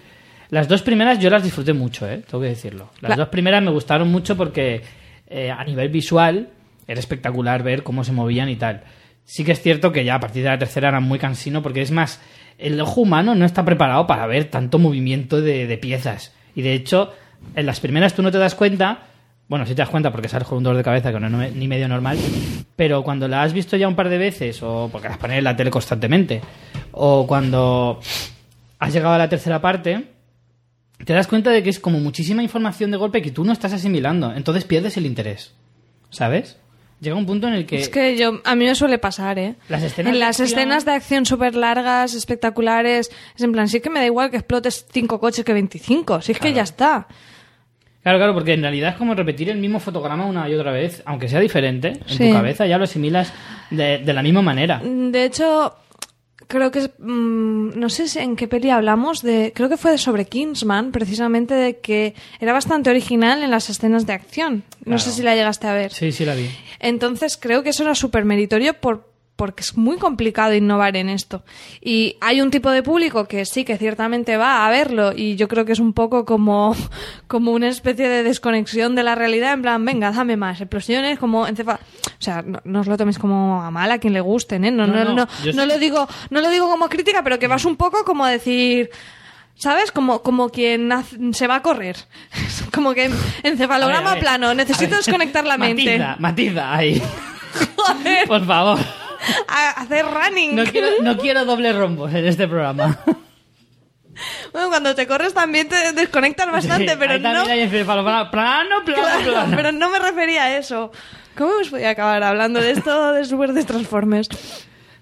[0.50, 2.22] Las dos primeras yo las disfruté mucho, ¿eh?
[2.30, 2.92] tengo que decirlo.
[3.02, 4.82] Las La- dos primeras me gustaron mucho porque
[5.28, 6.50] eh, a nivel visual
[6.88, 8.84] era espectacular ver cómo se movían y tal.
[9.26, 11.82] Sí que es cierto que ya a partir de la tercera era muy cansino porque
[11.82, 12.20] es más,
[12.58, 16.34] el ojo humano no está preparado para ver tanto movimiento de, de piezas.
[16.56, 17.14] Y de hecho,
[17.56, 19.00] en las primeras tú no te das cuenta,
[19.48, 21.56] bueno, sí te das cuenta porque sales con un dolor de cabeza que no es
[21.56, 22.18] ni medio normal,
[22.76, 25.44] pero cuando la has visto ya un par de veces, o porque las pones en
[25.44, 26.42] la tele constantemente,
[26.92, 28.00] o cuando
[28.80, 30.06] has llegado a la tercera parte,
[31.06, 33.74] te das cuenta de que es como muchísima información de golpe que tú no estás
[33.74, 35.54] asimilando, entonces pierdes el interés,
[36.10, 36.58] ¿sabes?
[37.04, 37.76] Llega un punto en el que...
[37.78, 39.56] Es que yo, a mí me suele pasar, ¿eh?
[39.70, 43.68] Las escenas en de las acción- escenas de acción súper largas, espectaculares, es en plan,
[43.68, 46.56] sí que me da igual que explotes cinco coches que 25, si es que Claro.
[46.56, 47.08] ya está.
[48.04, 51.02] Claro, claro, porque en realidad es como repetir el mismo fotograma una y otra vez,
[51.06, 52.28] aunque sea diferente, en Sí.
[52.28, 53.32] tu cabeza ya lo asimilas
[53.70, 54.82] de, de la misma manera.
[54.84, 55.74] De hecho,
[56.48, 59.98] creo que es, mm, no sé si en qué peli hablamos de, creo que fue
[59.98, 64.64] sobre Kingsman, precisamente de que era bastante original en las escenas de acción.
[64.80, 65.00] No Claro.
[65.00, 65.92] sé si la llegaste a ver.
[65.94, 66.50] Sí, sí la vi.
[66.80, 71.44] Entonces creo que eso era súper meritorio por, porque es muy complicado innovar en esto.
[71.82, 75.48] Y hay un tipo de público que sí, que ciertamente va a verlo y yo
[75.48, 76.76] creo que es un poco como,
[77.28, 81.48] como una especie de desconexión de la realidad, en plan, venga, dame más explosiones, como
[81.48, 81.80] encefa...
[82.20, 84.72] O sea, no, no os lo toméis como a mal a quien le gusten, ¿eh?
[84.72, 87.76] No, No, no, no, lo digo, no lo digo como crítica, pero que vas un
[87.76, 88.90] poco como a decir...
[89.56, 89.92] ¿Sabes?
[89.92, 91.96] Como, como quien hace- se va a correr.
[92.74, 93.12] Como que
[93.44, 94.20] encefalograma A ver, a ver.
[94.20, 94.54] plano.
[94.56, 96.00] Necesito desconectar la mente.
[96.00, 97.00] Matiza, matiza ahí.
[97.78, 98.28] Joder.
[98.28, 98.80] Por favor.
[99.48, 100.56] A hacer running.
[100.56, 102.98] No quiero, no quiero dobles rombos en este programa.
[104.52, 107.42] Bueno, cuando te corres también te desconectas bastante, Sí, pero no.
[107.42, 109.54] hay plano, plano, Claro, plano.
[109.56, 110.92] pero no me refería a eso.
[111.36, 114.30] ¿Cómo hemos podido acabar hablando de esto de Super de Transformers?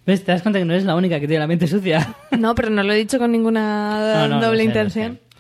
[0.06, 0.24] ¿Ves?
[0.24, 2.16] Te das cuenta que no eres la única que tiene la mente sucia.
[2.32, 5.20] No, pero no lo he dicho con ninguna No, no, lo doble sé, intención.
[5.22, 5.31] sé.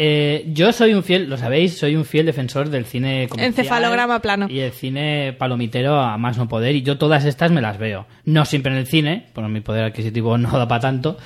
[0.00, 4.20] Eh, yo soy un fiel, lo sabéis, soy un fiel defensor del cine comercial Encefalograma
[4.20, 4.46] plano.
[4.48, 8.06] y el cine palomitero a más no poder y yo todas estas me las veo.
[8.24, 11.18] No siempre en el cine, porque mi poder adquisitivo no da para tanto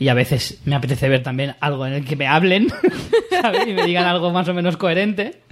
[0.00, 2.68] y a veces me apetece ver también algo en el que me hablen
[3.42, 3.66] ¿sabes?
[3.68, 5.42] y me digan algo más o menos coherente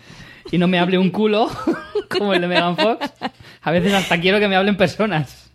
[0.50, 1.50] y no me hable un culo
[2.08, 3.12] como el de Megan Fox.
[3.60, 5.52] A veces hasta quiero que me hablen personas.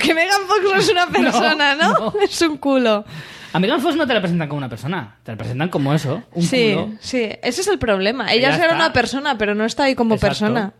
[0.00, 1.92] Que Megan Fox no es una persona, ¿no?
[1.92, 2.14] no.
[2.20, 3.04] Es un culo.
[3.52, 6.22] A Megan Fox no te la presentan como una persona, te la presentan como eso,
[6.32, 6.92] un sí, culo.
[7.00, 8.32] sí, ese es el problema.
[8.32, 10.28] Ella será una persona, pero no está ahí como Exacto.
[10.46, 10.72] persona.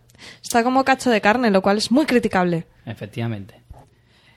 [0.42, 2.66] Está como cacho de carne, lo cual es muy criticable.
[2.84, 3.60] Efectivamente.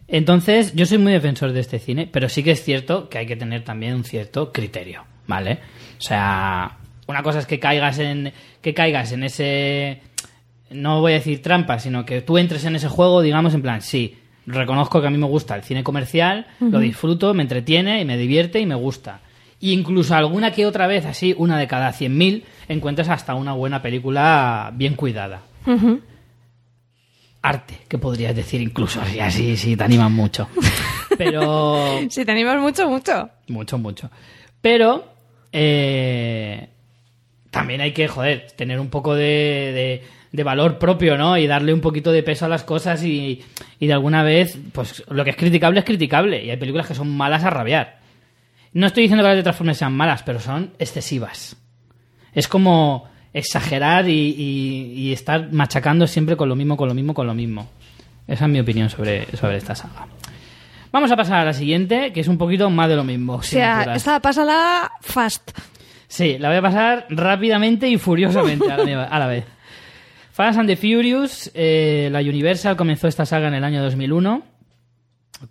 [0.07, 3.25] Entonces, yo soy muy defensor de este cine, pero sí que es cierto que hay
[3.25, 5.59] que tener también un cierto criterio, ¿vale?
[5.97, 6.77] O sea,
[7.07, 10.01] una cosa es que caigas en que caigas en ese
[10.69, 13.82] no voy a decir trampa, sino que tú entres en ese juego, digamos en plan,
[13.82, 14.17] sí,
[14.51, 18.17] reconozco que a mí me gusta el cine comercial, lo disfruto, me entretiene y me
[18.17, 19.21] divierte y me gusta.
[19.59, 23.81] Y incluso alguna que otra vez, así, una de cada 100.000, encuentras hasta una buena
[23.81, 25.41] película bien cuidada.
[27.43, 30.47] Arte, que podrías decir incluso, así, así, si te animan mucho.
[31.17, 31.99] Pero...
[32.09, 33.29] Si te animas mucho, mucho.
[33.47, 34.11] Mucho, mucho.
[34.61, 35.05] Pero
[35.51, 36.69] eh,
[37.49, 41.38] también hay que, joder, tener un poco de, de- de valor propio, ¿no?
[41.38, 43.41] Y darle un poquito de peso a las cosas y,
[43.79, 46.43] y de alguna vez, pues lo que es criticable es criticable.
[46.43, 47.99] Y hay películas que son malas a rabiar.
[48.73, 51.57] No estoy diciendo que las de Transformers sean malas, pero son excesivas.
[52.34, 57.13] Es como exagerar y, y- y estar machacando siempre con lo mismo, con lo mismo,
[57.13, 57.69] con lo mismo.
[58.27, 60.07] Esa es mi opinión sobre, sobre esta saga.
[60.93, 63.36] Vamos a pasar a la siguiente, que es un poquito más de lo mismo.
[63.36, 65.51] O sea, esta pásala fast.
[66.07, 69.45] Sí, la voy a pasar rápidamente y furiosamente a la, a la vez.
[70.41, 74.41] Fast and the Furious, eh, la Universal comenzó esta saga en el año 2001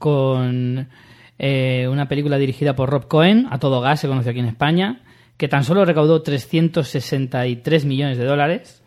[0.00, 0.88] con
[1.38, 5.02] eh, una película dirigida por Rob Cohen, a todo gas se conoce aquí en España,
[5.36, 8.82] que tan solo recaudó 363 millones de dólares,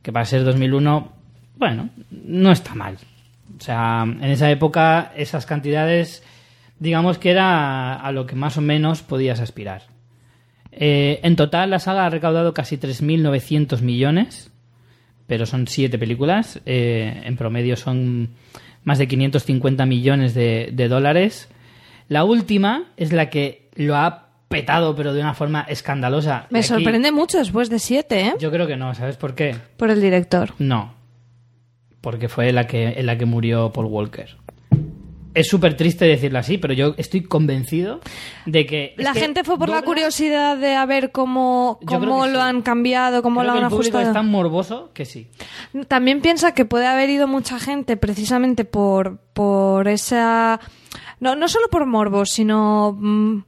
[0.00, 1.12] que para ser 2001,
[1.56, 2.96] bueno, no está mal.
[3.58, 6.24] O sea, en esa época esas cantidades,
[6.78, 9.82] digamos que era a lo que más o menos podías aspirar.
[10.72, 14.50] Eh, en total, la saga ha recaudado casi 3.900 millones,
[15.26, 16.60] pero son siete películas.
[16.66, 18.30] Eh, en promedio son
[18.84, 21.48] más de 550 millones de, de dólares.
[22.08, 26.46] La última es la que lo ha petado, pero de una forma escandalosa.
[26.50, 28.34] Me aquí sorprende mucho después de siete, ¿eh?
[28.38, 29.56] Yo creo que no, ¿sabes por qué?
[29.76, 30.54] Por el director.
[30.58, 30.94] No.
[32.00, 34.36] Porque fue la que, en la que murió Paul Walker.
[35.36, 38.00] Es súper triste decirlo así, pero yo estoy convencido
[38.46, 38.94] de que...
[38.96, 42.40] La que gente fue por la curiosidad de a ver cómo, cómo lo sí.
[42.40, 44.12] han cambiado, cómo Creo lo que han público ajustado.
[44.12, 45.28] es tan morboso que sí.
[45.88, 50.58] También piensa que puede haber ido mucha gente precisamente por, por esa...
[51.20, 52.96] No, no solo por morbos, sino...
[52.98, 53.42] mm,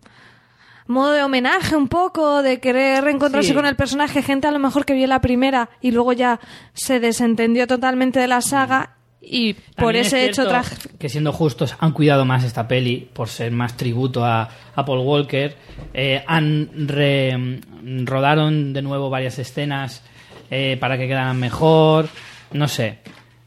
[0.88, 3.54] modo de homenaje un poco, de querer reencontrarse Sí.
[3.54, 6.38] con el personaje, gente a lo mejor que vio la primera y luego ya
[6.74, 10.76] se desentendió totalmente de la saga y por es ese hecho traje...
[10.98, 15.00] Que siendo justos, han cuidado más esta peli por ser más tributo a, a Paul
[15.00, 15.56] Walker.
[15.92, 17.60] Eh, han re-
[18.04, 20.02] rodaron de nuevo varias escenas
[20.50, 22.08] eh, para que quedaran mejor.
[22.52, 22.98] No sé.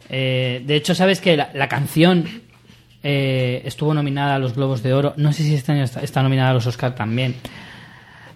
[0.10, 2.26] Eh, de hecho, sabes que la, la canción
[3.02, 5.14] eh, estuvo nominada a los Globos de Oro.
[5.18, 7.36] No sé si este año está, está nominada a los Oscar también.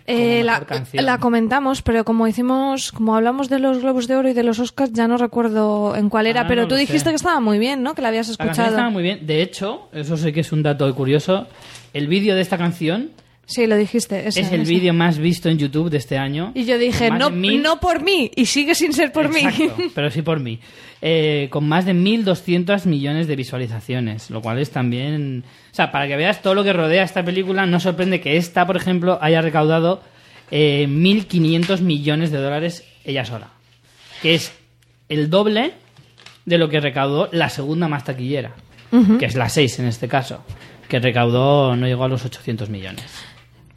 [0.07, 4.33] Eh, la, la comentamos, pero como hicimos, como hablamos de los Globos de Oro y
[4.33, 7.09] de los Oscars, ya no recuerdo en cuál era, Ah, pero no tú dijiste sé.
[7.09, 7.95] que estaba muy bien, ¿no?
[7.95, 8.69] Que la habías La escuchado.
[8.69, 9.25] estaba muy bien.
[9.25, 11.47] De hecho, eso sí que es un dato curioso.
[11.93, 13.09] El vídeo de esta canción
[13.47, 14.27] Sí, lo dijiste.
[14.27, 16.51] es el vídeo más visto en YouTube de este año.
[16.55, 19.85] Y yo dije, no, mil- no por mí, y sigue sin ser por Exacto, mí.
[19.95, 20.59] pero sí por mí.
[21.01, 25.43] Eh, con más de 1.200 millones de visualizaciones, lo cual es también...
[25.71, 28.65] O sea, para que veas todo lo que rodea esta película, no sorprende que esta,
[28.65, 30.01] por ejemplo, haya recaudado
[30.49, 33.49] eh, 1.500 millones de dólares ella sola.
[34.23, 34.53] Que es
[35.09, 35.73] el doble
[36.45, 38.55] de lo que recaudó la segunda más taquillera,
[39.19, 40.43] que es la 6 en este caso,
[40.87, 43.03] que recaudó, no llegó a los 800 millones.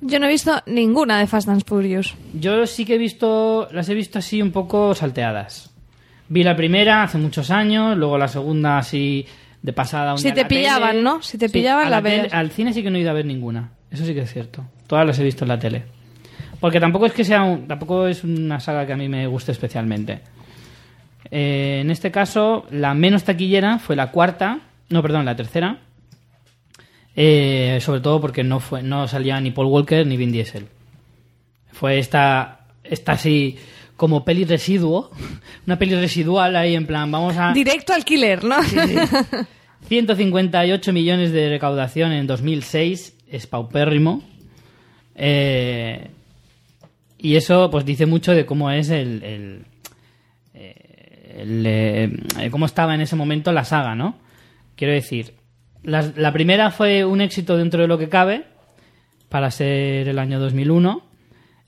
[0.01, 2.15] Yo no he visto ninguna de Fast and Furious.
[2.35, 5.75] Yo sí que he visto, las he visto así un poco salteadas.
[6.29, 9.27] Vi la primera hace muchos años, luego la segunda así
[9.63, 10.13] de pasada.
[10.13, 11.03] un Si día te la pillaban, tele.
[11.03, 11.23] ¿no?
[11.23, 12.33] Si te pillaban, la veías.
[12.33, 13.71] Al cine sí que no he ido a ver ninguna.
[13.91, 14.65] Eso sí que es cierto.
[14.87, 15.85] Todas las he visto en la tele.
[16.61, 19.53] Porque tampoco es que sea un- tampoco es una saga que a mí me guste
[19.53, 20.21] especialmente.
[21.31, 25.79] Eh, en este caso, la menos taquillera fue la cuarta, no, perdón, la tercera.
[27.21, 30.69] Eh, sobre todo porque no fue no salía ni Paul Walker ni Vin Diesel.
[31.73, 33.59] Fue esta, esta así
[33.97, 35.11] como peli residuo,
[35.67, 37.53] una peli residual ahí en plan, vamos a...
[37.53, 38.63] Directo al killer, ¿no?
[39.89, 44.23] 158 millones de recaudación en 2006, es paupérrimo.
[45.17, 46.11] Eh,
[47.19, 49.25] y eso pues dice mucho de cómo es el...
[49.25, 49.65] el,
[50.55, 54.17] eh, el, eh, cómo estaba en ese momento la saga, ¿no?
[54.77, 55.35] Quiero decir,
[55.83, 58.45] la primera fue un éxito dentro de lo que cabe,
[59.29, 61.03] para ser el año 2001.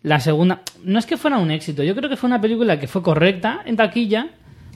[0.02, 2.88] La segunda, no es que fuera un éxito, yo creo que fue una película que
[2.88, 4.30] fue correcta en taquilla,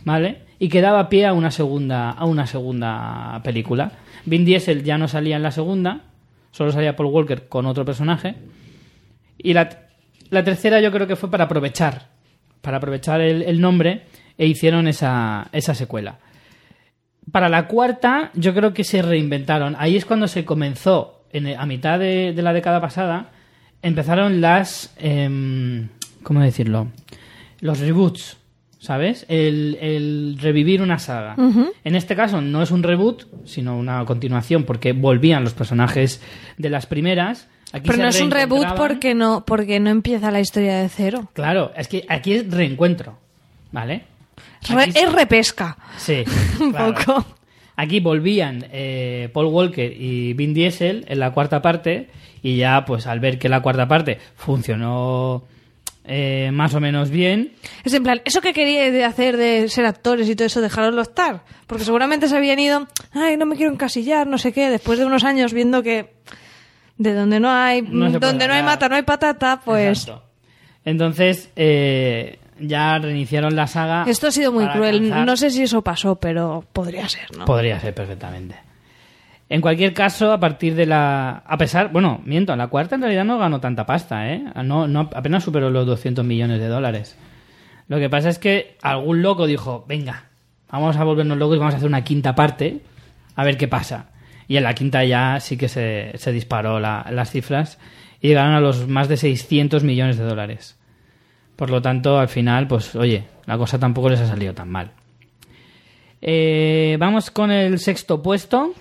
[0.05, 0.43] ¿vale?
[0.59, 3.93] Y que daba pie a una segunda, a una segunda película.
[4.27, 6.03] Vin Diesel ya no salía en la segunda,
[6.51, 8.35] solo salía Paul Walker con otro personaje.
[9.39, 9.69] Y la,
[10.31, 12.09] la tercera yo creo que fue para aprovechar,
[12.61, 14.03] para aprovechar el, el nombre
[14.37, 16.19] e hicieron esa, esa secuela.
[17.33, 19.77] Para la cuarta, yo creo que se reinventaron.
[19.79, 23.31] Ahí es cuando se comenzó, en, a mitad de, de la década pasada,
[23.83, 24.95] empezaron las.
[24.99, 25.89] em,
[26.23, 26.89] ¿Cómo decirlo?
[27.61, 28.37] Los reboots,
[28.79, 29.27] ¿sabes?
[29.29, 31.35] El, el revivir una saga.
[31.85, 36.23] En este caso no es un reboot, sino una continuación, porque volvían los personajes
[36.57, 37.49] de las primeras.
[37.73, 41.29] Aquí Pero no es un reboot porque no, porque no empieza la historia de cero.
[41.33, 43.19] Claro, es que aquí es reencuentro,
[43.73, 44.05] ¿vale?
[44.69, 45.77] Re- Aquí- es repesca.
[45.97, 46.25] Sí,
[46.61, 46.95] Un claro.
[46.95, 47.27] poco.
[47.77, 52.09] Aquí volvían eh, Paul Walker y Vin Diesel en la cuarta parte
[52.43, 55.43] y ya pues al ver que la cuarta parte funcionó
[56.07, 57.53] eh, más o menos bien,
[57.83, 61.01] Es en plan, eso que quería de hacer de ser actores y todo eso, dejaroslo
[61.03, 61.43] estar.
[61.67, 65.07] Porque seguramente se habían ido, ay, no me quiero encasillar, no sé qué, después de
[65.07, 66.13] unos años viendo que
[66.99, 70.23] de donde no hay, No donde no hay mata, no hay patata, pues Exacto.
[70.85, 74.05] entonces eh, ya reiniciaron la saga.
[74.09, 74.97] esto ha sido muy cruel.
[75.13, 77.45] alcanzar- No sé si eso pasó, pero podría ser, ¿no?
[77.45, 78.57] Podría ser perfectamente.
[79.49, 81.43] En cualquier caso, a partir de la...
[81.47, 81.93] A pesar...
[81.93, 84.43] Bueno, miento, la cuarta en realidad no ganó tanta pasta, ¿eh?
[84.65, 87.17] No, no, apenas superó los 200 millones de dólares.
[87.89, 90.25] Lo que pasa es que algún loco dijo, venga,
[90.71, 92.81] vamos a volvernos locos y vamos a hacer una quinta parte,
[93.37, 94.07] a ver qué pasa.
[94.49, 97.79] Y en la quinta ya sí que se, se disparó la- las cifras
[98.23, 100.79] y llegaron a los más de 600 millones de dólares.
[101.57, 104.91] Por lo tanto, al final, pues oye, la cosa tampoco les ha salido tan mal.
[106.21, 108.73] Eh, vamos con el sexto puesto.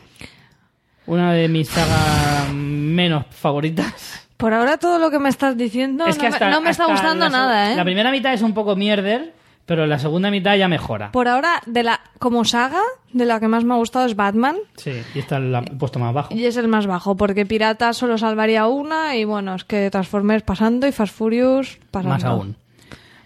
[1.06, 4.28] Una de mis sagas menos favoritas.
[4.38, 6.70] Por ahora todo lo que me estás diciendo es que no, me- hasta- no me
[6.70, 7.76] está gustando la nada, ¿eh?
[7.76, 9.34] La primera mitad es un poco mierder,
[9.66, 11.12] pero la segunda mitad ya mejora.
[11.12, 14.56] Por ahora, de la como saga, de la que más me ha gustado es Batman.
[14.78, 16.34] Sí, y está el el puesto más bajo.
[16.34, 20.44] Y es el más bajo, porque Pirata solo salvaría una y bueno, es que Transformers
[20.44, 22.14] pasando y Fast Furious pasando.
[22.16, 22.56] Más aún.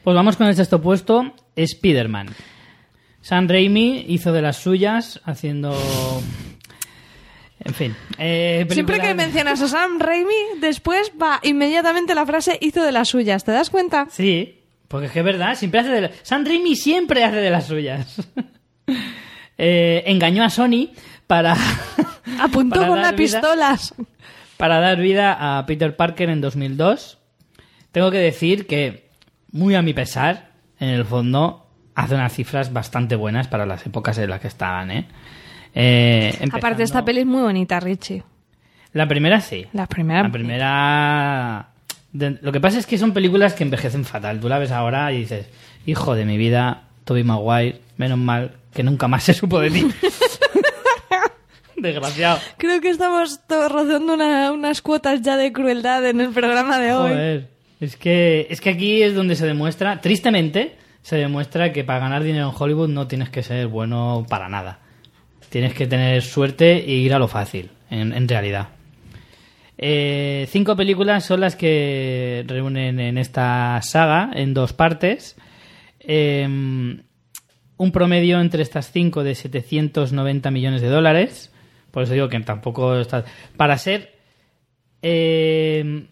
[0.08, 2.28] Pues vamos con el sexto puesto, Spider-Man.
[3.20, 5.78] Sam Raimi hizo de las suyas haciendo...
[7.60, 7.94] En fin.
[8.18, 13.10] eh, Siempre que mencionas a Sam Raimi, después va inmediatamente la frase hizo de las
[13.10, 14.08] suyas, ¿te das cuenta?
[14.10, 17.50] Sí, porque es que es verdad, siempre hace de la- Sam Raimi siempre hace de
[17.50, 18.16] las suyas.
[19.58, 20.92] Eh, engañó a Sony
[21.28, 21.54] para...
[22.40, 23.94] Apuntó para con las pistolas.
[24.56, 27.18] para dar vida a Peter Parker en 2002.
[27.92, 29.07] Tengo que decir que,
[29.52, 34.18] muy a mi pesar, en el fondo, hace unas cifras bastante buenas para las épocas
[34.18, 35.08] en las que estaban, ¿eh?
[35.76, 38.24] Eh, Aparte, esta peli es muy bonita, Richie.
[38.94, 39.66] La primera sí.
[39.74, 40.24] La primera.
[40.24, 41.68] La primera...
[42.14, 44.40] de- Lo que pasa es que son películas que envejecen fatal.
[44.40, 45.48] Tú la ves ahora y dices,
[45.86, 49.88] hijo de mi vida, Tobey Maguire, menos mal que nunca más se supo de ti.
[51.76, 52.40] Desgraciado.
[52.58, 57.10] Creo que estamos rozando una- unas cuotas ya de crueldad en el programa de hoy.
[57.12, 62.00] Joder, es que, es que aquí es donde se demuestra, tristemente, se demuestra que para
[62.00, 64.80] ganar dinero en Hollywood no tienes que ser bueno para nada.
[65.50, 68.70] Tienes que tener suerte e ir a lo fácil, en, realidad.
[69.78, 75.38] Eh, cinco películas son las que reúnen en esta saga, en dos partes.
[76.00, 76.44] Eh,
[77.78, 81.54] un promedio entre estas cinco de 790 millones de dólares.
[81.92, 83.24] Por eso digo que tampoco está...
[83.56, 84.18] Para ser
[85.02, 86.08] eh,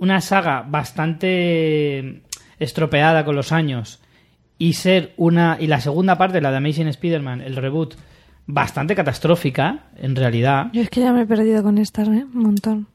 [0.00, 2.22] una saga bastante
[2.58, 4.00] estropeada con los años
[4.58, 7.94] y ser una y la segunda parte la de Amazing Spider-Man el reboot
[8.46, 12.24] bastante catastrófica en realidad Yo es que ya me he perdido con estas, ¿eh?
[12.34, 12.86] Un montón.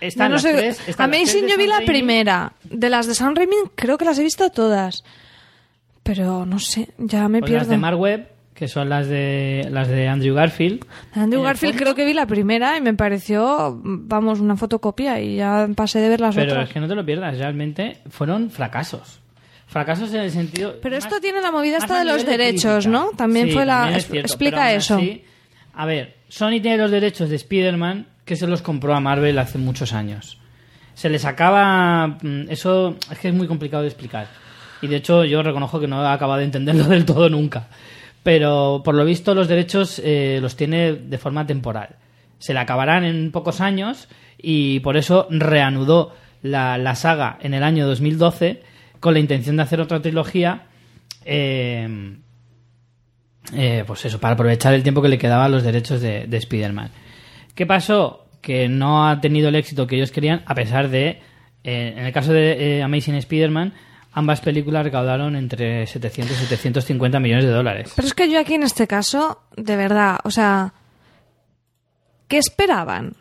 [0.00, 2.52] están no las sé- tres están las Amazing yo vi la primera.
[2.64, 5.04] De las de Sam Raimi creo que las he visto todas.
[6.02, 7.64] Pero no sé, ya me Pues pierdo.
[7.66, 10.84] las de Mark Webb que son las de las de Andrew Garfield
[11.14, 15.36] Andrew el Garfield creo que vi la primera y me pareció, vamos, una fotocopia y
[15.36, 16.68] ya pasé de ver las pero otras.
[16.68, 19.20] es que no te lo pierdas realmente fueron fracasos
[19.66, 22.90] fracasos en el sentido Pero más- esto tiene la movida esta de los derechos, crítica.
[22.90, 23.10] ¿no?
[23.16, 23.74] También Sí, fue la...
[23.78, 24.94] también es es- cierto, explica pero eso.
[24.96, 25.24] así,
[25.74, 29.56] a ver, Sony tiene los derechos de Spider-Man que se los compró a Marvel hace
[29.58, 30.38] muchos años.
[30.94, 32.06] Se les acaba...
[32.22, 34.26] mm, Eso es que es muy complicado de explicar.
[34.82, 37.68] Y de hecho yo reconozco que no he acabado de entenderlo del todo nunca.
[38.22, 41.96] Pero por lo visto los derechos eh, los tiene de forma temporal.
[42.38, 44.08] Se le acabarán en pocos años
[44.38, 48.62] y por eso reanudó la, la saga en el año 2012
[49.00, 50.66] con la intención de hacer otra trilogía.
[51.24, 52.16] eh,
[53.54, 56.36] eh, pues eso, para aprovechar el tiempo que le quedaba a los derechos de, de
[56.36, 56.90] Spider-Man.
[57.54, 58.26] ¿Qué pasó?
[58.40, 61.20] Que no ha tenido el éxito que ellos querían, a pesar de,
[61.64, 63.74] eh, en el caso de eh, Amazing Spider-Man,
[64.12, 67.92] ambas películas recaudaron entre 700 y 750 millones de dólares.
[67.96, 70.74] Pero es que yo aquí en este caso, de verdad, o sea,
[72.28, 73.14] ¿qué esperaban?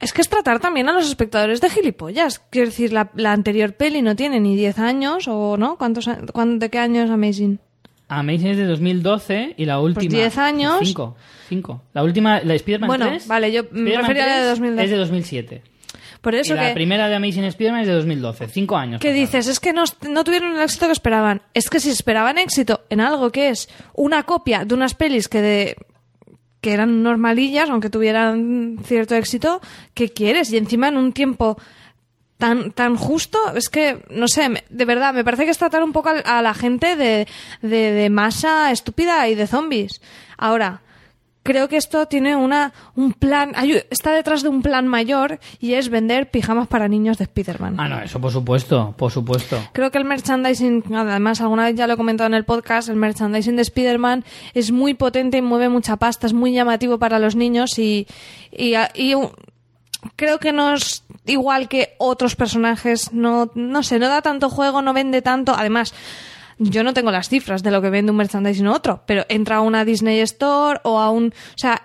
[0.00, 2.40] Es que es tratar también a los espectadores de gilipollas.
[2.50, 6.18] Quiero decir, la, la anterior peli no tiene ni 10 años, o no, ¿Cuántos, a-
[6.32, 7.58] cuán- ¿de qué año es Amazing?
[8.08, 10.12] Amazing es de 2012 y la última...
[10.14, 10.76] 10 años.
[10.82, 11.16] 5.
[11.48, 11.82] 5.
[11.94, 13.26] La última, la Spider-Man Bueno, 3...
[13.28, 14.84] vale, yo me refería a la de 3 2012.
[14.84, 15.62] Es de 2007.
[16.24, 16.74] Por eso y la que...
[16.74, 18.48] primera de Amazing Spider-Man es de 2012.
[18.48, 19.00] 5 años.
[19.02, 19.46] ¿Qué dices?
[19.46, 21.42] Es que no, no tuvieron el éxito que esperaban.
[21.52, 25.42] Es que si esperaban éxito en algo que es una copia de unas pelis que
[25.42, 25.76] de
[26.62, 29.60] que eran normalillas, aunque tuvieran cierto éxito,
[29.92, 30.50] ¿qué quieres?
[30.50, 31.58] Y encima en un tiempo
[32.38, 35.92] tan tan justo, es que, no sé, de verdad, me parece que es tratar un
[35.92, 37.28] poco a, la gente de,
[37.60, 40.00] de, de masa estúpida y de zombies.
[40.38, 40.80] Ahora,
[41.44, 43.52] creo que esto tiene una un plan,
[43.90, 47.76] está detrás de un plan mayor y es vender pijamas para niños de Spider-Man.
[47.78, 49.58] Ah, no, eso por supuesto, por supuesto.
[49.72, 52.96] Creo que el merchandising, además alguna vez ya lo he comentado en el podcast, el
[52.96, 54.24] merchandising de Spider-Man
[54.54, 58.08] es muy potente y mueve mucha pasta, es muy llamativo para los niños y,
[58.50, 59.14] y, y,
[60.16, 64.82] creo que no es igual que otros personajes, no, no sé, no da tanto juego,
[64.82, 65.94] no vende tanto, además...
[66.58, 69.56] Yo no tengo las cifras de lo que vende un merchandising u otro, pero entra
[69.56, 71.26] a una Disney Store o a un...
[71.28, 71.82] O sea,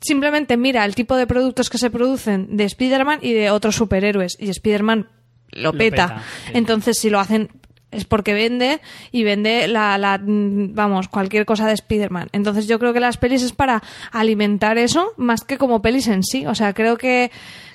[0.00, 4.36] simplemente mira el tipo de productos que se producen de Spider-Man y de otros superhéroes.
[4.38, 5.08] Y Spider-Man
[5.52, 6.22] lo Lo peta.
[6.54, 7.48] Entonces, si lo hacen
[7.90, 12.28] es porque vende y vende la, la vamos, cualquier cosa de Spider-Man.
[12.32, 13.82] Entonces, yo creo que las pelis es para
[14.12, 16.46] alimentar eso más que como pelis en sí.
[16.46, 17.30] O sea, creo que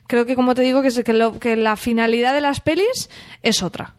[0.07, 3.09] creo que como te digo que, es- que, lo- que la finalidad de las pelis
[3.43, 3.93] es otra.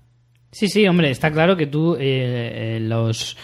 [0.51, 3.37] Sí, sí, hombre, está claro que tú, eh, eh, los,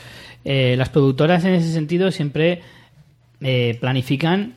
[0.45, 2.63] eh, las productoras en ese sentido siempre
[3.41, 4.55] eh, planifican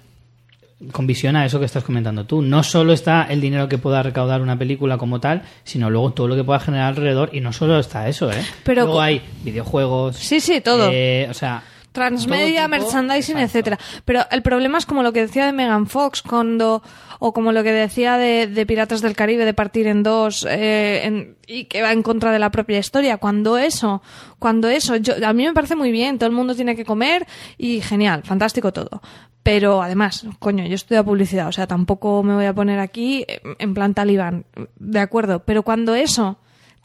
[0.92, 2.42] con visión a eso que estás comentando tú.
[2.42, 6.28] No solo está el dinero que pueda recaudar una película como tal, sino luego todo
[6.28, 7.32] lo que pueda generar alrededor.
[7.34, 8.44] Y no solo está eso, ¿eh?
[8.64, 10.18] Pero luego hay videojuegos.
[10.18, 10.90] Sí, sí, todo.
[10.92, 11.64] eh, o sea.
[11.98, 13.44] Transmedia, merchandising, Exacto.
[13.74, 13.80] etcétera.
[14.06, 16.84] Pero el problema es como lo que decía de Megan Fox cuando
[17.20, 21.02] o como lo que decía de, de Piratas del Caribe de partir en dos eh,
[21.04, 23.18] en- y que va en contra de la propia historia.
[23.18, 24.04] Cuando eso,
[24.38, 26.20] cuando eso, yo, a mí me parece muy bien.
[26.20, 27.26] Todo el mundo tiene que comer
[27.58, 29.02] y genial, fantástico todo.
[29.42, 33.56] Pero además, coño, yo estudio publicidad, o sea, tampoco me voy a poner aquí en-
[33.58, 34.46] en plan talibán,
[34.78, 35.40] de acuerdo.
[35.44, 36.38] Pero cuando eso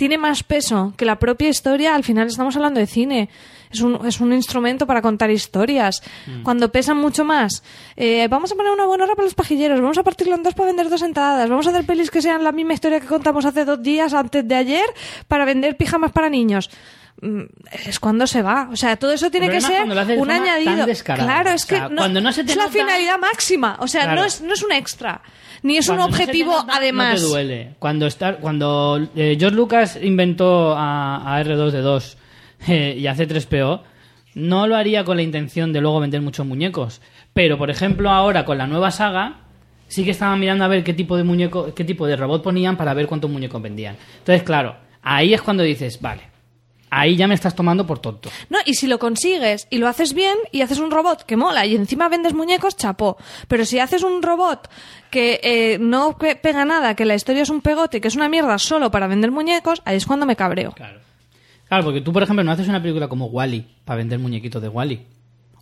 [0.02, 3.28] tiene más peso que la propia historia, al final estamos hablando de cine.
[3.70, 6.02] Es un, es un instrumento para contar historias.
[6.42, 7.62] Cuando pesan mucho más,
[7.94, 10.54] eh, vamos a poner una buena hora para los pajilleros, vamos a partirlo en dos
[10.54, 13.44] para vender dos entradas, vamos a hacer pelis que sean la misma historia que contamos
[13.44, 14.86] hace dos días antes de ayer
[15.28, 16.68] para vender pijamas para niños.
[17.20, 17.42] Mm,
[17.86, 18.70] Es cuando se va.
[18.72, 19.82] O sea, todo eso tiene que ser
[20.18, 20.84] un añadido.
[21.26, 23.76] Claro, es O sea, que no, cuando no se te es la finalidad máxima.
[23.78, 24.22] O sea, Claro.
[24.22, 25.22] no, es, no es un extra.
[25.62, 27.20] Ni es Cuando un objetivo además.
[27.20, 27.74] No te duele.
[27.78, 32.16] Cuando, está, cuando eh, George Lucas inventó a, a R2D2
[32.68, 33.82] eh, y hace 3PO,
[34.34, 37.00] no lo haría con la intención de luego vender muchos muñecos.
[37.32, 39.40] Pero, por ejemplo, ahora con la nueva saga,
[39.88, 42.76] sí que estaban mirando a ver qué tipo de muñeco, qué tipo de robot ponían
[42.76, 43.96] para ver cuántos muñecos vendían.
[44.18, 46.31] Entonces, claro, ahí es cuando dices, vale,
[46.94, 48.28] ahí ya me estás tomando por tonto.
[48.50, 51.64] No, y si lo consigues y lo haces bien y haces un robot que mola
[51.64, 53.16] y encima vendes muñecos, chapó.
[53.48, 54.68] Pero si haces un robot
[55.10, 58.28] que eh, no pe- pega nada, que la historia es un pegote, que es una
[58.28, 60.72] mierda solo para vender muñecos, ahí es cuando me cabreo.
[60.72, 61.00] Claro.
[61.68, 64.68] Claro, porque tú, por ejemplo, no haces una película como Wally para vender muñequitos de
[64.68, 65.06] Wally.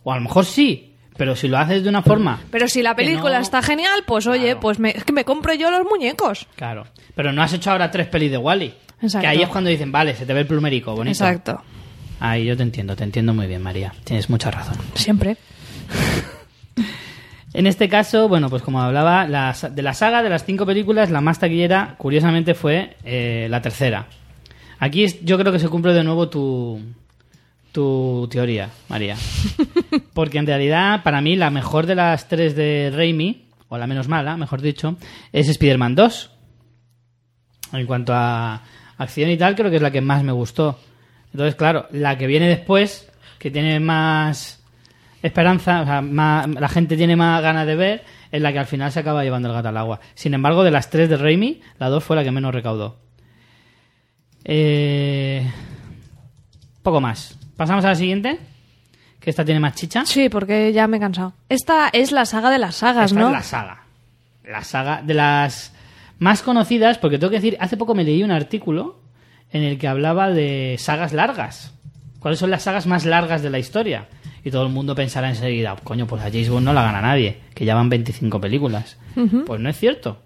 [0.03, 2.41] O a lo mejor sí, pero si lo haces de una forma.
[2.51, 4.59] Pero si la película no- está genial, pues oye, Claro.
[4.59, 6.47] pues me, es que me compro yo los muñecos.
[6.57, 6.87] Claro.
[7.15, 8.73] Pero no has hecho ahora tres pelis de Wally.
[9.01, 9.21] Exacto.
[9.21, 11.11] Que ahí es cuando dicen, vale, se te ve el plumerico, bonito.
[11.23, 11.61] Exacto.
[12.19, 13.93] Ahí yo te entiendo, te entiendo muy bien, María.
[14.03, 14.77] Tienes mucha razón.
[14.95, 15.37] Siempre.
[17.53, 21.09] En este caso, bueno, pues como hablaba, la de la saga de las cinco películas,
[21.11, 24.07] la más taquillera, curiosamente, fue eh, la tercera.
[24.79, 26.81] Aquí es- yo creo que se cumple de nuevo tu,
[27.73, 29.17] tu teoría, María.
[30.13, 34.07] Porque en realidad, para mí, la mejor de las tres de Raimi, o la menos
[34.07, 34.95] mala, mejor dicho,
[35.33, 36.31] es Spider-Man 2.
[37.73, 38.61] En cuanto a
[39.03, 40.79] acción y tal, creo que es la que más me gustó.
[41.33, 44.61] Entonces, claro, la que viene después, que tiene más
[45.21, 48.65] esperanza, o sea, más- la gente tiene más ganas de ver, es la que al
[48.65, 49.99] final se acaba llevando el gato al agua.
[50.15, 52.97] Sin embargo, de las tres de Raimi, la dos fue la que menos recaudó.
[54.43, 55.49] Eh,
[56.83, 57.37] Poco más.
[57.55, 58.39] Pasamos a la siguiente,
[59.19, 60.03] que esta tiene más chicha.
[60.05, 61.33] Sí, porque ya me he cansado.
[61.47, 63.27] Esta es la saga de las sagas, Esta ¿no?
[63.27, 63.83] es la saga.
[64.43, 65.73] La saga de las
[66.21, 68.99] más conocidas, porque tengo que decir, hace poco me leí un artículo
[69.51, 71.73] en el que hablaba de sagas largas.
[72.19, 74.07] ¿Cuáles son las sagas más largas de la historia?
[74.43, 77.39] Y todo el mundo pensará enseguida, coño, pues a James Bond no la gana nadie,
[77.55, 78.97] que ya van 25 películas.
[79.47, 80.19] Pues no es cierto.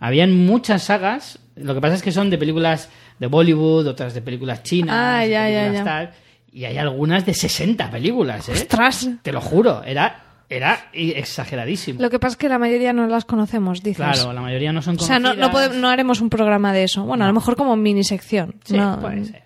[0.00, 4.22] Habían muchas sagas, lo que pasa es que son de películas de Bollywood, otras de
[4.22, 5.84] películas chinas, Ah, de ya, ya, películas ya.
[5.84, 6.10] tal,
[6.52, 8.52] y hay algunas de 60 películas, ¿eh?
[8.52, 9.08] ¡Ostras!
[9.22, 12.00] Te lo juro, era, era exageradísimo.
[12.00, 13.96] Lo que pasa es que la mayoría no las conocemos, dices.
[13.96, 15.46] Claro, la mayoría no son O sea, no, conocidas.
[15.48, 17.04] no, podemos- no haremos un programa de eso.
[17.04, 18.54] Bueno, a lo mejor como mini sección.
[18.64, 19.42] Sí, no, puede ser.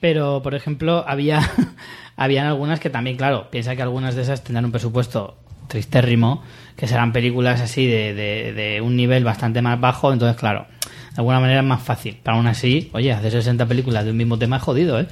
[0.00, 1.40] Pero, por ejemplo, había
[2.16, 5.36] habían algunas que también, claro, piensa que algunas de esas tendrán un presupuesto
[5.68, 6.42] tristérrimo,
[6.76, 11.16] que serán películas así de, de, de un nivel bastante más bajo, entonces, claro, de
[11.18, 12.18] alguna manera es más fácil.
[12.22, 15.06] Pero aún así, oye, hacer 60 películas de un mismo tema es jodido, ¿eh?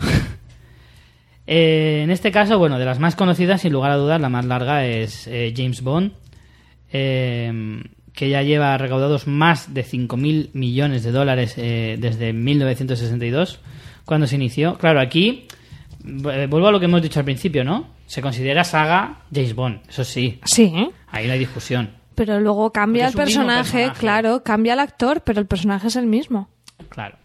[1.50, 4.44] Eh, en este caso, bueno, de las más conocidas, sin lugar a dudas, la más
[4.44, 6.12] larga es eh, James Bond,
[6.92, 7.82] eh,
[8.12, 13.60] que ya lleva recaudados más de 5.000 millones de dólares desde 1962,
[14.04, 14.76] cuando se inició.
[14.76, 15.46] Claro, aquí
[16.00, 17.86] vuelvo a lo que hemos dicho al principio, ¿no?
[18.06, 20.72] Se considera saga James Bond, eso sí, Sí,
[21.10, 21.90] ahí no hay discusión.
[22.14, 24.00] pero luego cambia el personaje, personaje.
[24.00, 26.48] claro, cambia el actor, pero el personaje es el mismo.
[26.88, 27.16] Claro.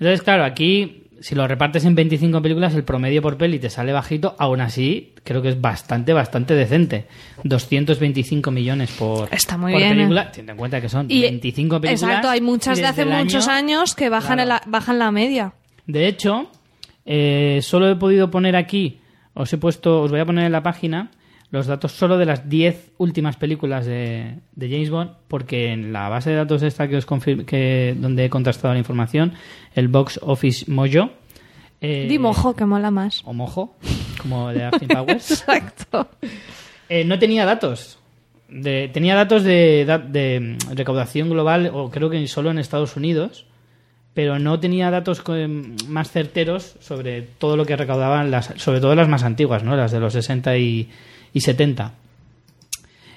[0.00, 3.92] Entonces, claro, aquí, si lo repartes en 25 películas, el promedio por peli te sale
[3.92, 4.34] bajito.
[4.38, 7.06] Aún así, creo que es bastante, bastante decente.
[7.44, 10.22] 225 millones por, Está muy por bien, película.
[10.22, 10.28] ¿eh?
[10.30, 12.02] Teniendo en cuenta que son Y- 25 películas.
[12.02, 14.62] Exacto, hay muchas de hace muchos año- años que bajan, Claro.
[14.64, 15.52] el- bajan la media.
[15.86, 16.50] De hecho,
[17.04, 18.98] eh, solo he podido poner aquí,
[19.34, 21.10] os he puesto, os voy a poner en la página
[21.50, 26.08] los datos solo de las 10 últimas películas de, de James Bond, porque en la
[26.08, 27.06] base de datos esta que os
[27.46, 29.34] que donde he contrastado la información,
[29.74, 31.10] el Box Office Mojo.
[31.80, 33.22] eh, Di mojo, que mola más.
[33.24, 33.76] O mojo,
[34.20, 35.30] como de Austin Powers.
[35.30, 36.08] Exacto.
[36.88, 37.98] Eh, no tenía datos.
[38.48, 43.46] De, tenía datos de, de recaudación global, o creo que solo en Estados Unidos,
[44.14, 48.94] pero no tenía datos em, más certeros sobre todo lo que recaudaban, las, sobre todo
[48.94, 49.76] las más antiguas, ¿no?
[49.76, 50.88] las de los 60 y,
[51.36, 51.92] y 70.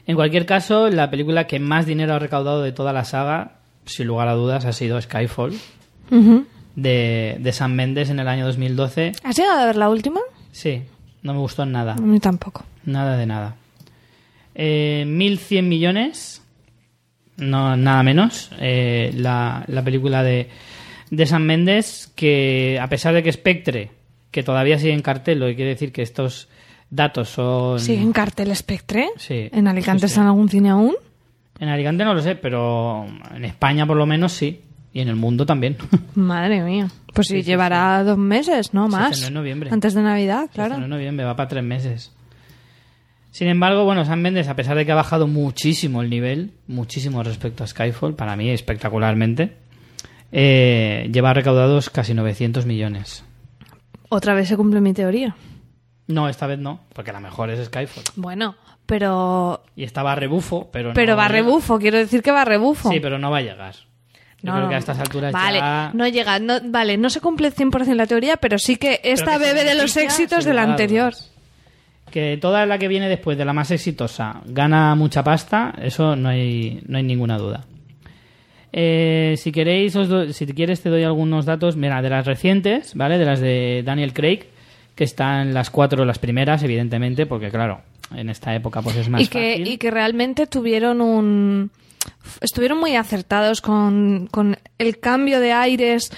[0.05, 4.07] En cualquier caso, la película que más dinero ha recaudado de toda la saga, sin
[4.07, 5.57] lugar a dudas, ha sido Skyfall,
[6.75, 9.13] de, de Sam Mendes en el año 2012.
[9.23, 10.19] ¿Has llegado a ver la última?
[10.51, 10.81] Sí,
[11.23, 11.93] no me gustó nada.
[11.93, 12.65] A mí tampoco.
[12.83, 13.55] Nada de nada.
[14.53, 16.41] Eh, 1.100 millones,
[17.37, 20.49] no nada menos, eh, la, la película de,
[21.09, 23.91] de San Méndez, que a pesar de que Spectre,
[24.29, 26.49] que todavía sigue en cartel, lo que quiere decir que estos
[26.89, 27.79] datos son...
[27.79, 29.09] ¿Sigue en cartel Spectre?
[29.17, 30.11] Sí, ¿En Alicante sí, sí.
[30.13, 30.95] está en algún cine aún?
[31.59, 34.61] En Alicante no lo sé, pero en España por lo menos sí,
[34.93, 35.77] y en el mundo también.
[36.15, 36.87] Madre mía.
[37.13, 38.87] Pues sí, llevará dos meses, ¿no?
[38.87, 39.27] Más.
[39.27, 39.69] en noviembre.
[39.71, 40.75] Antes de Navidad, Claro.
[40.75, 42.11] En noviembre, va para tres meses.
[43.31, 47.21] Sin embargo, bueno, Sam Mendes, a pesar de que ha bajado muchísimo el nivel, muchísimo
[47.21, 49.53] respecto a Skyfall, para mí espectacularmente,
[50.31, 53.23] eh, lleva recaudados casi 900 millones.
[54.09, 55.35] Otra vez se cumple mi teoría.
[56.09, 58.03] No, esta vez no, porque la mejor es Skyfall.
[58.17, 58.55] Bueno,
[58.85, 61.39] pero Y estaba a rebufo, pero no pero va a llega.
[61.43, 62.89] rebufo, quiero decir que va a rebufo.
[62.91, 63.75] Sí, pero no va a llegar.
[64.41, 65.91] Yo No, creo que a estas alturas vale, ya...
[65.93, 69.45] no llega, no, vale, no se cumple 100% la teoría, pero sí que esta que
[69.45, 71.13] bebe de los éxitos de la anterior.
[72.09, 76.29] Que toda la que viene después de la más exitosa gana mucha pasta, eso no
[76.29, 77.65] hay, no hay ninguna duda.
[78.71, 82.93] Eh, si queréis, os do- si quieres te doy algunos datos, mira, de las recientes,
[82.95, 83.17] ¿vale?
[83.17, 84.45] De las de Daniel Craig,
[84.99, 87.79] que están las cuatro, las primeras, evidentemente, porque claro,
[88.13, 89.67] en esta época pues es más y que, fácil.
[89.69, 91.71] y que realmente tuvieron un
[92.41, 96.11] estuvieron muy acertados con, con el cambio de aires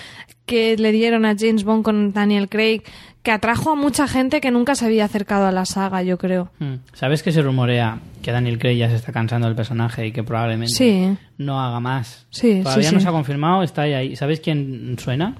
[0.47, 2.81] que le dieron a James Bond con Daniel Craig
[3.21, 6.49] que atrajo a mucha gente que nunca se había acercado a la saga yo creo
[6.57, 6.77] Mm.
[6.93, 10.23] ¿Sabes que se rumorea que Daniel Craig ya se está cansando del personaje y que
[10.23, 11.15] probablemente Sí.
[11.37, 12.25] no haga más?
[12.31, 14.15] Sí, Todavía sí, no se ha confirmado, está ahí, ahí.
[14.15, 15.35] ¿Sabes quién suena?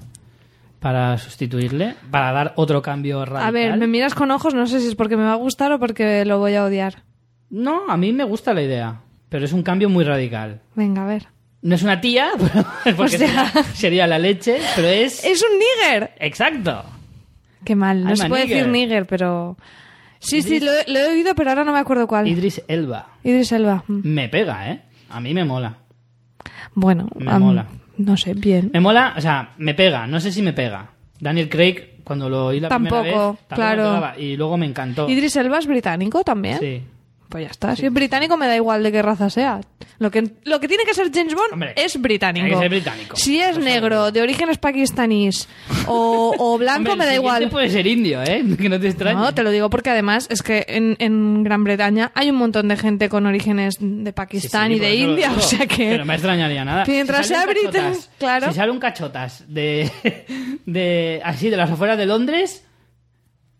[0.82, 3.48] Para sustituirle, para dar otro cambio radical.
[3.48, 5.70] a ver me miras con ojos no sé si es porque me va a gustar
[5.72, 7.04] o porque lo voy a odiar
[7.50, 10.60] No, a mí me gusta la idea, pero es un cambio muy radical.
[10.74, 11.28] venga a ver
[11.62, 12.30] No es una tía,
[12.96, 15.24] porque O sea- sería, sería la leche, pero es...
[15.24, 16.84] es un nigger Exacto.
[17.64, 18.56] qué mal no I'm se puede nigger.
[18.58, 19.56] decir nigger pero
[20.18, 23.06] sí sí lo, he- lo he oído pero ahora no me acuerdo cuál Idris Elba.
[23.22, 24.00] Idris Elba mm.
[24.02, 24.82] Me pega, ¿eh?
[25.10, 25.76] A mí me mola.
[26.74, 27.66] Bueno, Me mola.
[27.96, 28.70] No sé, bien.
[28.72, 30.90] Me mola, o sea, me pega, no sé si me pega.
[31.20, 33.82] Daniel Craig, cuando lo oí la primera Tampoco, vez, tampoco claro.
[33.82, 35.08] me pegaba, y luego me encantó.
[35.08, 36.58] Idris Elba es británico también.
[36.58, 36.82] Sí.
[37.32, 37.74] Pues ya está.
[37.74, 39.60] Si es británico me da igual de qué raza sea.
[39.98, 42.44] Lo que, lo que tiene que ser James Bond Hombre, es británico.
[42.44, 43.16] tiene que ser británico.
[43.16, 45.48] Si es negro, de orígenes pakistaníes
[45.86, 47.50] o, o blanco Hombre, el me da siguiente igual.
[47.50, 48.44] puede ser indio, ¿eh?
[48.60, 49.18] Que no te extrañe.
[49.18, 52.68] No, te lo digo porque además es que en, en Gran Bretaña hay un montón
[52.68, 55.40] de gente con orígenes de Sí, Pakistán sí, y por de eso lo India, digo.
[55.40, 55.76] o sea que...
[55.76, 56.84] Que no me extrañaría nada.
[56.86, 58.48] Mientras sale sea un británico, cachotas- claro.
[58.48, 59.90] Si sale un cachotas de,
[60.66, 62.64] de así de las afueras de Londres,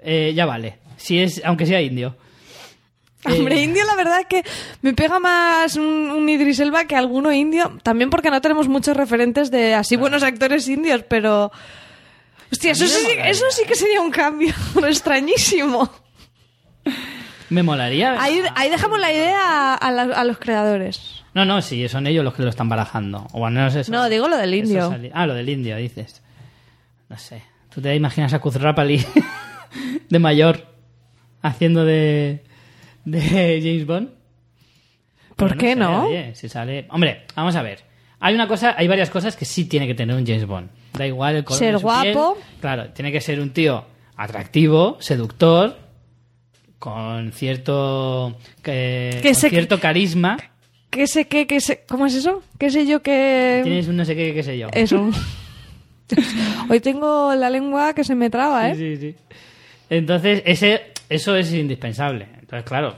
[0.00, 0.78] eh, ya vale.
[0.96, 2.16] Si es, aunque sea indio.
[3.24, 4.42] Hombre, Eh, indio la verdad es que
[4.82, 7.78] me pega más un, un Idris Elba que alguno indio.
[7.82, 11.52] También porque no tenemos muchos referentes de así buenos actores indios, pero...
[12.50, 13.28] Hostia, eso sí, molaría.
[13.30, 14.52] eso sí que sería un cambio
[14.86, 15.90] extrañísimo.
[17.48, 18.20] Me molaría.
[18.22, 21.22] Ahí, ahí dejamos la idea a, a la- a los creadores.
[21.34, 23.26] No, no, sí, son ellos los que lo están barajando.
[23.32, 23.90] O al menos eso.
[23.92, 24.94] No, digo lo del indio.
[25.14, 26.22] Ah, lo del indio, dices.
[27.08, 27.42] No sé.
[27.74, 29.04] ¿Tú te imaginas a Kuzrapali
[30.10, 30.66] de mayor
[31.42, 32.42] haciendo de,
[33.05, 33.20] de
[33.62, 34.09] James Bond?
[35.36, 36.07] ¿Por qué sé, no?
[36.07, 36.86] oye, si sale...
[36.90, 37.80] Hombre, vamos a ver.
[38.20, 40.68] Hay una cosa, hay varias cosas que sí tiene que tener un James Bond.
[40.92, 42.14] Da igual el color Ser de su piel.
[42.14, 42.38] guapo.
[42.61, 43.84] Claro, tiene que ser un tío
[44.16, 45.76] atractivo, seductor,
[46.78, 50.36] con cierto que, Que con se- cierto carisma.
[50.90, 52.42] ¿Qué sé qué, qué sé, ¿Cómo es eso?
[52.59, 53.62] ¿Qué sé yo que...?
[53.64, 54.68] Tienes un no sé qué, qué sé yo.
[54.72, 55.11] Eso.
[56.68, 58.74] Hoy tengo la lengua que se me traba, ¿eh?
[58.74, 59.16] Sí, sí, sí.
[59.88, 62.26] Entonces, ese, eso es indispensable.
[62.53, 62.96] Entonces, claro,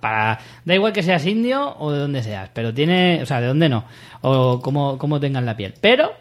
[0.00, 3.48] para da igual que seas indio o de donde seas, pero tiene, o sea, de
[3.48, 3.84] dónde no,
[4.22, 5.74] o cómo, cómo tengas la piel.
[5.78, 6.12] Pero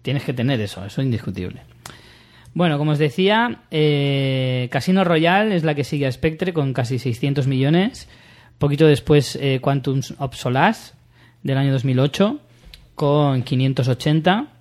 [0.00, 1.62] tienes que tener eso, eso es indiscutible.
[2.52, 7.00] Bueno, como os decía, eh, Casino Royale es la que sigue a Spectre con casi
[7.00, 8.08] 600 millones.
[8.58, 10.92] Poquito después, eh, Quantum of Solace
[11.42, 12.38] del año 2008
[12.94, 14.52] con 580.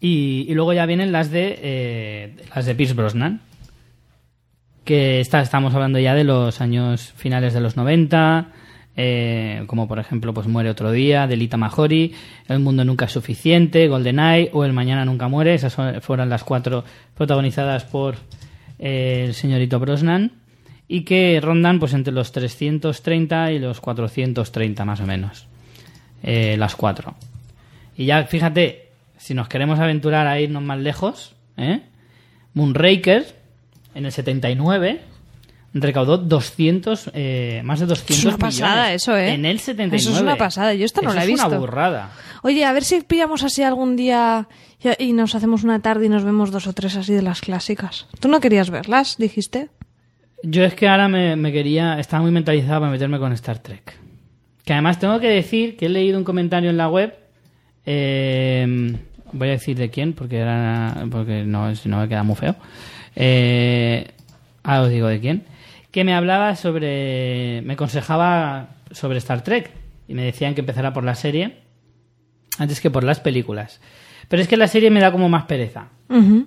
[0.00, 3.42] Y, y luego ya vienen las de eh, las de Pierce Brosnan.
[4.88, 8.46] Que está, estamos hablando ya de los años finales de los 90.
[9.00, 12.14] eh, como por ejemplo, pues Muere otro día, de Lita Mahori,
[12.48, 15.52] El mundo nunca es suficiente, GoldenEye o El mañana nunca muere.
[15.54, 16.84] Esas son- fueron las cuatro
[17.14, 18.16] protagonizadas por
[18.78, 20.32] eh, el señorito Brosnan.
[20.88, 25.46] Y que rondan pues entre los 330 y los 430 más o menos.
[26.22, 27.14] eh, las cuatro.
[27.96, 31.82] Y ya, fíjate, si nos queremos aventurar a irnos más lejos, ¿eh?
[32.54, 33.37] Moonraker,
[33.94, 35.00] en el 79,
[35.74, 39.02] recaudó 200, eh, más de 200 Es una pasada millones.
[39.02, 39.32] eso, ¿eh?
[39.34, 39.96] En el 79.
[39.96, 41.46] Eso es una pasada, yo esta no Eso la he es visto.
[41.48, 42.10] una burrada.
[42.42, 44.48] Oye, a ver si pillamos así algún día
[44.98, 47.40] y, y nos hacemos una tarde y nos vemos dos o tres así de las
[47.40, 48.06] clásicas.
[48.20, 49.68] ¿Tú no querías verlas, dijiste?
[50.44, 53.96] Yo es que ahora me, me quería, estaba muy mentalizado para meterme con Star Trek.
[54.64, 57.12] Que además tengo que decir que he leído un comentario en la web.
[57.86, 58.96] eh,
[59.32, 62.54] voy a decir de quién, porque era, porque no, si no me queda muy feo.
[63.20, 64.12] Eh,
[64.62, 65.44] ahora os digo de quién.
[65.90, 69.72] Que me hablaba sobre, me aconsejaba sobre Star Trek
[70.06, 71.58] y me decían que empezara por la serie
[72.58, 73.80] antes que por las películas.
[74.28, 75.88] Pero es que la serie me da como más pereza.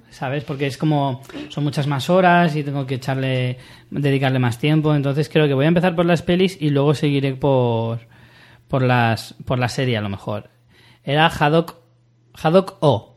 [0.10, 0.44] ¿sabes?
[0.44, 3.58] Porque es como, son muchas más horas y tengo que echarle,
[3.92, 7.36] dedicarle más tiempo, entonces creo que voy a empezar por las pelis y luego seguiré
[7.36, 8.00] por,
[8.68, 10.50] por las, por la serie a lo mejor.
[11.04, 11.76] Era Haddock,
[12.34, 13.11] Haddock O.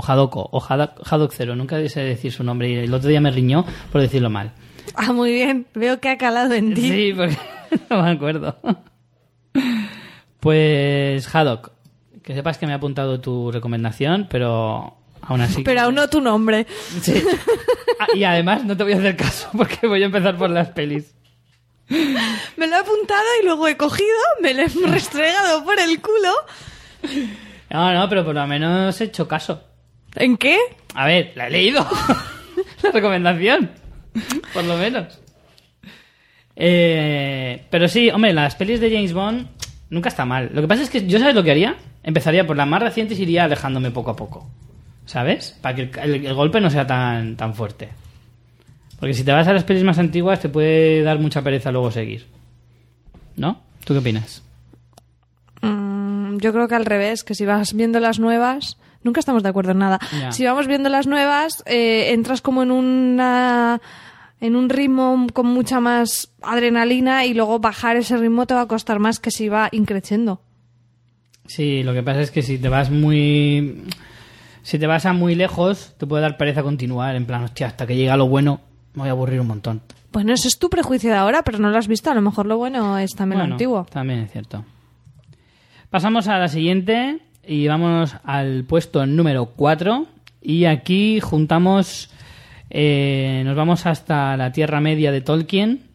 [0.00, 3.30] O Hadoko, o Haddock Zero, nunca sé decir su nombre y el otro día me
[3.30, 4.52] riñó por decirlo mal.
[4.94, 5.66] Ah, muy bien.
[5.74, 6.88] Veo que ha calado en ti.
[6.88, 7.36] Sí, porque
[7.90, 8.56] no me acuerdo.
[10.40, 11.72] Pues Haddock,
[12.22, 15.62] que sepas que me ha apuntado tu recomendación, pero aún así...
[15.64, 16.66] Pero aún no tu nombre.
[17.02, 17.22] Sí.
[17.98, 20.68] Ah, y además no te voy a hacer caso porque voy a empezar por las
[20.68, 21.14] pelis.
[21.90, 24.08] Me lo he apuntado y luego he cogido,
[24.40, 26.32] me lo he restregado por el culo.
[27.68, 29.64] No, no, pero por lo menos he hecho caso.
[30.16, 30.58] ¿En qué?
[30.94, 31.86] A ver, la he leído.
[32.82, 33.70] la recomendación.
[34.52, 35.20] Por lo menos.
[36.56, 39.46] Eh, pero sí, hombre, las pelis de James Bond
[39.88, 40.50] nunca está mal.
[40.52, 41.76] Lo que pasa es que yo, ¿sabes lo que haría?
[42.02, 44.50] Empezaría por las más recientes y iría alejándome poco a poco.
[45.06, 45.56] ¿Sabes?
[45.60, 47.88] Para que el, el- el golpe no sea tan, tan fuerte.
[48.98, 51.90] Porque si te vas a las pelis más antiguas te puede dar mucha pereza luego
[51.90, 52.26] seguir.
[53.36, 53.62] ¿No?
[53.84, 54.42] ¿Tú qué opinas?
[55.62, 59.48] Mm, yo creo que al revés, que si vas viendo las nuevas, nunca estamos de
[59.48, 59.98] acuerdo en nada.
[60.30, 63.80] Si vamos viendo las nuevas, eh, entras como en una
[64.40, 68.68] en un ritmo con mucha más adrenalina y luego bajar ese ritmo te va a
[68.68, 70.40] costar más que si va increciendo.
[71.46, 73.82] Sí, lo que pasa es que si te vas muy.
[74.62, 77.16] Si te vas a muy lejos, te puede dar pereza continuar.
[77.16, 78.60] En plan, hostia, hasta que llega lo bueno,
[78.94, 79.82] me voy a aburrir un montón.
[80.12, 82.10] Bueno, ese es tu prejuicio de ahora, pero no lo has visto.
[82.10, 83.86] A lo mejor lo bueno es también Bueno, lo antiguo.
[83.90, 84.64] También es cierto.
[85.88, 90.06] Pasamos a la siguiente y vamos al puesto número 4.
[90.42, 92.10] Y aquí juntamos.
[92.70, 95.88] eh, nos vamos hasta la Tierra Media de Tolkien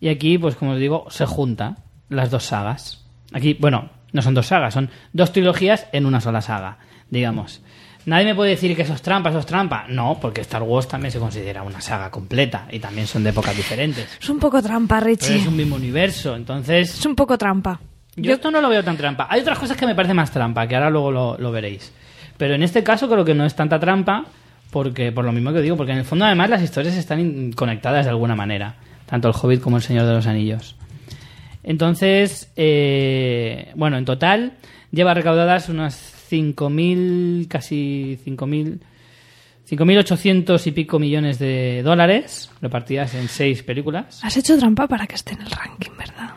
[0.00, 1.78] Y aquí, pues como os digo, se junta
[2.08, 3.04] las dos sagas.
[3.32, 6.78] Aquí, bueno, no son dos sagas, son dos trilogías en una sola saga,
[7.10, 7.62] digamos.
[8.06, 9.84] Nadie me puede decir que eso es trampa, eso es trampa.
[9.88, 13.54] No, porque Star Wars también se considera una saga completa y también son de épocas
[13.54, 14.08] diferentes.
[14.20, 15.36] Es un poco trampa, Pero Richie.
[15.36, 17.78] es un mismo universo, entonces Es un poco trampa.
[18.16, 19.26] Yo esto no lo veo tan trampa.
[19.30, 21.92] Hay otras cosas que me parecen más trampa, que ahora luego lo, lo veréis.
[22.36, 24.26] Pero en este caso creo que no es tanta trampa,
[24.70, 28.06] porque por lo mismo que digo, porque en el fondo además las historias están conectadas
[28.06, 28.76] de alguna manera,
[29.06, 30.76] tanto el Hobbit como el Señor de los Anillos.
[31.62, 34.54] Entonces, eh, bueno, en total
[34.90, 38.80] lleva recaudadas unas 5.000, casi 5.000,
[39.68, 44.20] 5.800 y pico millones de dólares, repartidas en seis películas.
[44.24, 46.30] Has hecho trampa para que esté en el ranking, ¿verdad?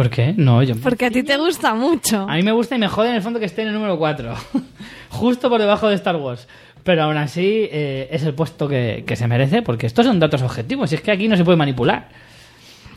[0.00, 0.32] ¿Por qué?
[0.34, 0.76] No, yo...
[0.76, 2.22] Porque a ti te gusta mucho.
[2.26, 3.98] A mí me gusta y me jode en el fondo que esté en el número
[3.98, 4.34] 4.
[5.10, 6.48] Justo por debajo de Star Wars.
[6.84, 10.40] Pero aún así eh, es el puesto que, que se merece, porque estos son datos
[10.40, 10.90] objetivos.
[10.90, 12.08] Y es que aquí no se puede manipular.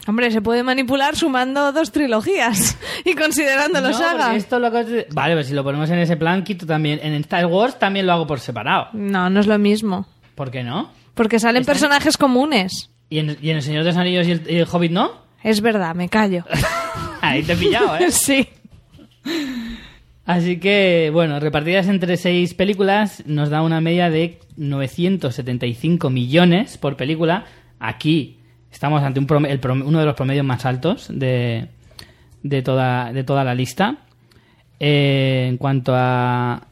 [0.07, 4.33] Hombre, se puede manipular sumando dos trilogías y considerándolo No, saga.
[4.37, 7.01] esto lo Vale, pues si lo ponemos en ese plan, quito también.
[7.03, 8.87] En Star Wars también lo hago por separado.
[8.93, 10.07] No, no es lo mismo.
[10.35, 10.89] ¿Por qué no?
[11.15, 12.91] Porque salen Está- personajes comunes.
[13.09, 15.22] ¿Y en, y en El Señor de los Anillos y el, y el Hobbit no?
[15.43, 16.43] Es verdad, me callo.
[17.21, 18.05] Ahí te he pillado, ¿eh?
[18.11, 18.47] sí.
[20.25, 26.95] Así que, bueno, repartidas entre seis películas, nos da una media de 975 millones por
[26.95, 27.43] película.
[27.79, 28.39] Aquí
[28.71, 31.67] estamos ante un prom- el prom- uno de los promedios más altos de,
[32.41, 33.97] de, toda, de toda la lista.
[34.79, 36.67] Eh, en cuanto a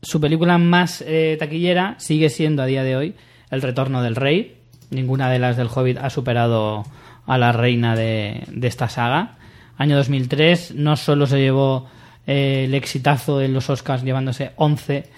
[0.00, 3.14] su película más eh, taquillera, sigue siendo a día de hoy
[3.50, 4.56] El Retorno del Rey.
[4.90, 6.84] Ninguna de las del Hobbit ha superado
[7.26, 9.36] a la reina de, esta saga.
[9.76, 11.88] Año 2003 no solo se llevó
[12.26, 15.10] eh, el exitazo en los Oscars llevándose 11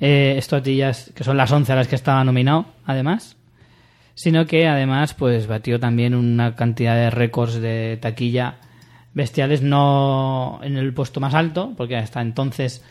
[0.00, 3.36] eh, estatuillas, que son las 11 a las que estaba nominado, además,
[4.14, 8.56] sino que además pues batió también una cantidad de récords de taquilla
[9.12, 12.84] bestiales, no en el puesto más alto, porque hasta entonces,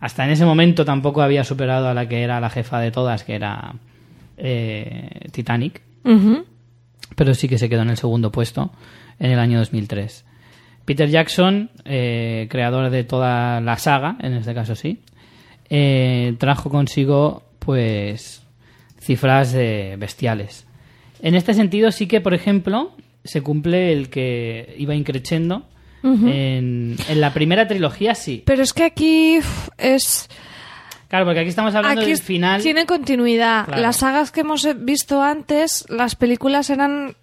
[0.00, 3.24] hasta en ese momento tampoco había superado a la que era la jefa de todas,
[3.24, 3.74] que era
[4.36, 5.82] eh, Titanic.
[7.16, 8.70] Pero sí que se quedó en el segundo puesto
[9.18, 10.24] en el año 2003.
[10.84, 15.00] Peter Jackson, eh, creador de toda la saga, en este caso sí,
[15.68, 18.42] eh, trajo consigo pues
[19.00, 20.66] cifras eh, bestiales.
[21.20, 22.92] En este sentido sí que, por ejemplo,
[23.24, 25.66] se cumple el que iba increciendo.
[26.02, 28.42] en, en la primera trilogía sí.
[28.46, 29.40] Pero es que aquí
[29.76, 30.28] es...
[31.08, 32.62] Claro, porque aquí estamos hablando Aquí del final.
[32.62, 33.64] tiene continuidad.
[33.66, 33.82] Claro.
[33.82, 37.16] Las sagas que hemos visto antes, las películas eran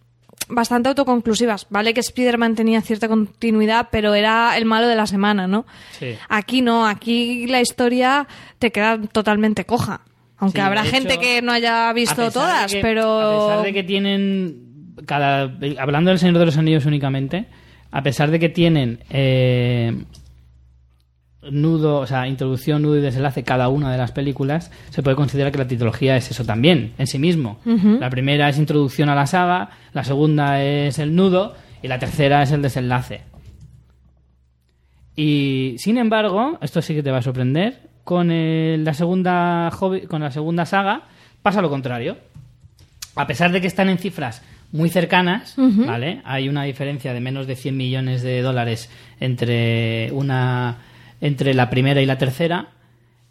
[0.49, 1.67] bastante autoconclusivas.
[1.69, 5.65] Vale que Spider-Man tenía cierta continuidad, pero era el malo de la semana, ¿no?
[5.99, 6.15] Sí.
[6.29, 8.27] Aquí no, aquí la historia
[8.59, 10.01] te queda totalmente coja.
[10.37, 13.21] Aunque Sí, habrá gente que no haya visto todas, que- pero...
[13.21, 14.61] A pesar de que tienen.
[15.05, 17.47] Cada, hablando del Señor de los Anillos únicamente,
[17.91, 20.03] a pesar de que tienen eh,
[21.51, 25.51] nudo, o sea, introducción, nudo y desenlace cada una de las películas, se puede considerar
[25.51, 27.59] que la trilogía es eso también, en sí mismo.
[27.99, 32.41] La primera es introducción a la saga, la segunda es el nudo y la tercera
[32.43, 33.21] es el desenlace.
[35.15, 39.71] Y sin embargo, esto sí que te va a sorprender, con el- la segunda
[40.07, 41.03] con la segunda saga
[41.41, 42.17] pasa lo contrario.
[43.15, 45.53] A pesar de que están en cifras muy cercanas,
[45.87, 46.21] ¿vale?
[46.25, 48.89] Hay una diferencia de menos de 100 millones de dólares
[49.19, 50.77] entre una
[51.21, 52.69] entre la primera y la tercera.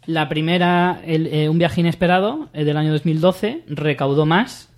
[0.05, 4.69] La primera, el- eh, un viaje inesperado, eh, del año 2012, recaudó más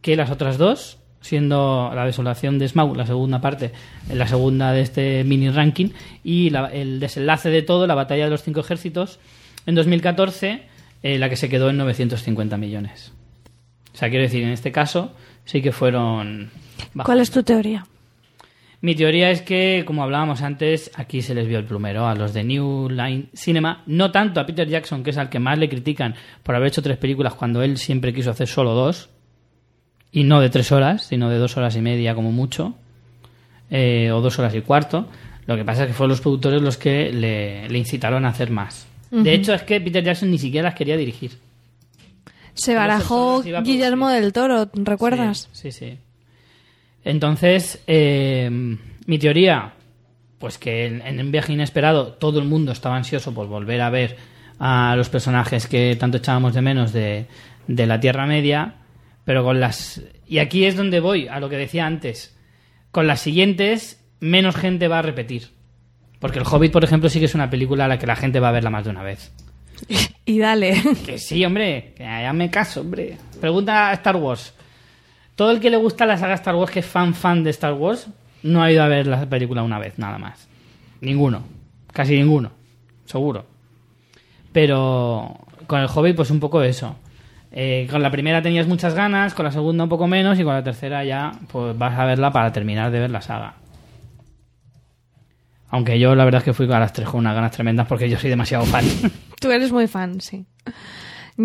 [0.00, 3.72] que las otras dos, siendo la desolación de Smaug la segunda parte,
[4.08, 5.90] eh, la segunda de este mini ranking,
[6.24, 9.18] y la- el desenlace de todo, la batalla de los cinco ejércitos,
[9.66, 10.62] en 2014,
[11.02, 13.12] eh, la que se quedó en 950 millones.
[13.92, 15.12] O sea, quiero decir, en este caso
[15.44, 16.50] sí que fueron...
[17.04, 17.86] ¿Cuál es tu teoría?
[18.82, 22.32] Mi teoría es que, como hablábamos antes, aquí se les vio el plumero a los
[22.32, 25.68] de New Line Cinema, no tanto a Peter Jackson, que es al que más le
[25.68, 29.10] critican por haber hecho tres películas cuando él siempre quiso hacer solo dos,
[30.12, 32.74] y no de tres horas, sino de dos horas y media como mucho,
[33.70, 35.08] eh, o dos horas y cuarto.
[35.44, 38.50] Lo que pasa es que fueron los productores los que le, le incitaron a hacer
[38.50, 38.86] más.
[39.10, 41.32] De hecho, es que Peter Jackson ni siquiera las quería dirigir.
[42.54, 45.48] Se barajó Guillermo del Toro, ¿recuerdas?
[45.52, 45.90] Sí, sí.
[45.90, 45.98] sí.
[47.04, 48.48] Entonces, eh,
[49.06, 49.72] mi teoría,
[50.38, 53.90] pues que en, en un viaje inesperado todo el mundo estaba ansioso por volver a
[53.90, 54.16] ver
[54.58, 57.26] a los personajes que tanto echábamos de menos de,
[57.66, 58.74] de la Tierra Media,
[59.24, 60.02] pero con las...
[60.26, 62.36] Y aquí es donde voy, a lo que decía antes.
[62.90, 65.48] Con las siguientes, menos gente va a repetir.
[66.18, 68.40] Porque El Hobbit, por ejemplo, sí que es una película a la que la gente
[68.40, 69.32] va a verla más de una vez.
[70.26, 70.80] Y dale.
[71.04, 73.16] Que sí, hombre, que ya me caso, hombre.
[73.40, 74.54] Pregunta a Star Wars.
[75.40, 77.72] Todo el que le gusta la saga Star Wars, que es fan fan de Star
[77.72, 78.08] Wars,
[78.42, 80.46] no ha ido a ver la película una vez, nada más.
[81.00, 81.42] Ninguno.
[81.94, 82.50] Casi ninguno.
[83.06, 83.46] Seguro.
[84.52, 86.94] Pero con el Hobbit, pues un poco eso.
[87.52, 90.52] Eh, con la primera tenías muchas ganas, con la segunda un poco menos y con
[90.52, 93.54] la tercera ya pues vas a verla para terminar de ver la saga.
[95.70, 98.10] Aunque yo la verdad es que fui a las tres con unas ganas tremendas porque
[98.10, 98.84] yo soy demasiado fan.
[99.40, 100.44] Tú eres muy fan, sí.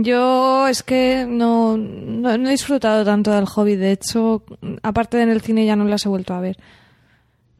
[0.04, 3.76] Yo es que no, no, no he disfrutado tanto del hobby.
[3.76, 4.44] De hecho,
[4.84, 6.58] aparte de en el cine ya no las he vuelto a ver.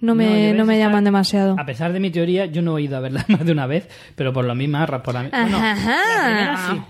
[0.02, 1.56] No No, me, debes no me estar- llaman demasiado.
[1.58, 3.88] A pesar de mi teoría, yo no he ido a verla más de una vez,
[4.16, 5.76] pero por lo mismo, por la, bueno, la
[6.26, 6.82] primera sí.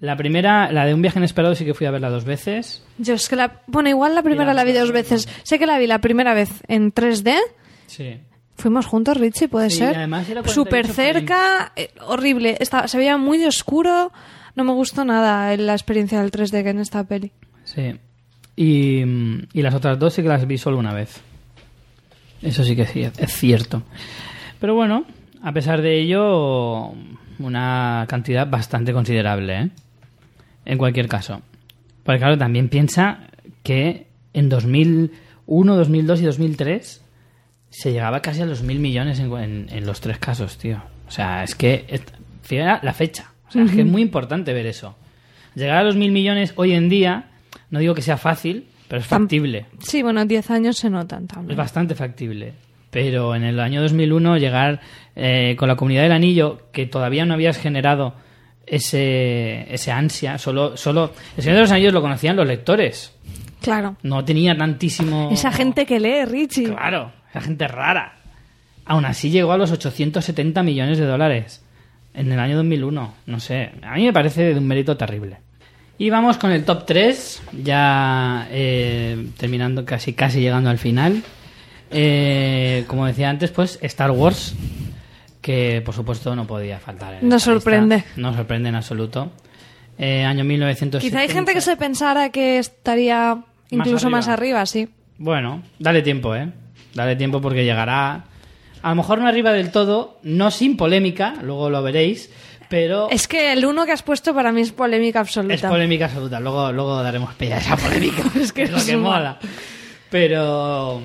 [0.00, 2.84] La primera, la de un viaje inesperado, sí que fui a verla dos veces.
[2.98, 3.62] Yo es que la...
[3.66, 5.28] Bueno, igual la primera la la vi dos veces.
[5.42, 7.34] Sé que la vi la primera vez en 3D.
[7.86, 8.20] Sí.
[8.54, 9.96] Fuimos juntos, Richie, puede Sí, ser.
[9.96, 12.56] además era 48 Súper cerca, eh, horrible.
[12.60, 14.12] Estaba, se veía muy oscuro.
[14.58, 17.30] No me gustó nada la experiencia del 3D que en esta peli.
[17.62, 17.94] Sí.
[18.56, 19.04] Y,
[19.62, 21.20] las otras dos sí que las vi solo una vez.
[22.42, 23.84] Eso sí que sí, es cierto.
[24.58, 25.04] Pero bueno,
[25.44, 26.92] a pesar de ello,
[27.38, 29.70] una cantidad bastante considerable, ¿eh?
[30.64, 31.40] En cualquier caso.
[32.02, 33.28] Porque claro, también piensa
[33.62, 37.04] que en 2001, 2002 y 2003
[37.70, 40.82] se llegaba casi a los mil millones en, en- en los tres casos, tío.
[41.06, 41.84] O sea, es que...
[41.88, 42.02] es-
[42.82, 43.30] la fecha.
[43.48, 44.96] O sea, es que es muy importante ver eso.
[45.54, 47.30] Llegar a los mil millones hoy en día,
[47.70, 49.66] no digo que sea fácil, pero es factible.
[49.80, 51.56] Sí, bueno, 10 años se notan Es también.
[51.56, 52.52] bastante factible.
[52.90, 54.80] Pero en el año 2001 llegar
[55.14, 58.14] eh, con la comunidad del anillo, que todavía no habías generado
[58.66, 61.12] ese, ese ansia, solo, solo...
[61.36, 63.14] El Señor de los Anillos lo conocían los lectores.
[63.60, 63.96] Claro.
[64.02, 65.30] No tenía tantísimo...
[65.32, 66.64] Esa gente que lee, Richie.
[66.68, 68.16] Claro, esa gente rara.
[68.84, 71.64] Aún así llegó a los 870 millones de dólares
[72.18, 73.14] en el año 2001.
[73.26, 75.38] No sé, a mí me parece de un mérito terrible.
[75.98, 81.22] Y vamos con el top 3, ya eh, terminando casi, casi llegando al final.
[81.90, 84.54] Eh, como decía antes, pues Star Wars,
[85.40, 87.14] que por supuesto no podía faltar.
[87.14, 87.70] en Nos esta lista.
[87.70, 88.04] sorprende.
[88.16, 89.32] No sorprende en absoluto.
[89.98, 91.00] Eh, año 1970.
[91.08, 93.38] Quizá hay gente que se pensara que estaría
[93.70, 94.10] incluso arriba.
[94.10, 94.88] más arriba, sí.
[95.18, 96.48] Bueno, dale tiempo, ¿eh?
[96.94, 98.24] Dale tiempo porque llegará.
[98.82, 102.30] A lo mejor no arriba del todo, no sin polémica, luego lo veréis,
[102.68, 105.54] pero Es que el uno que has puesto para mí es polémica absoluta.
[105.54, 106.38] es polémica absoluta.
[106.40, 108.22] Luego, luego daremos pilla a esa polémica.
[108.40, 109.10] Es que es lo que suma.
[109.10, 109.38] mola.
[110.10, 111.02] Pero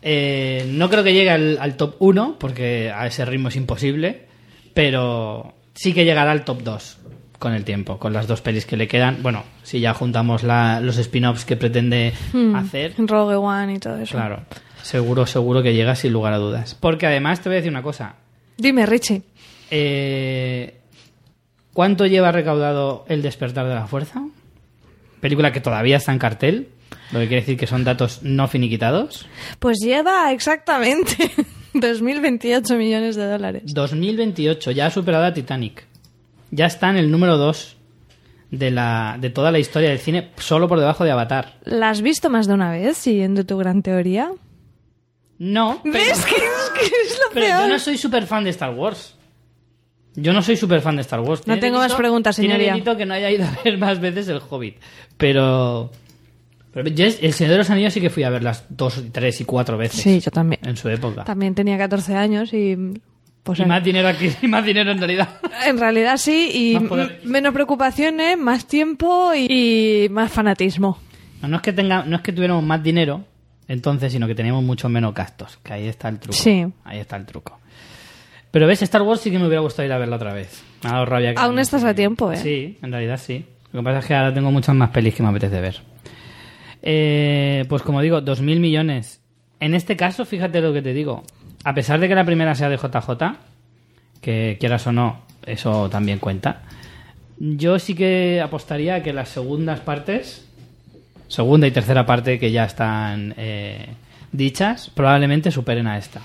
[0.00, 4.26] eh, no creo que llegue al, al top 1, porque a ese ritmo es imposible,
[4.74, 6.98] pero sí que llegará al top 2
[7.38, 9.18] con el tiempo, con las dos pelis que le quedan.
[9.22, 13.96] Bueno, si ya juntamos la- los spin-offs que pretende Hmm, hacer, Rogue One y todo
[13.98, 14.16] eso.
[14.16, 14.42] Claro,
[14.82, 16.74] seguro, seguro que llega sin lugar a dudas.
[16.74, 18.16] Porque además te voy a decir una cosa.
[18.56, 19.22] Dime, Richie.
[19.70, 20.78] Eh,
[21.72, 24.22] ¿Cuánto lleva recaudado El despertar de la fuerza?
[25.20, 26.68] Película que todavía está en cartel,
[27.12, 29.26] lo que quiere decir que son datos no finiquitados.
[29.58, 31.16] Pues lleva exactamente
[31.74, 33.62] 2.028 millones de dólares.
[33.66, 35.86] 2028, ya ha superado a Titanic.
[36.50, 37.76] Ya está en el número 2
[38.50, 41.54] de, la, de toda la historia del cine, solo por debajo de Avatar.
[41.64, 44.30] ¿La has visto más de una vez, siguiendo tu gran teoría?
[45.38, 47.60] No, pero, ¿Ves que es, que es lo pero peor?
[47.62, 49.16] yo no soy súper fan de Star Wars.
[50.14, 51.40] Yo no soy súper fan de Star Wars.
[51.40, 52.72] No Tiene tengo más preguntas, tiene señoría.
[52.74, 54.76] delito que no haya ido a ver más veces el Hobbit.
[55.16, 55.90] Pero.
[56.72, 59.44] pero yo el Señor de los Anillos sí que fui a verlas dos, tres y
[59.44, 60.00] cuatro veces.
[60.00, 60.60] Sí, yo también.
[60.64, 61.24] En su época.
[61.24, 62.76] También tenía 14 años y...
[63.42, 65.28] Pues y más dinero aquí, y más dinero en realidad.
[65.66, 66.78] En realidad sí, y
[67.26, 70.98] menos preocupaciones, más tiempo y, y más fanatismo.
[71.40, 73.24] No, no es que tenga, no es que tuviéramos más dinero
[73.72, 75.58] entonces, sino que teníamos mucho menos gastos.
[75.62, 76.36] Que ahí está el truco.
[76.36, 76.66] Sí.
[76.84, 77.58] Ahí está el truco.
[78.50, 80.62] Pero ves, Star Wars sí que me hubiera gustado ir a verla otra vez.
[80.84, 82.36] Me ha dado rabia que Aún no estás a tiempo, ¿eh?
[82.36, 83.46] Sí, en realidad sí.
[83.72, 85.80] Lo que pasa es que ahora tengo muchas más pelis que me apetece ver.
[86.82, 89.22] Eh, pues como digo, 2.000 millones.
[89.58, 91.22] En este caso, fíjate lo que te digo.
[91.64, 93.38] A pesar de que la primera sea de JJ,
[94.20, 96.60] que quieras o no, eso también cuenta.
[97.38, 100.46] Yo sí que apostaría a que las segundas partes,
[101.32, 103.86] segunda y tercera parte que ya están eh,
[104.32, 106.20] dichas, probablemente superen a esta.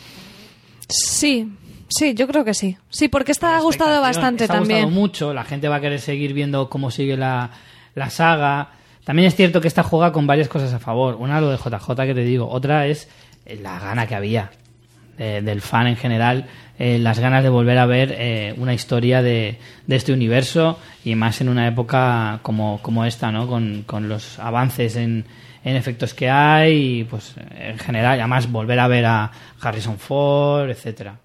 [0.89, 1.49] Sí,
[1.87, 2.77] sí, yo creo que sí.
[2.89, 4.83] Sí, porque esta ha gustado bastante Esta ha también.
[4.83, 7.51] gustado mucho, la gente va a querer seguir viendo cómo sigue la,
[7.95, 8.71] la saga.
[9.05, 11.15] También es cierto que esta juega con varias cosas a favor.
[11.15, 13.07] Una lo de JJ que te digo, otra es
[13.45, 14.51] eh, la gana que había
[15.17, 16.47] eh, del fan en general,
[16.79, 21.15] eh, las ganas de volver a ver eh, una historia de, de este universo y
[21.15, 23.47] más en una época como, como esta, ¿no?
[23.47, 25.25] Con, con los avances en,
[25.63, 30.69] en efectos que hay y pues en general, además volver a ver a Harrison Ford,
[30.69, 31.19] etcétera.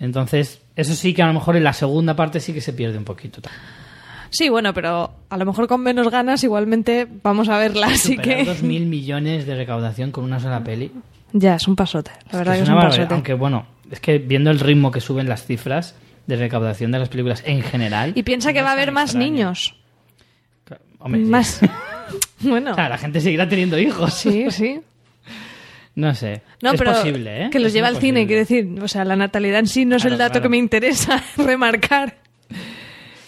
[0.00, 2.98] Entonces, eso sí que a lo mejor en la segunda parte sí que se pierde
[2.98, 3.40] un poquito.
[4.30, 8.46] Sí, bueno, pero a lo mejor con menos ganas igualmente vamos a verla, así que...
[8.46, 10.92] 2.000 millones de recaudación con una sola peli.
[11.32, 12.10] Ya, es un pasote.
[12.30, 13.14] La verdad Es que es un pasote.
[13.14, 15.94] Aunque bueno, es que viendo el ritmo que suben las cifras
[16.26, 18.12] de recaudación de las películas en general.
[18.14, 19.32] Y piensa que va a haber más extraño.
[19.32, 19.74] niños.
[20.98, 21.30] Hombre, sí.
[21.30, 21.60] Más.
[22.40, 24.14] bueno, O sea, la gente seguirá teniendo hijos.
[24.14, 24.80] sí, sí.
[25.94, 26.42] No sé.
[26.62, 27.50] No, es pero posible, ¿eh?
[27.50, 28.68] que los Es lleva al cine, quiero decir.
[28.80, 30.42] O sea, la natalidad en sí no es el dato claro.
[30.42, 32.18] que me interesa remarcar.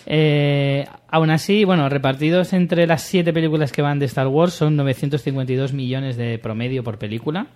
[0.06, 4.76] Eh, aún así, bueno, repartidos entre las siete películas que van de Star Wars son
[4.76, 7.48] 952 millones de promedio por película.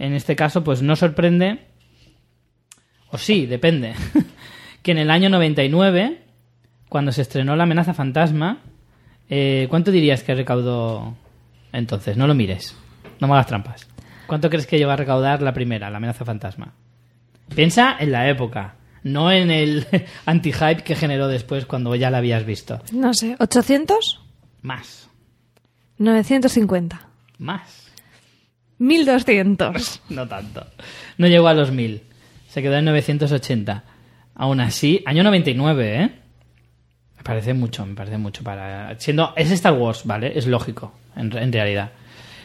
[0.00, 1.60] En este caso, pues no sorprende,
[3.16, 3.94] o sí, depende,
[4.82, 6.18] que en el año 99,
[6.90, 8.58] cuando se estrenó La amenaza fantasma,
[9.30, 11.16] eh, ¿cuánto dirías que recaudó
[11.72, 12.18] entonces?
[12.18, 12.76] No lo mires,
[13.18, 13.88] no me hagas trampas.
[14.26, 16.74] ¿Cuánto crees que lleva a recaudar la primera, La amenaza fantasma?
[17.54, 19.86] Piensa en la época, no en el
[20.26, 22.82] anti-hype que generó después cuando ya la habías visto.
[22.92, 24.18] No sé, ¿800?
[24.62, 25.08] Más,
[25.98, 27.08] 950.
[27.38, 27.86] más.
[28.78, 30.02] 1200.
[30.10, 30.66] No tanto.
[31.16, 32.02] No llegó a los 1000.
[32.56, 33.84] Se quedó en 980.
[34.34, 36.10] Aún así, año 99, ¿eh?
[37.18, 38.98] Me parece mucho, me parece mucho para...
[38.98, 39.34] Siendo...
[39.36, 40.32] Es Star Wars, ¿vale?
[40.34, 41.90] Es lógico, en, en realidad.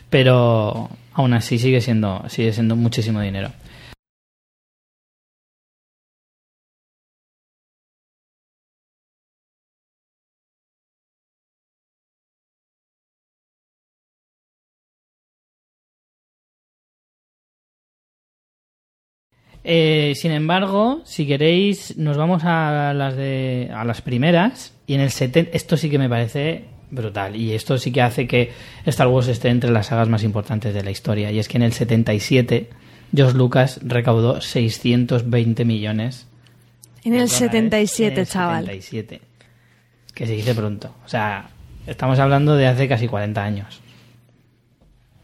[0.09, 3.51] Pero aún así sigue siendo, sigue siendo muchísimo dinero.
[19.63, 25.01] Eh, sin embargo, si queréis, nos vamos a las de a las primeras y en
[25.01, 28.51] el 70 esto sí que me parece brutal y esto sí que hace que
[28.85, 31.63] Star Wars esté entre las sagas más importantes de la historia y es que en
[31.63, 32.69] el 77
[33.15, 36.27] George Lucas recaudó 620 millones
[37.03, 38.65] En el dólares 77, en el chaval.
[38.65, 39.21] 77.
[40.13, 40.93] Que se dice pronto.
[41.05, 41.49] O sea,
[41.88, 43.81] estamos hablando de hace casi 40 años.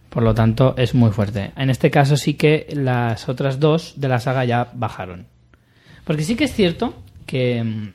[0.10, 1.52] Por lo tanto, es muy fuerte.
[1.56, 5.28] En este caso sí que las otras dos de la saga ya bajaron.
[6.04, 6.94] Porque sí que es cierto
[7.26, 7.90] que mm,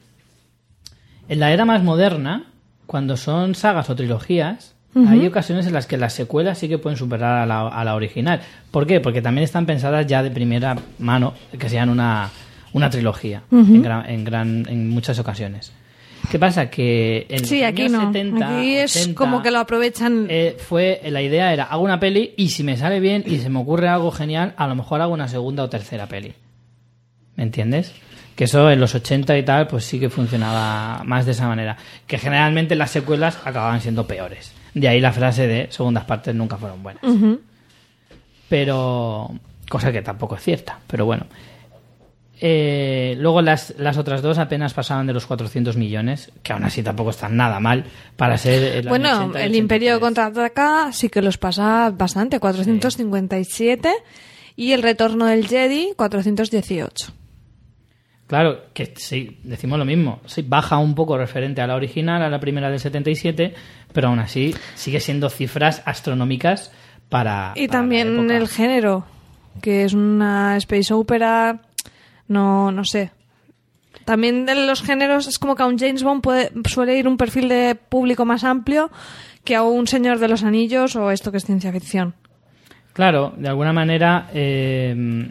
[1.29, 2.45] en la era más moderna,
[2.87, 6.99] cuando son sagas o trilogías, hay ocasiones en las que las secuelas sí que pueden
[6.99, 8.43] superar a la, a la original.
[8.71, 9.01] ¿Por qué?
[9.01, 12.29] Porque también están pensadas ya de primera mano que sean una,
[12.75, 15.73] una trilogía en, gran, en, gran, en muchas ocasiones.
[16.33, 16.71] ¿Qué pasa?
[16.71, 18.07] Que en Sí, los aquí años no.
[18.07, 20.29] 70, aquí es 80, como que lo aprovechan.
[20.31, 23.51] eh, fue la idea era hago una peli y si me sale bien y se
[23.51, 26.33] me ocurre algo genial a lo mejor hago una segunda o tercera peli
[27.37, 27.93] ¿me entiendes?
[28.35, 31.77] que eso en los 80 y tal pues sí que funcionaba más de esa manera
[32.07, 36.57] que generalmente las secuelas acababan siendo peores de ahí la frase de segundas partes nunca
[36.57, 37.03] fueron buenas
[38.49, 39.31] pero
[39.69, 41.27] cosa que tampoco es cierta pero bueno
[42.45, 46.83] Eh, luego las, las otras dos apenas pasaban de los 400 millones, que aún así
[46.83, 47.85] tampoco están nada mal
[48.17, 50.01] para ser bueno, 80 y el Imperio 83.
[50.01, 53.93] contraataca sí que los pasa bastante, 457.
[54.57, 57.13] Y el retorno del Jedi, 418.
[58.27, 60.21] Claro, que sí, decimos lo mismo.
[60.27, 63.55] Sí, baja un poco referente a la original, a la primera del 77,
[63.93, 66.73] pero aún así sigue siendo cifras astronómicas
[67.09, 67.53] para.
[67.55, 68.37] Y para la también época.
[68.37, 69.05] el género,
[69.61, 71.61] que es una space opera,
[72.33, 73.11] no, no sé.
[74.05, 77.17] También de los géneros es como que a un James Bond puede, suele ir un
[77.17, 78.91] perfil de público más amplio
[79.45, 82.15] que a un Señor de los Anillos o esto que es ciencia ficción.
[82.93, 84.29] Claro, de alguna manera.
[84.35, 85.29] eh,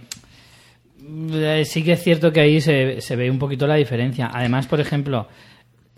[1.33, 4.29] eh, sí que es cierto que ahí se, ve un poquito la diferencia.
[4.33, 5.27] Además, por ejemplo,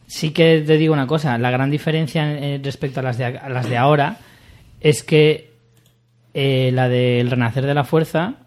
[0.08, 3.50] sí que te digo una cosa: la gran diferencia eh, respecto a las de, a
[3.50, 4.18] las de ahora
[4.82, 5.52] es que
[6.34, 8.43] la del Renacer de la Fuerza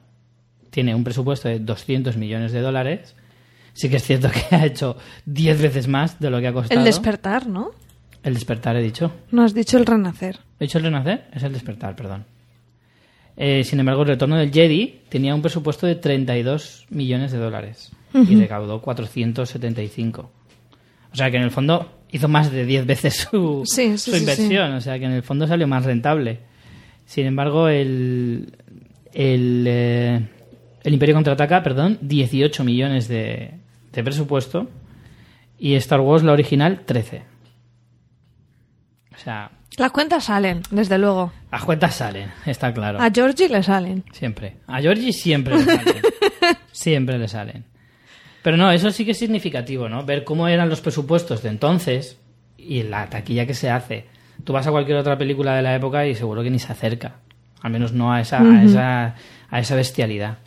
[0.77, 3.17] tiene un presupuesto de 200 millones de dólares.
[3.73, 6.79] Sí que es cierto que ha hecho 10 veces más de lo que ha costado.
[6.79, 7.71] El despertar, ¿no?
[8.23, 9.11] El despertar, he dicho.
[9.31, 10.39] No has dicho el renacer.
[10.61, 11.29] ¿He dicho el renacer?
[11.33, 12.27] Es el despertar, perdón.
[13.39, 17.91] Eh, sin embargo, el retorno del Jedi tenía un presupuesto de 32 millones de dólares
[18.13, 20.31] y recaudó 475.
[21.11, 24.11] O sea que en el fondo hizo más de 10 veces su, Sí, sí, su
[24.11, 24.75] sí, inversión.
[24.75, 26.41] O sea que en el fondo salió más rentable.
[27.07, 28.53] Sin embargo, el,
[29.15, 30.21] el, eh,
[30.87, 33.55] el Imperio contraataca, perdón, 18 millones de,
[33.93, 34.69] de presupuesto
[35.59, 37.23] y Star Wars, la original, 13.
[39.15, 41.33] O sea, Las cuentas salen, desde luego.
[41.51, 43.01] las cuentas salen, está claro.
[43.01, 44.05] A Georgie le salen.
[44.13, 44.57] Siempre.
[44.67, 46.03] A Georgie siempre le salen.
[46.73, 47.65] siempre le salen.
[48.43, 50.05] Pero no, eso sí que es significativo, ¿no?
[50.05, 52.19] Ver cómo eran los presupuestos de entonces
[52.57, 54.07] y la taquilla que se hace.
[54.45, 57.17] Tú vas a cualquier otra película de la época y seguro que ni se acerca.
[57.63, 59.15] Al menos no a esa, a esa,
[59.51, 60.39] a esa bestialidad.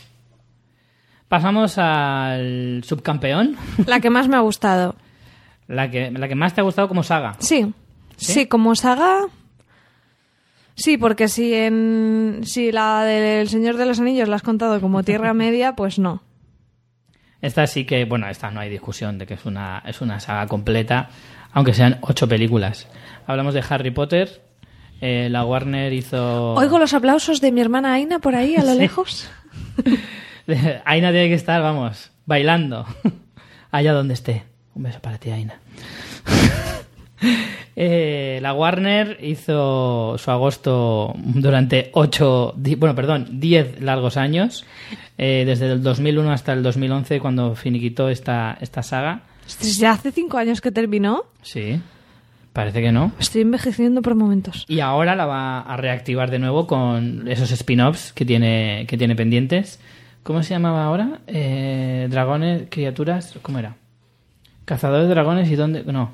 [1.30, 3.56] Pasamos al subcampeón.
[3.86, 4.96] La que más me ha gustado.
[5.68, 7.36] La que, la que más te ha gustado como saga.
[7.40, 7.72] Sí.
[8.18, 8.34] ¿Sí?
[8.34, 8.46] ¿Sí?
[8.48, 9.22] como saga.
[10.76, 15.04] Sí, porque si en si la del Señor de los Anillos la has contado como
[15.04, 16.24] Tierra Media, pues no.
[17.42, 20.48] Esta sí que, bueno, esta no hay discusión de que es una, es una saga
[20.48, 21.10] completa,
[21.54, 22.88] aunque sean ocho películas.
[23.28, 24.42] Hablamos de Harry Potter.
[25.02, 26.54] eh, la Warner hizo.
[26.56, 28.80] Oigo los aplausos de mi hermana Aina por ahí a lo Sí.
[28.80, 29.30] lejos.
[30.86, 32.86] Aina tiene que estar, vamos, bailando.
[33.72, 34.44] Allá donde esté.
[34.76, 35.60] Un beso para ti, Aina.
[37.82, 44.66] Eh, la Warner hizo su agosto durante ocho, di- bueno, perdón, 10 largos años,
[45.18, 49.22] eh, desde el 2001 hasta el 2011 cuando finiquitó esta, esta saga.
[49.78, 51.24] Ya hace cinco años que terminó.
[51.42, 51.80] Sí,
[52.52, 53.14] parece que no.
[53.18, 54.66] Estoy envejeciendo por momentos.
[54.68, 59.16] Y ahora la va a reactivar de nuevo con esos spin-offs que tiene, que tiene
[59.16, 59.80] pendientes.
[60.30, 61.22] ¿Cómo se llamaba ahora?
[61.26, 63.78] Eh, dragones, criaturas, ¿cómo era?
[64.64, 65.84] Cazadores de dragones y dónde...
[65.84, 66.14] No,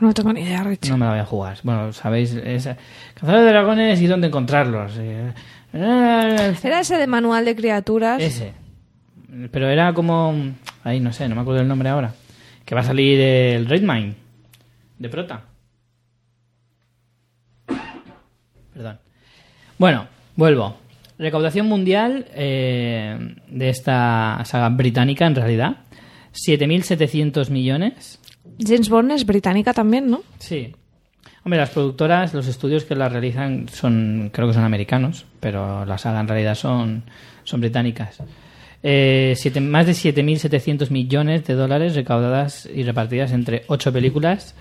[0.00, 0.88] No tengo ni idea, Rich.
[0.88, 1.58] no me la voy a jugar.
[1.64, 2.78] Bueno, sabéis, esa-
[3.12, 4.96] Cazadores de dragones y dónde encontrarlos.
[4.96, 5.34] Eh,
[5.74, 8.22] eh, Era ese de manual de criaturas.
[8.22, 8.54] Ese.
[9.50, 10.34] Pero era como...
[10.82, 12.14] Ahí, no sé, no me acuerdo el nombre ahora.
[12.64, 14.14] Que va a salir el Raidmine.
[14.98, 15.42] De prota.
[18.72, 18.98] Perdón.
[19.76, 20.06] Bueno,
[20.36, 20.78] vuelvo.
[21.18, 23.16] Recaudación mundial eh,
[23.48, 25.76] de esta saga británica, en realidad.
[26.32, 28.18] 7.700 millones.
[28.58, 30.22] James Bond es británica también, ¿no?
[30.38, 30.72] Sí.
[31.44, 35.98] Hombre, las productoras, los estudios que la realizan son, creo que son americanos, pero la
[35.98, 37.02] saga en realidad son,
[37.44, 38.18] son británicas.
[38.82, 44.54] Eh, siete- más de 7.700 millones de dólares recaudadas y repartidas entre ocho películas,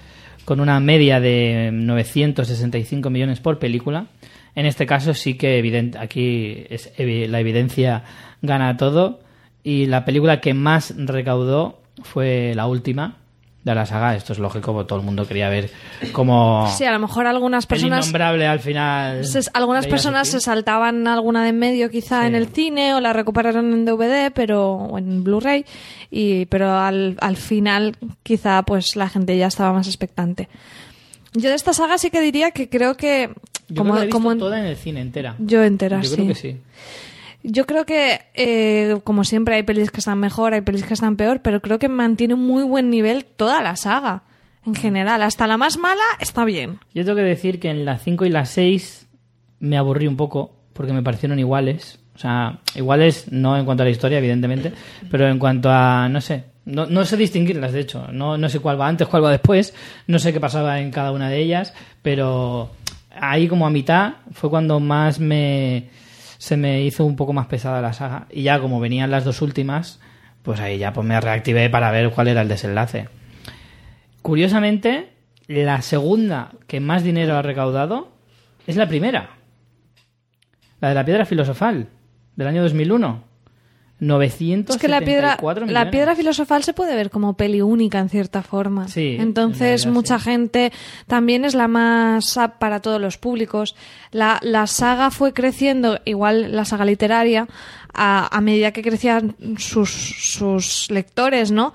[0.45, 4.07] con una media de 965 millones por película.
[4.55, 8.03] En este caso sí que evidente, aquí es la evidencia
[8.41, 9.19] gana todo
[9.63, 13.17] y la película que más recaudó fue la última
[13.63, 14.13] de la saga.
[14.15, 15.71] Esto es lógico, todo el mundo quería ver
[16.11, 18.05] cómo Sí, a lo mejor algunas el personas...
[18.05, 19.23] innombrable al final.
[19.25, 22.27] se- algunas personas se saltaban alguna de en medio quizá Sí.
[22.27, 25.65] en el cine o la recuperaron en DVD pero o en Blu-ray
[26.11, 30.49] y pero al, al final quizá pues la gente ya estaba más expectante
[31.33, 33.29] yo de esta saga sí que diría que creo que
[33.69, 35.35] Yo como, creo que la he visto como en- toda en el cine entera.
[35.39, 36.15] yo entera Yo sí.
[36.15, 36.57] creo que sí.
[37.45, 41.17] Yo creo que, eh, como siempre, hay pelis que están mejor, hay pelis que están
[41.17, 44.23] peor, pero creo que mantiene un muy buen nivel toda la saga.
[44.65, 46.79] En general, hasta la más mala está bien.
[46.93, 49.07] Yo tengo que decir que en la 5 y la 6
[49.59, 51.99] me aburrí un poco porque me parecieron iguales.
[52.15, 54.71] O sea, iguales no en cuanto a la historia, evidentemente,
[55.11, 58.07] pero en cuanto a, no sé, no, no sé distinguirlas, de hecho.
[58.13, 59.73] No, no sé cuál va antes, cuál va después,
[60.07, 62.71] no sé qué pasaba en cada una de ellas, pero
[63.19, 65.89] ahí como a mitad fue cuando más me
[66.37, 68.27] se me hizo un poco más pesada la saga.
[68.29, 70.01] Y ya como venían las dos últimas,
[70.41, 73.07] pues ahí ya pues me reactivé para ver cuál era el desenlace.
[74.21, 75.13] Curiosamente,
[75.47, 78.11] la segunda que más dinero ha recaudado
[78.67, 79.37] es la primera.
[80.81, 81.87] La de la piedra filosofal,
[82.35, 83.23] del año 2001.
[84.07, 85.91] 974 Es que la piedra, la millones.
[85.91, 88.87] piedra filosofal se puede ver como peli única en cierta forma.
[88.87, 90.25] Sí, en Entonces, mucha sí.
[90.25, 90.71] gente
[91.07, 93.75] también es la más para todos los públicos.
[94.11, 97.47] La, la saga fue creciendo, igual la saga literaria,
[97.93, 101.73] a, a medida que crecían sus, sus lectores, ¿no?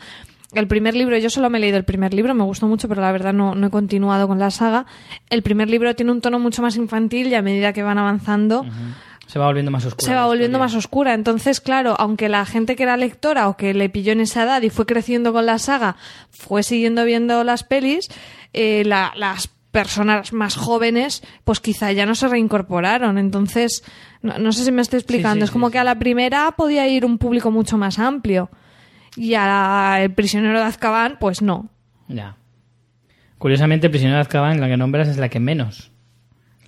[0.55, 3.03] El primer libro, yo solo me he leído el primer libro, me gustó mucho, pero
[3.03, 4.87] la verdad no, no he continuado con la saga.
[5.29, 8.65] El primer libro tiene un tono mucho más infantil y a medida que van avanzando,
[9.29, 10.05] Se va volviendo más oscura.
[10.11, 11.15] se va volviendo más oscura.
[11.15, 14.63] Entonces, claro, aunque la gente que era lectora o que le pilló en esa edad
[14.63, 15.97] y fue creciendo con la saga,
[16.31, 18.09] fue siguiendo viendo las pelis,
[18.55, 23.19] eh, la- las personas más jóvenes, pues quizá ya no se reincorporaron.
[23.19, 23.85] Entonces,
[24.23, 25.45] no, no sé si me estoy explicando.
[25.45, 28.51] sí, es como sí, que a la primera podía ir un público mucho más amplio.
[29.15, 31.69] Y a El prisionero de Azkaban, pues no.
[32.09, 32.37] Ya.
[33.37, 35.93] Curiosamente, Prisionero de Azkaban, la que nombras, es la que menos.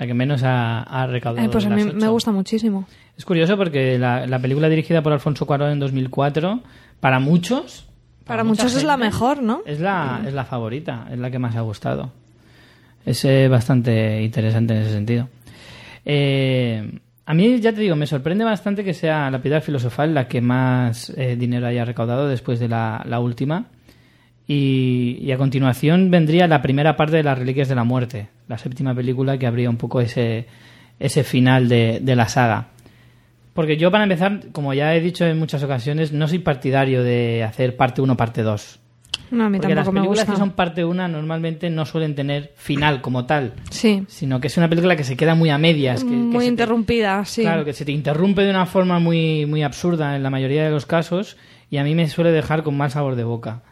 [0.00, 1.46] La que menos ha, ha recaudado.
[1.46, 2.86] Eh, pues a mí me gusta muchísimo.
[3.18, 6.60] Es curioso porque la, la película dirigida por Alfonso Cuarón en 2004,
[7.00, 7.86] para muchos...
[8.24, 9.60] Para muchos es la mejor, ¿no?
[9.66, 12.12] Es la, es la favorita, es la que más ha gustado.
[13.04, 15.28] Es eh, bastante interesante en ese sentido.
[16.06, 20.26] Eh, a mí, ya te digo, me sorprende bastante que sea la piedra filosofal la
[20.28, 23.66] que más eh, dinero haya recaudado después de la, la última.
[24.52, 28.58] Y, y a continuación vendría la primera parte de las Reliquias de la Muerte, la
[28.58, 30.46] séptima película que abría un poco ese,
[30.98, 32.66] ese final de, de la saga.
[33.54, 37.44] Porque yo, para empezar, como ya he dicho en muchas ocasiones, no soy partidario de
[37.44, 38.80] hacer parte 1, parte 2.
[39.30, 42.16] No, a mí Porque las tampoco me películas que son parte 1 normalmente no suelen
[42.16, 44.02] tener final como tal, Sí.
[44.08, 46.02] sino que es una película que se queda muy a medias.
[46.02, 47.42] Que, que Muy te- interrumpida, sí.
[47.42, 50.70] Claro, que se te interrumpe de una forma muy, muy absurda en la mayoría de
[50.70, 51.36] los casos
[51.70, 53.62] y a mí me suele dejar con mal sabor de boca.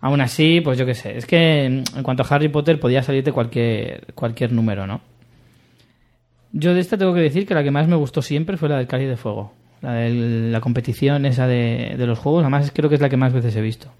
[0.00, 1.16] Aún así, pues yo qué sé.
[1.16, 5.00] Es que mm, en cuanto a Harry Potter podía salirte cualquier, cualquier número, ¿no?
[6.52, 8.78] Yo de esta tengo que decir que la que más me gustó siempre fue la
[8.78, 9.52] del Cáliz de Fuego.
[9.80, 12.42] La de la competición esa de, de los juegos.
[12.42, 13.92] Además creo que es la que más veces he visto.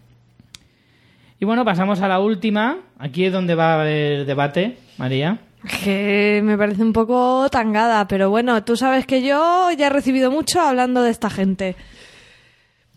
[1.40, 2.78] Y bueno, pasamos a la última.
[2.98, 5.38] Aquí es donde va a haber debate, María.
[5.82, 10.30] Que me parece un poco tangada, pero bueno, tú sabes que yo ya he recibido
[10.30, 11.76] mucho hablando de esta gente.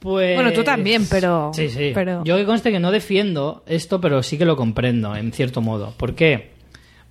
[0.02, 0.34] Pues...
[0.36, 1.92] Bueno, tú también, pero- Sí, sí.
[1.94, 5.62] pero- Yo que conste que no defiendo esto, pero sí que lo comprendo, en cierto
[5.62, 5.94] modo.
[5.96, 6.50] ¿Por qué?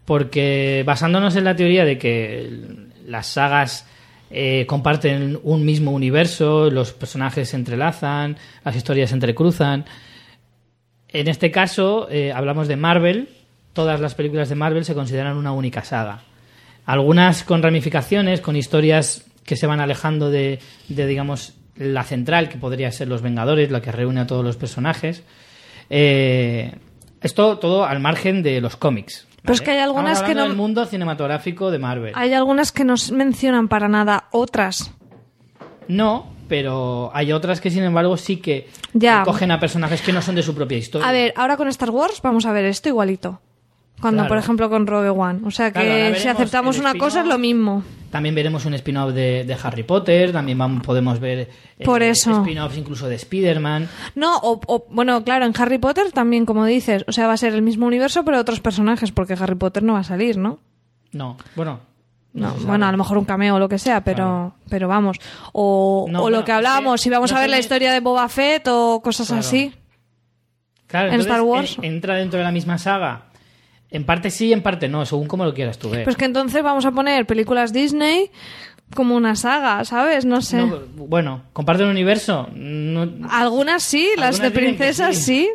[0.05, 2.51] Porque basándonos en la teoría de que
[3.07, 3.87] las sagas
[4.33, 9.85] eh, comparten un mismo universo, los personajes se entrelazan, las historias se entrecruzan.
[11.09, 13.29] En este caso, eh, hablamos de Marvel.
[13.73, 16.23] Todas las películas de Marvel se consideran una única saga.
[16.87, 20.59] Algunas con ramificaciones, con historias que se van alejando de,
[20.89, 24.57] de, digamos, la central, que podría ser Los Vengadores, la que reúne a todos los
[24.57, 25.23] personajes.
[25.89, 26.73] Eh,
[27.21, 29.27] esto todo al margen de los cómics.
[29.43, 32.13] Pero es que hay algunas que no- del mundo cinematográfico de Marvel.
[32.15, 34.93] Hay algunas que no mencionan para nada, otras.
[35.89, 39.23] No, pero hay otras que sin embargo sí que Ya.
[39.25, 41.09] cogen a personajes que no son de su propia historia.
[41.09, 43.41] A ver, ahora con Star Wars vamos a ver esto igualito.
[44.01, 44.29] Cuando, Claro.
[44.29, 45.41] por ejemplo, con Rogue One.
[45.45, 47.83] O sea que Claro, si aceptamos el una cosa es lo mismo.
[48.11, 52.41] También veremos un spin-off de, de Harry Potter, también vamos, podemos ver eh, Por eso.
[52.41, 53.89] spin-offs incluso de Spider-Man.
[54.16, 57.37] No, o, o- bueno, claro, en Harry Potter también, como dices, o sea, va a
[57.37, 60.59] ser el mismo universo, pero otros personajes, porque Harry Potter no va a salir, ¿no?
[61.12, 61.81] No, bueno.
[62.32, 64.55] No, bueno, a lo mejor un cameo o lo que sea, pero, Claro.
[64.69, 65.16] pero vamos.
[65.53, 67.99] O, No, o bueno, lo que hablábamos, si vamos no a ver la historia de
[68.01, 69.41] Boba Fett o cosas Claro.
[69.41, 69.73] así.
[70.87, 71.77] Claro, en Star Wars.
[71.78, 73.23] en- entra dentro de la misma saga.
[73.91, 76.05] En parte sí, en parte no, según como lo quieras tú ver.
[76.05, 78.31] Pues que entonces vamos a poner películas Disney
[78.95, 80.25] como una saga, ¿sabes?
[80.25, 80.57] No sé.
[80.57, 82.49] No, bueno, comparte un universo.
[82.55, 85.23] No- Algunas sí, las de princesas sí.
[85.23, 85.51] sí.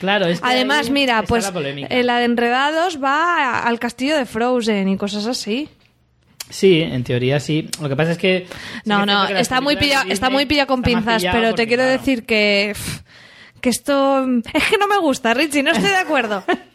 [0.00, 4.26] claro, es que Además, mira, pues la eh, la de Enredados va al castillo de
[4.26, 5.68] Frozen y cosas así.
[6.50, 7.68] Sí, en teoría sí.
[7.80, 8.46] Lo que pasa es que.
[8.84, 11.98] No, no, que está muy pilla, está muy pilla con pinzas, pero te quiero claro,
[11.98, 12.74] decir que
[13.60, 16.44] que esto es que no me gusta, Richie, no estoy de acuerdo.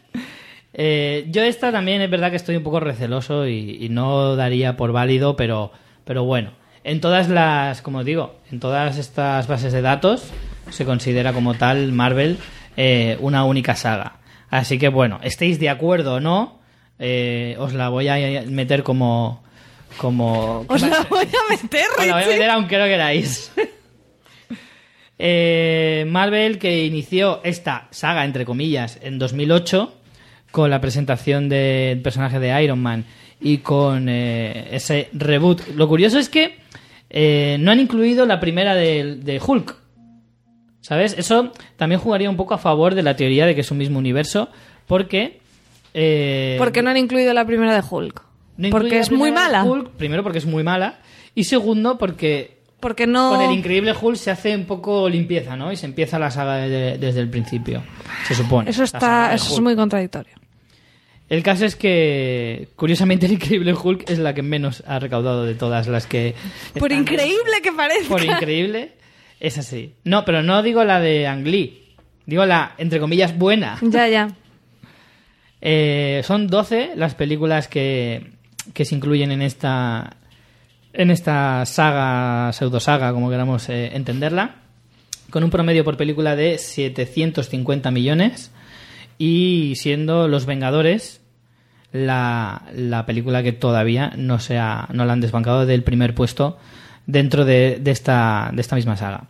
[0.74, 4.76] eh, yo esta también es verdad que estoy un poco receloso y, y no daría
[4.76, 5.70] por válido, pero,
[6.04, 6.50] pero bueno.
[6.82, 10.30] En todas las, como digo, en todas estas bases de datos
[10.70, 12.36] se considera como tal Marvel
[12.76, 14.18] eh, una única saga.
[14.50, 16.60] Así que bueno, estéis de acuerdo o no,
[16.98, 19.42] eh, os la voy a meter como.
[19.96, 23.52] como Os la voy a meter, Os la voy a meter aunque no queráis.
[26.06, 30.03] Marvel que inició esta saga, entre comillas, en 2008
[30.54, 33.04] con la presentación del personaje de Iron Man
[33.40, 35.66] y con eh, ese reboot.
[35.74, 36.58] Lo curioso es que
[37.10, 39.74] eh, no han incluido la primera de, de Hulk.
[40.80, 41.16] ¿Sabes?
[41.18, 43.98] Eso también jugaría un poco a favor de la teoría de que es un mismo
[43.98, 44.48] universo
[44.86, 45.40] porque...
[45.92, 48.22] eh, ¿Por qué no han incluido la primera de Hulk?
[48.58, 49.64] no porque es muy mala.
[49.64, 51.00] Hulk, primero porque es muy mala
[51.34, 55.72] y segundo porque Porque no con el increíble Hulk se hace un poco limpieza, ¿no?
[55.72, 57.82] Y se empieza la saga de- desde el principio,
[58.28, 58.70] se supone.
[58.70, 60.34] Eso está eso es muy contradictorio.
[61.28, 65.54] El caso es que, curiosamente, el increíble Hulk es la que menos ha recaudado de
[65.54, 66.34] todas las que...
[66.78, 68.08] Por están- increíble que parezca.
[68.08, 68.92] Por increíble,
[69.40, 69.94] es así.
[70.04, 71.94] No, pero no digo la de Ang Lee.
[72.26, 73.78] Digo la, entre comillas, buena.
[73.82, 74.28] Ya, ya.
[75.60, 78.32] Eh, son 12 las películas que,
[78.74, 80.16] que se incluyen en esta
[80.92, 84.56] en esta saga, pseudosaga, como queramos eh, entenderla,
[85.30, 88.52] con un promedio por película de 750 millones
[89.18, 91.20] y siendo Los Vengadores
[91.92, 96.58] la, la película que todavía no, se ha- no la han desbancado del primer puesto
[97.06, 99.24] dentro de, de esta, de esta misma saga.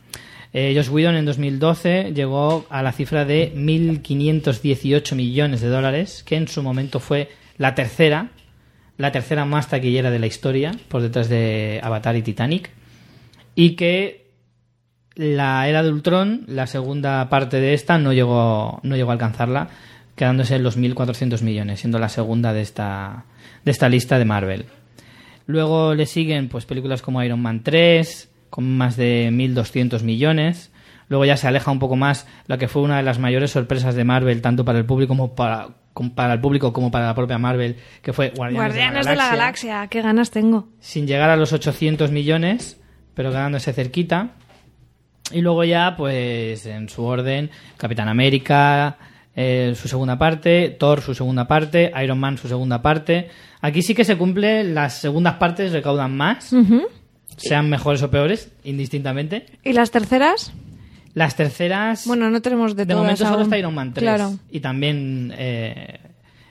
[0.53, 6.37] Eh, Josh Whedon en 2012 llegó a la cifra de 1.518 millones de dólares, que
[6.37, 7.29] en su momento fue
[7.59, 8.31] la tercera,
[8.97, 12.71] la tercera más taquillera de la historia, por detrás de Avatar y Titanic,
[13.57, 14.24] y que
[15.17, 19.69] la era de Ultron, la segunda parte de esta, no llegó, no llegó a alcanzarla,
[20.17, 23.25] quedándose en los 1.400 millones, siendo la segunda de esta,
[23.65, 24.67] de esta lista de Marvel.
[25.47, 30.71] Luego le siguen pues películas como Iron Man 3, con más de 1.200 millones.
[31.09, 33.95] Luego ya se aleja un poco más la que fue una de las mayores sorpresas
[33.95, 37.15] de Marvel, tanto para el público como para, como para el público como para la
[37.15, 40.69] propia Marvel, que fue Guardianes, Guardianes de la Galaxia, qué ganas tengo.
[40.81, 42.81] sin llegar a los 800 millones,
[43.15, 44.31] pero quedándose cerquita.
[45.33, 48.97] Y luego ya, pues en su orden, Capitán América,
[49.35, 53.29] eh, su segunda parte, Thor su segunda parte, Iron Man su segunda parte.
[53.61, 56.55] Aquí sí que se cumple, las segundas partes recaudan más,
[57.37, 59.47] sean mejores o peores, indistintamente.
[59.65, 60.53] ¿Y las terceras?
[61.15, 62.07] Las terceras...
[62.07, 64.03] Bueno, no tenemos de, de todas momento solo está Iron Man 3.
[64.03, 64.35] Claro.
[64.51, 66.01] Y también eh,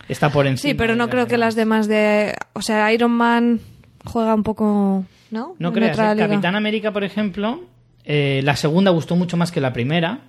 [0.07, 0.71] está por encima.
[0.71, 2.33] Sí, pero no creo que las demás de...
[2.53, 3.59] O sea, Iron Man
[4.05, 5.05] juega un poco...
[5.31, 5.55] ¿No?
[5.59, 6.15] No creas, ¿eh?
[6.15, 6.27] liga.
[6.27, 7.61] Capitán América, por ejemplo,
[8.05, 10.19] eh, la segunda gustó mucho más que la primera,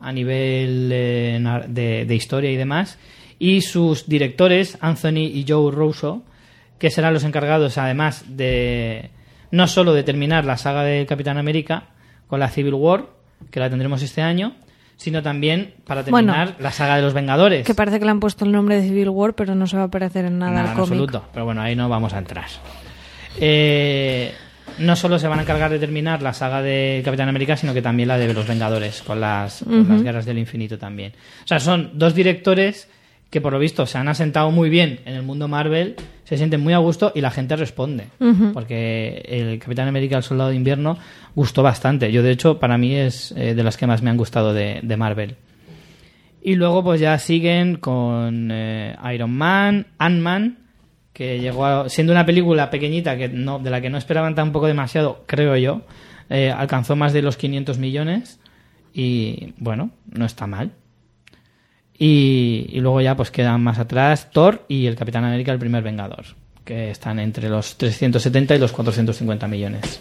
[0.00, 2.98] a nivel eh, de, de historia y demás.
[3.38, 6.22] Y sus directores, Anthony y Joe Russo,
[6.78, 9.10] que serán los encargados, además, de
[9.50, 11.84] no solo de terminar la saga de Capitán América
[12.26, 13.06] con la Civil War,
[13.50, 14.54] que la tendremos este año,
[14.96, 16.32] sino también para Bueno.
[16.32, 17.66] terminar la saga de los Vengadores.
[17.66, 19.84] Que parece que le han puesto el nombre de Civil War, pero no se va
[19.84, 20.90] a parecer en nada, Nada, en cómic.
[20.92, 21.24] absoluto.
[21.32, 22.46] Pero bueno, ahí no vamos a entrar.
[23.40, 24.32] Eh,
[24.78, 27.82] no solo se van a encargar de terminar la saga de Capitán América, sino que
[27.82, 31.12] también la de los Vengadores, con las, con las guerras del infinito también.
[31.44, 32.88] O sea, son dos directores
[33.32, 36.60] que por lo visto se han asentado muy bien en el mundo Marvel, se sienten
[36.60, 38.08] muy a gusto y la gente responde.
[38.52, 40.98] Porque el Capitán América, el Soldado de Invierno,
[41.34, 42.12] gustó bastante.
[42.12, 44.80] Yo, de hecho, para mí es eh, de las que más me han gustado de,
[44.82, 45.36] de Marvel.
[46.42, 50.58] Y luego pues ya siguen con eh, Iron Man, Ant-Man,
[51.12, 54.66] que llegó a- siendo una película pequeñita que no, de la que no esperaban tampoco
[54.66, 55.82] demasiado, creo yo,
[56.30, 58.40] eh, alcanzó más de los 500 millones
[58.94, 60.72] y bueno, no está mal.
[61.98, 66.24] Y, luego ya pues quedan más atrás Thor y el Capitán América, el primer Vengador,
[66.64, 70.00] que están entre los 370 y los 450 millones.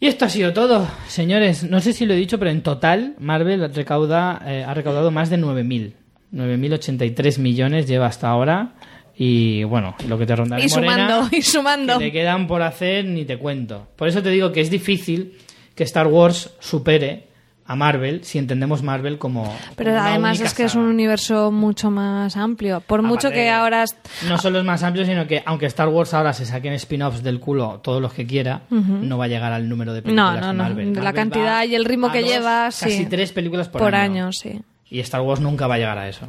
[0.00, 1.68] Y esto ha sido todo, señores.
[1.68, 5.28] No sé si lo he dicho, pero en total Marvel recauda, eh, ha recaudado más
[5.28, 5.92] de 9.000.
[6.32, 8.74] 9.083 millones lleva hasta ahora.
[9.20, 11.98] Y bueno, lo que te rondaré Y sumando, Morena, y sumando.
[11.98, 13.88] que le quedan por hacer ni te cuento.
[13.96, 15.36] Por eso te digo que es difícil
[15.74, 17.26] que Star Wars supere
[17.66, 19.42] a Marvel si entendemos Marvel como.
[19.76, 20.94] Pero como una además única es que es un saga.
[20.94, 22.80] universo mucho más amplio.
[22.80, 23.84] Por mucho Aparte, que ahora...
[24.28, 27.40] No solo es más amplio, sino que aunque Star Wars ahora se saquen spin-offs del
[27.40, 30.50] culo todos los que quiera, no va a llegar al número de películas No, no,
[30.52, 30.62] que no.
[30.62, 30.86] Marvel.
[30.94, 33.06] De la Marvel cantidad y el ritmo que dos, lleva, Casi sí.
[33.06, 34.26] tres películas por, Por año.
[34.26, 34.60] año, sí.
[34.88, 36.26] Y Star Wars nunca va a llegar a eso.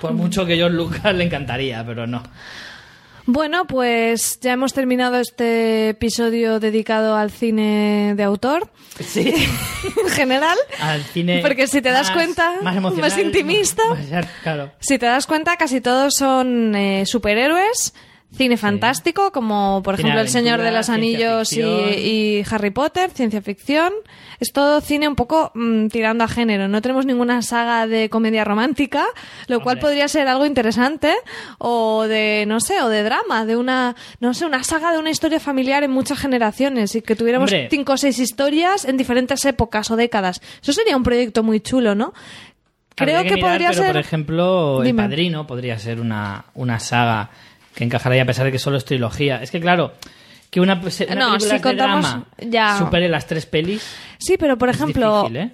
[0.00, 2.22] Por mucho que George Lucas le encantaría, pero no.
[3.28, 8.70] Bueno, pues ya hemos terminado este episodio dedicado al cine de autor
[9.04, 9.34] Sí.
[10.04, 10.56] en general.
[10.80, 11.40] Al cine.
[11.42, 13.82] Porque si te das más- cuenta, más, emocional, más intimista.
[14.10, 14.70] más- claro.
[14.78, 17.94] Si te das cuenta, casi todos son eh, superhéroes,
[18.34, 23.40] cine fantástico, como por Cine ejemplo El Señor de los Anillos y, Harry Potter, ciencia
[23.40, 23.92] ficción.
[24.40, 26.68] Es todo cine un poco mm, tirando a género.
[26.68, 29.06] No tenemos ninguna saga de comedia romántica,
[29.46, 31.14] lo cual podría ser algo interesante,
[31.58, 35.10] o de, no sé, o de drama, de una, no sé, una saga de una
[35.10, 37.68] historia familiar en muchas generaciones y que tuviéramos Hombre.
[37.70, 40.42] cinco o seis historias en diferentes épocas o décadas.
[40.60, 42.12] Eso sería un proyecto muy chulo, ¿no?
[42.94, 43.92] Creo Habría que, mirar, podría pero, ser.
[43.92, 45.02] Por ejemplo, Dime.
[45.02, 47.30] El Padrino podría ser una, una saga
[47.76, 49.40] que encajaría a pesar de que solo es trilogía.
[49.40, 49.92] Es que, claro,
[50.50, 52.78] que una, una No, si de contamos- drama ya.
[52.78, 53.86] supere las tres pelis.
[54.18, 55.52] Sí, pero por ejemplo, difícil, ¿eh?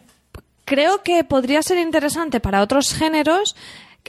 [0.65, 3.55] creo que podría ser interesante para otros géneros.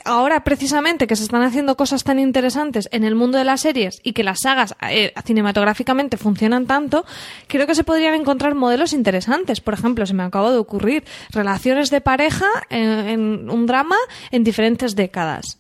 [0.05, 3.99] Ahora, precisamente, que se están haciendo cosas tan interesantes en el mundo de las series
[4.03, 7.05] y que las sagas eh, cinematográficamente funcionan tanto,
[7.47, 9.61] creo que se podrían encontrar modelos interesantes.
[9.61, 13.97] Por ejemplo, se me acaba de ocurrir relaciones de pareja en, en un drama
[14.31, 15.59] en diferentes décadas.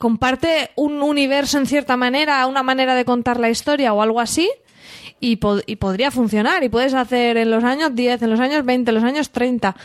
[0.00, 4.50] Comparte un universo en cierta manera, una manera de contar la historia o algo así,
[5.20, 6.64] y, pod- y podría funcionar.
[6.64, 9.76] Y puedes hacer en los años 10, en los años 20, en los años 30.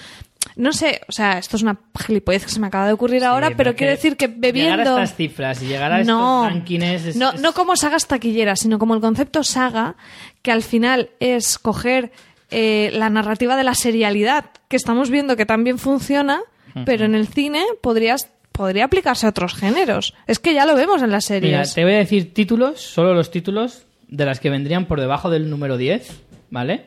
[0.56, 3.50] No sé, o sea, esto es una gilipollez que se me acaba de ocurrir ahora,
[3.58, 4.78] pero quiero decir que bebiendo...
[4.84, 7.76] Llegar a estas cifras y llegar a no, estos rankings es- no, es- no como
[7.76, 9.96] sagas taquilleras, sino como el concepto saga,
[10.44, 12.14] que al final es coger
[12.52, 16.42] eh, la narrativa de la serialidad, que estamos viendo que también funciona,
[16.86, 20.14] pero en el cine podrías, podría aplicarse a otros géneros.
[20.28, 21.52] Es que ya lo vemos en las series.
[21.52, 25.30] Mira, te voy a decir títulos, solo los títulos de las que vendrían por debajo
[25.30, 26.86] del número 10, ¿vale?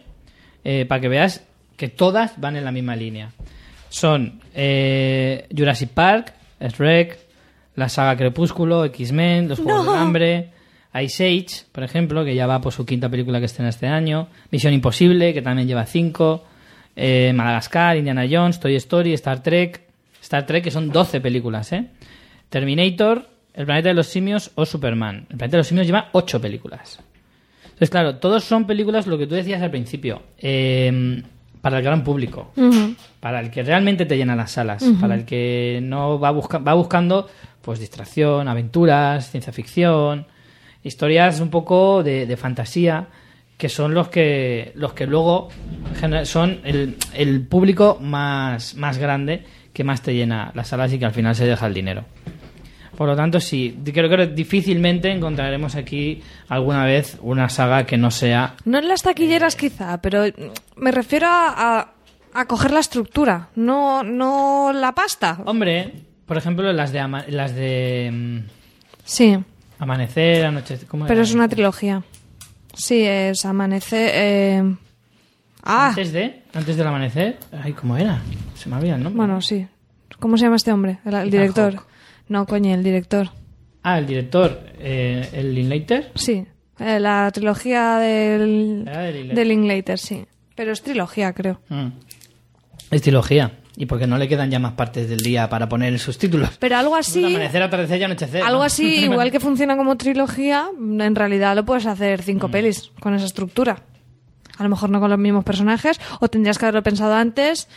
[0.65, 1.45] Eh, para que veas
[1.77, 3.31] que todas van en la misma línea.
[3.89, 7.19] Son eh, Jurassic Park, Shrek,
[7.77, 9.93] la saga Crepúsculo, X-Men, Los Juegos No.
[9.93, 10.51] del Hambre,
[11.03, 14.29] Ice Age, por ejemplo, que ya va por su quinta película que estrena este año,
[14.51, 16.45] Misión Imposible, que también lleva cinco,
[16.97, 19.88] eh, Madagascar, Indiana Jones, Toy Story, Star Trek,
[20.29, 21.87] Star Trek, que son 12 películas, ¿eh?
[22.51, 25.27] Terminator, El planeta de los simios o Superman.
[25.31, 27.01] El planeta de los simios lleva 8 películas.
[27.65, 31.23] Entonces, claro, todos son películas, lo que tú decías al principio, eh,
[31.61, 32.53] para el gran público,
[33.21, 36.75] para el que realmente te llena las salas, para el que no va, busca- va
[36.75, 37.29] buscando
[37.63, 40.27] pues distracción, aventuras, ciencia ficción,
[40.85, 43.07] historias un poco de, de fantasía,
[43.57, 45.49] que son los que, los que luego
[46.25, 49.45] son el, el público más, más grande
[49.79, 52.05] que más te llena las salas y que al final se deja el dinero.
[52.97, 58.11] Por lo tanto, sí, creo que difícilmente encontraremos aquí alguna vez una saga que no
[58.11, 58.57] sea...
[58.65, 60.25] No en las taquilleras quizá, pero
[60.75, 61.93] me refiero a, a,
[62.35, 65.39] a coger la estructura, no, no la pasta.
[65.45, 65.93] Hombre,
[66.27, 68.39] por ejemplo, las de, ama- las de mm,
[69.05, 69.39] Sí,
[69.79, 70.89] Amanecer, Anochecer...
[70.89, 72.03] ¿cómo pero es una trilogía.
[72.75, 74.11] Sí, es Amanecer...
[74.13, 74.75] eh,
[75.63, 78.21] Ah, Antes de, antes del amanecer, ay, ¿cómo era?
[78.55, 79.19] Se me olvida el nombre.
[79.19, 79.67] bueno, sí.
[80.19, 80.99] ¿Cómo se llama este hombre?
[81.05, 81.83] El, director.
[82.29, 83.31] No, coño, el director.
[83.83, 86.11] Ah, el director, eh, el Linklater.
[86.15, 86.45] Sí,
[86.79, 89.37] eh, la trilogía del, Era de Linklater.
[89.37, 90.27] de Linklater, sí.
[90.55, 91.61] Pero es trilogía, creo.
[91.69, 91.89] Mm.
[92.91, 93.53] Es trilogía.
[93.77, 96.57] Y porque no le quedan ya más partes del día para poner sus títulos.
[96.59, 98.43] Pero algo así, Amanecer, atardecer y anochecer.
[98.43, 98.65] algo ¿no?
[98.65, 103.27] así, igual que funciona como trilogía, en realidad lo puedes hacer cinco pelis con esa
[103.27, 103.83] estructura.
[104.59, 107.69] A lo mejor no con los mismos personajes, o tendrías que haberlo pensado antes.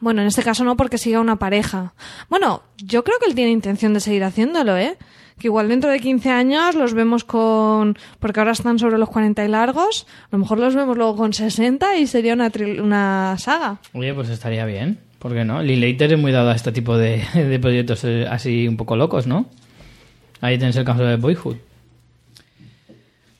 [0.00, 1.92] Bueno, en este caso no, porque siga una pareja.
[2.30, 4.96] Bueno, yo creo que él tiene intención de seguir haciéndolo, ¿eh?
[5.38, 7.98] Que igual dentro de 15 años los vemos con...
[8.18, 10.06] Porque ahora están sobre los 40 y largos.
[10.24, 13.78] A lo mejor los vemos luego con 60 y sería una, tril- una saga.
[13.94, 14.98] Oye, pues estaría bien.
[15.18, 15.62] ¿Por qué no?
[15.62, 19.26] Linklater es muy dado a este tipo de, de proyectos eh, así un poco locos,
[19.26, 19.46] ¿no?
[20.42, 21.56] Ahí tenéis el caso de Boyhood.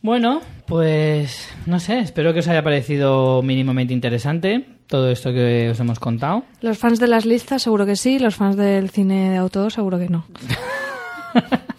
[0.03, 0.41] Bueno,
[0.71, 5.99] pues no sé, espero que os haya parecido mínimamente interesante todo esto que os hemos
[5.99, 6.45] contado.
[6.63, 9.99] Los fans de las listas seguro que sí, los fans del cine de autor seguro
[9.99, 10.25] que no.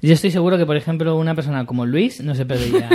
[0.00, 2.88] Yo estoy seguro que, por ejemplo, una persona como Luis no se perdería.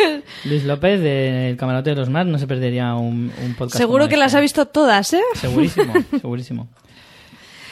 [0.44, 3.76] Luis López del Camarote de los Mar no se perdería un, un podcast.
[3.76, 4.38] Seguro como que las este.
[4.38, 5.20] ha visto todas, ¿eh?
[5.34, 6.68] Segurísimo, segurísimo.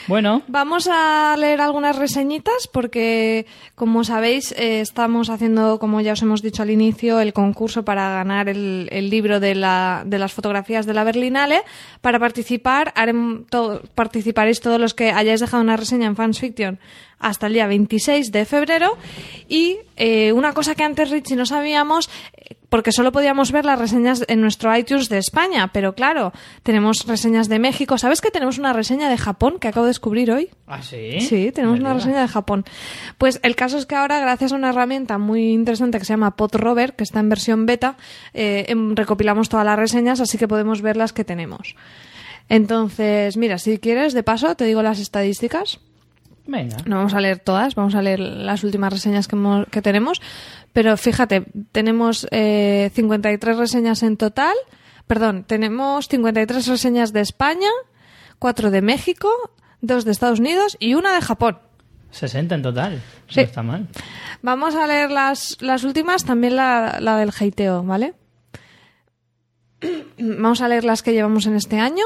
[0.06, 6.22] Bueno, Vamos a leer algunas reseñitas porque, como sabéis, eh, estamos haciendo, como ya os
[6.22, 10.86] hemos dicho al inicio, el concurso para ganar el, libro de, la, de las fotografías
[10.86, 11.62] de la Berlinale.
[12.00, 16.78] Para participar, harem- to- participaréis todos los que hayáis dejado una reseña en Fans Fiction
[17.24, 18.96] hasta el día 26 de febrero.
[19.48, 23.78] Y eh, una cosa que antes, Richie, no sabíamos, eh, porque solo podíamos ver las
[23.78, 26.32] reseñas en nuestro iTunes de España, pero claro,
[26.62, 27.96] tenemos reseñas de México.
[27.98, 30.50] ¿Sabes que tenemos una reseña de Japón que acabo de descubrir hoy?
[30.66, 31.20] ¿ah, sí?
[31.20, 32.64] Sí, tenemos una reseña de Japón.
[33.16, 36.36] Pues el caso es que ahora, gracias a una herramienta muy interesante que se llama
[36.36, 37.96] PodRover, que está en versión beta,
[38.34, 41.76] eh, em, recopilamos todas las reseñas, así que podemos ver las que tenemos.
[42.48, 45.80] Entonces, mira, si quieres, de paso, te digo las estadísticas.
[46.46, 46.76] Venga.
[46.86, 50.20] No vamos a leer todas, vamos a leer las últimas reseñas que, hemos- que tenemos.
[50.72, 54.54] Pero fíjate, tenemos eh, 53 reseñas en total.
[55.06, 57.68] Perdón, tenemos 53 reseñas de España,
[58.38, 59.30] 4 de México,
[59.80, 61.58] 2 de Estados Unidos y una de Japón.
[62.10, 63.02] 60 en total.
[63.28, 63.40] Sí.
[63.40, 63.88] No está mal.
[64.42, 68.14] Vamos a leer las, las últimas, también la, la del hateo, ¿vale?
[70.18, 72.04] Vamos a leer las que llevamos en este año.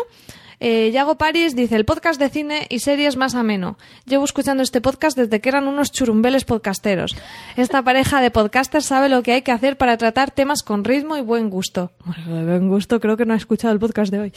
[0.60, 3.78] Eh, Yago Paris dice, el podcast de cine y series más ameno.
[4.06, 7.16] Llevo escuchando este podcast desde que eran unos churumbeles podcasteros.
[7.56, 11.16] Esta pareja de podcasters sabe lo que hay que hacer para tratar temas con ritmo
[11.16, 11.92] y buen gusto.
[12.04, 14.32] Bueno, de buen gusto creo que no ha escuchado el podcast de hoy.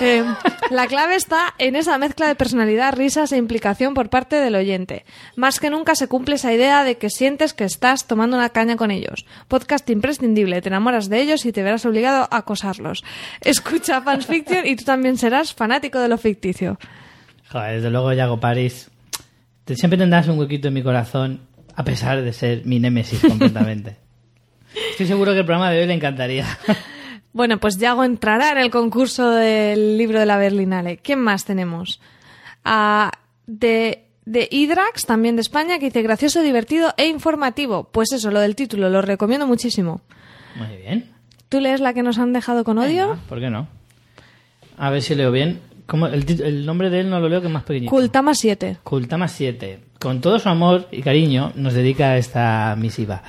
[0.00, 0.24] Eh,
[0.70, 5.04] la clave está en esa mezcla de personalidad, risas e implicación por parte del oyente.
[5.36, 8.76] Más que nunca se cumple esa idea de que sientes que estás tomando una caña
[8.76, 9.26] con ellos.
[9.48, 13.04] Podcast imprescindible, te enamoras de ellos y te verás obligado a acosarlos.
[13.42, 16.78] Escucha Fans Fiction y tú también serás fanático de lo ficticio.
[17.50, 18.90] Joder, desde luego, Yago París.
[19.66, 21.40] Siempre tendrás un huequito en mi corazón,
[21.76, 23.96] a pesar de ser mi némesis completamente.
[24.90, 26.46] Estoy seguro que el programa de hoy le encantaría.
[27.32, 30.96] Bueno, pues Yago entrará en el concurso del libro de la Berlinale.
[30.96, 32.00] ¿Quién más tenemos?
[32.64, 33.12] Ah,
[33.46, 37.84] de, de Idrax, también de España, que dice gracioso, divertido e informativo.
[37.84, 40.00] Pues eso, lo del título, lo recomiendo muchísimo.
[40.56, 41.08] Muy bien.
[41.48, 43.10] ¿Tú lees la que nos han dejado con odio?
[43.10, 43.68] Venga, ¿Por qué no?
[44.80, 45.60] A ver si leo bien.
[45.84, 46.06] ¿Cómo?
[46.06, 47.90] El, el nombre de él no lo leo, que es más pequeñito.
[47.90, 48.78] Kultama 7.
[48.82, 49.78] Kultama 7.
[50.00, 53.22] Con todo su amor y cariño nos dedica esta misiva.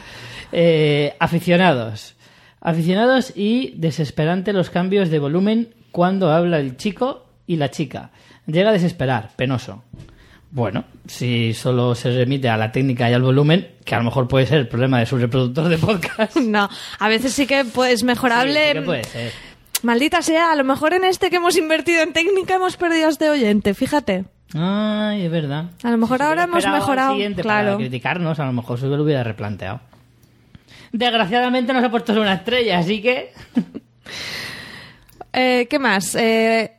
[0.53, 2.15] Eh, aficionados.
[2.61, 8.11] Aficionados y desesperante los cambios de volumen cuando habla el chico y la chica.
[8.45, 9.83] Llega a desesperar, penoso.
[10.51, 14.29] Bueno, si solo se remite a la técnica y al volumen, que a lo mejor
[14.29, 16.37] puede ser el problema de su reproductor de podcast.
[16.41, 16.69] No,
[16.99, 18.61] a veces sí que es mejorable.
[18.61, 19.50] Sí, sí que puede ser.
[19.83, 23.09] Maldita sea, a lo mejor en este que hemos invertido en técnica hemos perdido a
[23.09, 24.25] este oyente, fíjate.
[24.53, 25.65] Ay, es verdad.
[25.83, 27.71] A lo mejor Si ahora hemos mejorado, claro.
[27.71, 29.79] Para criticarnos, a lo mejor se lo hubiera replanteado.
[30.91, 33.31] Desgraciadamente nos ha puesto una estrella, así que.
[35.33, 36.13] Eh, ¿Qué más?
[36.15, 36.73] Eh,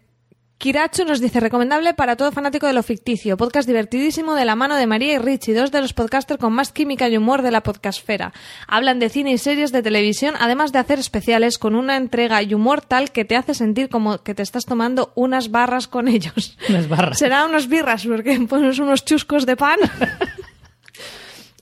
[0.63, 4.77] Kirachu nos dice, recomendable para todo fanático de lo ficticio, podcast divertidísimo de la mano
[4.77, 7.65] de María y Richie, dos de los podcasters con más química y humor de la
[7.65, 8.33] podcastfera.
[8.69, 12.55] Hablan de cine y series de televisión, además de hacer especiales con una entrega y
[12.55, 16.57] humor tal que te hace sentir como que te estás tomando unas barras con ellos.
[16.69, 17.19] Unas barras.
[17.19, 19.81] Será unas birras, porque pones unos chuscos de pan.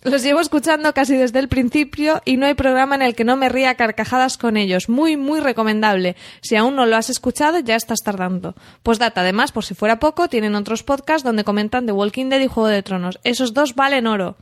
[0.03, 3.37] Los llevo escuchando casi desde el principio y no hay programa en el que no
[3.37, 4.89] me ría carcajadas con ellos.
[4.89, 6.17] Muy, muy recomendable.
[6.41, 8.55] Si aún no lo has escuchado, ya estás tardando.
[8.83, 12.41] Pues data, además, por si fuera poco, tienen otros podcasts donde comentan The Walking Dead
[12.41, 13.19] y Juego de Tronos.
[13.25, 14.37] Esos dos valen oro.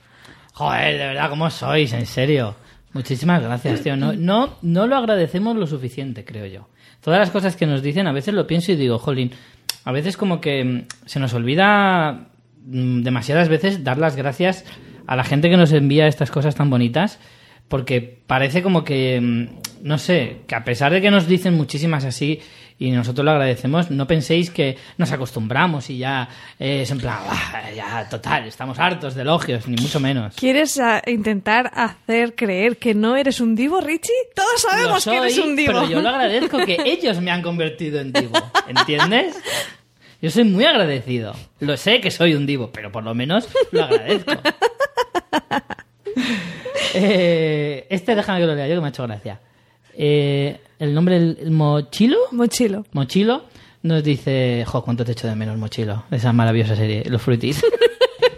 [0.52, 1.92] Joder, de verdad, ¿cómo sois?
[1.92, 2.54] En serio.
[2.92, 3.96] Muchísimas gracias, tío.
[3.96, 6.68] No, no, no lo agradecemos lo suficiente, creo yo.
[7.00, 9.32] Todas las cosas que nos dicen, a veces lo pienso y digo, jolín,
[9.84, 12.28] a veces como que mm, se nos olvida
[12.64, 14.64] mm, demasiadas veces dar las gracias
[15.08, 17.18] a la gente que nos envía estas cosas tan bonitas,
[17.68, 19.46] porque parece como que, mm,
[19.86, 22.40] no sé, que a pesar de que nos dicen muchísimas así
[22.78, 26.28] y nosotros lo agradecemos, no penséis que nos acostumbramos y ya
[26.60, 30.34] eh, es en plan, "Ah, ya total, estamos hartos de elogios, ni mucho menos.
[30.36, 34.12] ¿Quieres ah, intentar hacer creer que no eres un divo, Richie?
[34.34, 35.72] Todos sabemos que eres un divo.
[35.72, 38.38] Pero yo lo agradezco que ellos me han convertido en divo.
[38.68, 39.36] ¿Entiendes?
[40.20, 41.34] Yo soy muy agradecido.
[41.60, 44.32] Lo sé que soy un divo, pero por lo menos lo agradezco.
[46.94, 49.38] Eh, este déjame que lo lea yo, que me ha hecho gracia.
[49.94, 52.86] Eh, el nombre, el, el Mochilo, Mochilo.
[52.92, 53.44] Mochilo,
[53.82, 57.62] nos dice, jo, cuánto te echo de menos, Mochilo, esa maravillosa serie, los fruitis.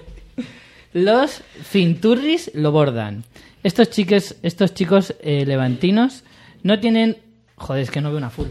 [0.92, 3.24] los Finturris lo bordan.
[3.62, 6.24] Estos chicos, estos chicos eh, levantinos
[6.62, 7.18] no tienen...
[7.56, 8.48] Joder, es que no veo una full.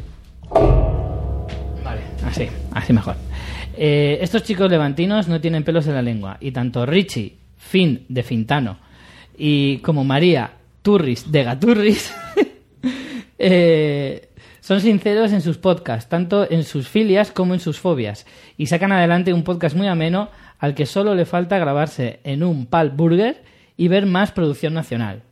[1.83, 3.15] Vale, así, así mejor.
[3.75, 6.37] Eh, estos chicos levantinos no tienen pelos en la lengua.
[6.39, 8.79] Y tanto Richie, Fin de Fintano,
[9.37, 12.11] y como María, Turris de Gaturris,
[13.37, 14.29] eh,
[14.59, 18.25] son sinceros en sus podcasts, tanto en sus filias como en sus fobias.
[18.57, 20.29] Y sacan adelante un podcast muy ameno
[20.59, 23.43] al que solo le falta grabarse en un pal burger
[23.77, 25.23] y ver más producción nacional.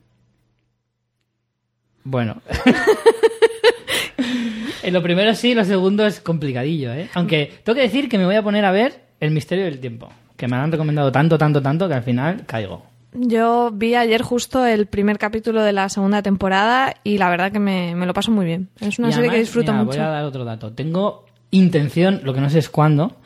[2.04, 2.41] Bueno.
[4.84, 7.10] en lo primero sí, lo segundo es complicadillo, ¿eh?
[7.14, 10.10] Aunque tengo que decir que me voy a poner a ver El misterio del tiempo,
[10.38, 12.84] que me han recomendado tanto, tanto, tanto que al final caigo.
[13.14, 17.60] Yo vi ayer justo el primer capítulo de la segunda temporada y la verdad que
[17.60, 18.70] me, me lo paso muy bien.
[18.80, 19.98] Es una Y serie que disfruto mira, mucho.
[19.98, 20.72] Voy a dar otro dato.
[20.74, 23.18] Tengo intención, lo que no sé es cuándo,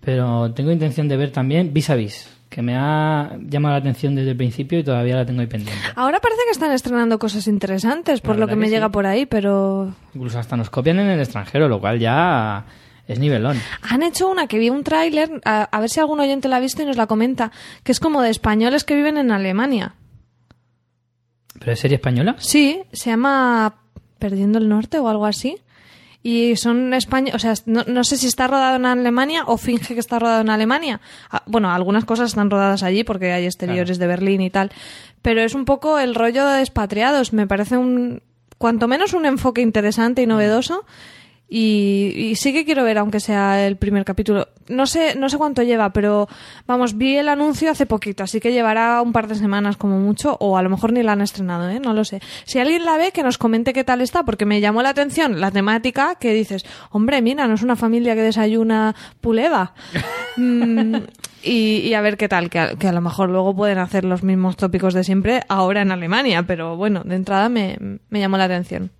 [0.00, 4.14] pero tengo intención de ver también Vis a Vis, que me ha llamado la atención
[4.14, 5.82] desde el principio y todavía la tengo ahí pendiente.
[5.96, 9.92] Ahora parece que están estrenando cosas interesantes, por lo que me llega por ahí, pero
[10.14, 12.64] Incluso hasta nos copian en el extranjero, lo cual ya
[13.12, 13.60] es nivelón.
[13.82, 16.60] han hecho una que vi un tráiler, a, a ver si algún oyente la ha
[16.60, 17.50] visto y nos la comenta,
[17.82, 19.94] que es como de españoles que viven en Alemania.
[21.58, 22.36] ¿Pero es serie española?
[22.38, 23.74] Sí, se llama
[24.18, 25.56] Perdiendo el Norte o algo así.
[26.22, 29.94] Y son españoles, o sea, no, no sé si está rodado en Alemania o finge
[29.94, 31.00] que está rodado en Alemania.
[31.30, 34.70] Ah, Bueno, algunas cosas están rodadas allí porque hay exteriores de Berlín y tal.
[35.22, 37.32] Pero es un poco el rollo de expatriados.
[37.32, 38.22] Me parece un,
[38.58, 40.84] cuanto menos un enfoque interesante y novedoso.
[41.52, 44.46] Y, y sí que quiero ver, aunque sea el primer capítulo.
[44.68, 46.28] No sé, no sé cuánto lleva, pero
[46.68, 50.36] vamos, vi el anuncio hace poquito, así que llevará un par de semanas como mucho,
[50.38, 51.80] o a lo mejor ni la han estrenado, ¿eh?
[51.80, 52.20] No lo sé.
[52.44, 55.40] Si alguien la ve, que nos comente qué tal está, porque me llamó la atención
[55.40, 59.74] la temática que dices, hombre, mira, no es una familia que desayuna puleva.
[60.36, 60.94] Mm,
[61.42, 64.04] y, y a ver qué tal, que a, que a lo mejor luego pueden hacer
[64.04, 67.76] los mismos tópicos de siempre ahora en Alemania, pero bueno, de entrada me,
[68.08, 68.92] me llamó la atención.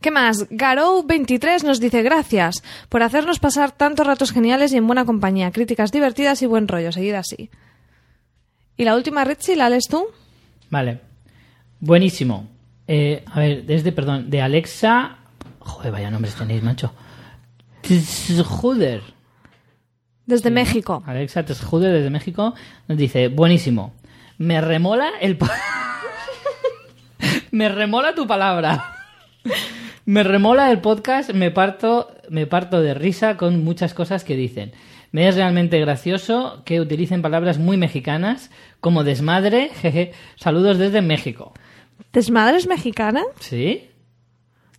[0.00, 0.48] ¿Qué más?
[0.50, 5.90] Garou23 nos dice gracias por hacernos pasar tantos ratos geniales y en buena compañía, críticas
[5.90, 7.50] divertidas y buen rollo, seguid así.
[8.76, 10.06] ¿Y la última, Richie, la lees tú?
[10.70, 11.00] Vale.
[11.80, 12.48] Buenísimo.
[12.86, 15.18] Eh, a ver, desde, perdón, de Alexa...
[15.58, 16.92] Joder, vaya nombres tenéis, macho.
[17.82, 19.02] Tsjuder.
[20.26, 21.02] Desde México.
[21.06, 22.54] Alexa Tsjuder desde México
[22.86, 23.94] nos dice, buenísimo.
[24.38, 25.38] Me remola el...
[27.50, 28.94] me remola tu palabra.
[30.08, 34.72] Me remola el podcast, me parto, me parto de risa con muchas cosas que dicen.
[35.12, 40.12] Me es realmente gracioso que utilicen palabras muy mexicanas como desmadre, jeje.
[40.36, 41.52] Saludos desde México.
[42.10, 43.22] ¿Desmadre es mexicana?
[43.38, 43.90] ¿Sí?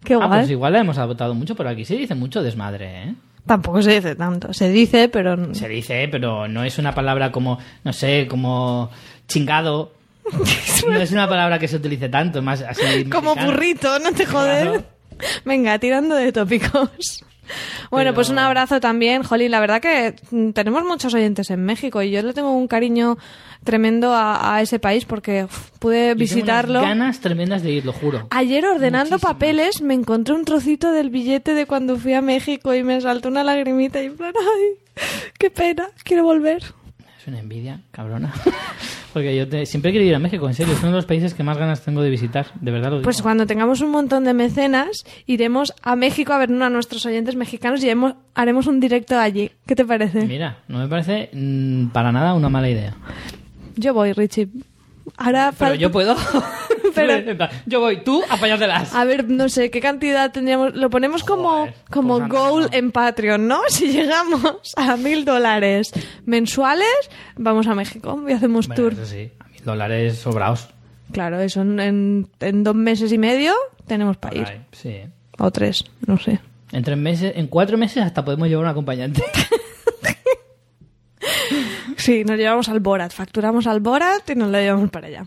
[0.03, 0.29] Qué Ah, guay.
[0.29, 3.13] pues igual la hemos adoptado mucho, pero aquí se dice mucho desmadre, ¿eh?
[3.45, 4.51] Tampoco se dice tanto.
[4.51, 5.53] Se dice, pero...
[5.53, 8.89] Se dice, pero no es una palabra como, no sé, como
[9.27, 9.93] chingado.
[10.87, 13.03] No es una palabra que se utilice tanto, más así.
[13.11, 14.63] Como burrito, no te jodes.
[14.63, 14.98] Claro.
[15.45, 17.23] Venga, tirando de tópicos.
[17.89, 19.49] Bueno, Pero- pues un abrazo también, Jolín.
[19.51, 23.17] La verdad que mm, tenemos muchos oyentes en México y yo le tengo un cariño
[23.63, 26.79] tremendo a, a ese país porque uf, pude Yo tengo visitarlo.
[26.79, 28.27] unas ganas tremendas de ir, lo juro.
[28.29, 29.33] Ayer ordenando Muchísimas.
[29.33, 33.29] papeles me encontré un trocito del billete de cuando fui a México y me saltó
[33.29, 35.03] una lagrimita y en plan, ay,
[35.39, 36.63] qué pena, quiero volver.
[37.19, 38.33] Es una envidia, cabrona.
[39.13, 40.73] Porque yo te- siempre he querido ir a México, en serio.
[40.73, 42.47] Es uno de los países que más ganas tengo de visitar.
[42.61, 43.03] De verdad lo digo.
[43.03, 47.35] Pues cuando tengamos un montón de mecenas, iremos a México a ver a nuestros oyentes
[47.35, 49.51] mexicanos y haremos, haremos un directo allí.
[49.65, 50.25] ¿Qué te parece?
[50.25, 52.95] Mira, no me parece mm, para nada una mala idea.
[53.75, 54.47] Yo voy, Richie.
[55.17, 56.15] Ahora Pero yo puedo.
[56.95, 58.93] Pero- yo voy, tú apañártelas.
[58.95, 60.73] A ver, no sé, ¿qué cantidad tendríamos?
[60.75, 63.59] Lo ponemos como, Joder, como pues anda, goal en Patreon, ¿no?
[63.69, 65.91] Si llegamos a mil dólares
[66.25, 66.87] mensuales,
[67.37, 68.93] vamos a México y hacemos Bueno, tour.
[68.93, 70.69] eso sí, a mil dólares sobrados.
[71.11, 73.53] Claro, eso en, en- dos meses y medio
[73.87, 74.47] tenemos para ir.
[74.71, 75.01] Sí.
[75.37, 76.39] O tres, no sé.
[76.71, 79.23] En tres meses, en cuatro meses hasta podemos llevar un acompañante.
[81.99, 85.25] Sí, nos llevamos al Borat, facturamos al Borat y nos lo llevamos para allá.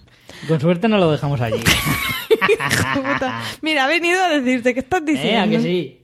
[0.48, 1.62] Con suerte no lo dejamos allí.
[3.60, 5.04] Mira, ha venido a decirte, ¿qué estás ¿Eh?
[5.06, 5.42] diciendo?
[5.42, 5.98] ¿A que sí?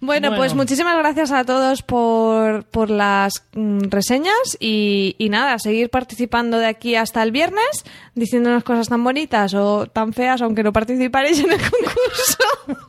[0.00, 0.36] Bueno, Bueno.
[0.36, 6.58] pues muchísimas gracias a todos por, por las mm, reseñas y, y nada, seguir participando
[6.58, 11.38] de aquí hasta el viernes, diciéndonos cosas tan bonitas o tan feas, aunque no participaréis
[11.40, 12.80] en el concurso.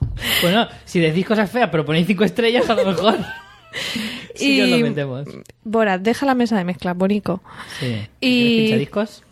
[0.42, 3.18] Bueno, si decís cosas feas pero ponéis cinco estrellas, a lo mejor.
[4.35, 5.26] Sí lo metemos.
[5.64, 7.41] Borat, deja la mesa de mezcla, bonico.
[7.80, 8.07] Sí.
[8.22, 9.23] Y- ¿Quieres pinchadiscos?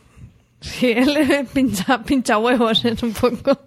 [0.61, 3.59] Sí, él pincha, pincha huevos es un poco.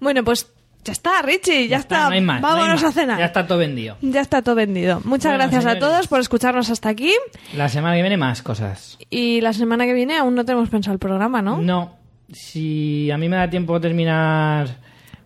[0.00, 0.50] Bueno, pues
[0.82, 2.06] ya está, Richie, ya, está.
[2.08, 2.40] No hay más.
[2.40, 2.96] no hay Vámonos más.
[2.96, 3.18] a cenar.
[3.18, 3.96] Ya está todo vendido.
[4.00, 5.00] Ya está todo vendido.
[5.04, 7.12] Muchas Bueno, gracias a todos por escucharnos hasta aquí.
[7.54, 8.98] La semana que viene más cosas.
[9.10, 11.58] Y la semana que viene aún no tenemos pensado el programa, ¿no?
[11.60, 11.96] No.
[12.32, 14.68] Si a mí me da tiempo terminar...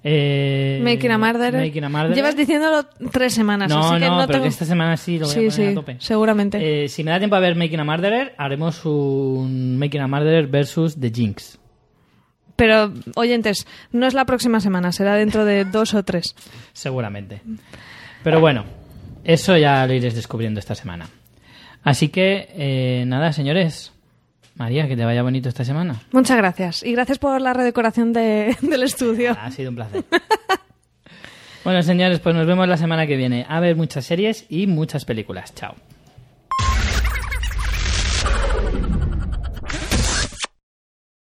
[0.07, 1.65] Eh, Making a Murderer.
[1.65, 2.15] Making a Murderer.
[2.15, 4.43] Llevas diciéndolo tres semanas, No, así que no, no, pero tengo...
[4.43, 5.97] que esta semana sí lo voy Sí, a poner sí, a tope.
[5.99, 6.85] seguramente.
[6.85, 10.47] Eh, si me da tiempo a ver Making a Murderer, haremos un Making a Murderer
[10.47, 11.59] versus The Jinx.
[12.57, 16.37] Pero, oyentes, no es la próxima semana, será dentro de dos o tres.
[16.75, 17.41] Seguramente.
[18.23, 18.65] Pero bueno,
[19.25, 21.09] eso ya lo iréis descubriendo esta semana.
[21.83, 23.94] Así que, eh, nada, señores.
[24.57, 26.01] María, que te vaya bonito esta semana.
[26.13, 26.83] Muchas gracias.
[26.85, 29.37] Y gracias por la redecoración de- del estudio.
[29.41, 30.05] Ha sido un placer.
[31.65, 33.45] bueno, señores, pues nos vemos la semana que viene.
[33.49, 35.55] A ver muchas series y muchas películas.
[35.55, 35.75] Chao.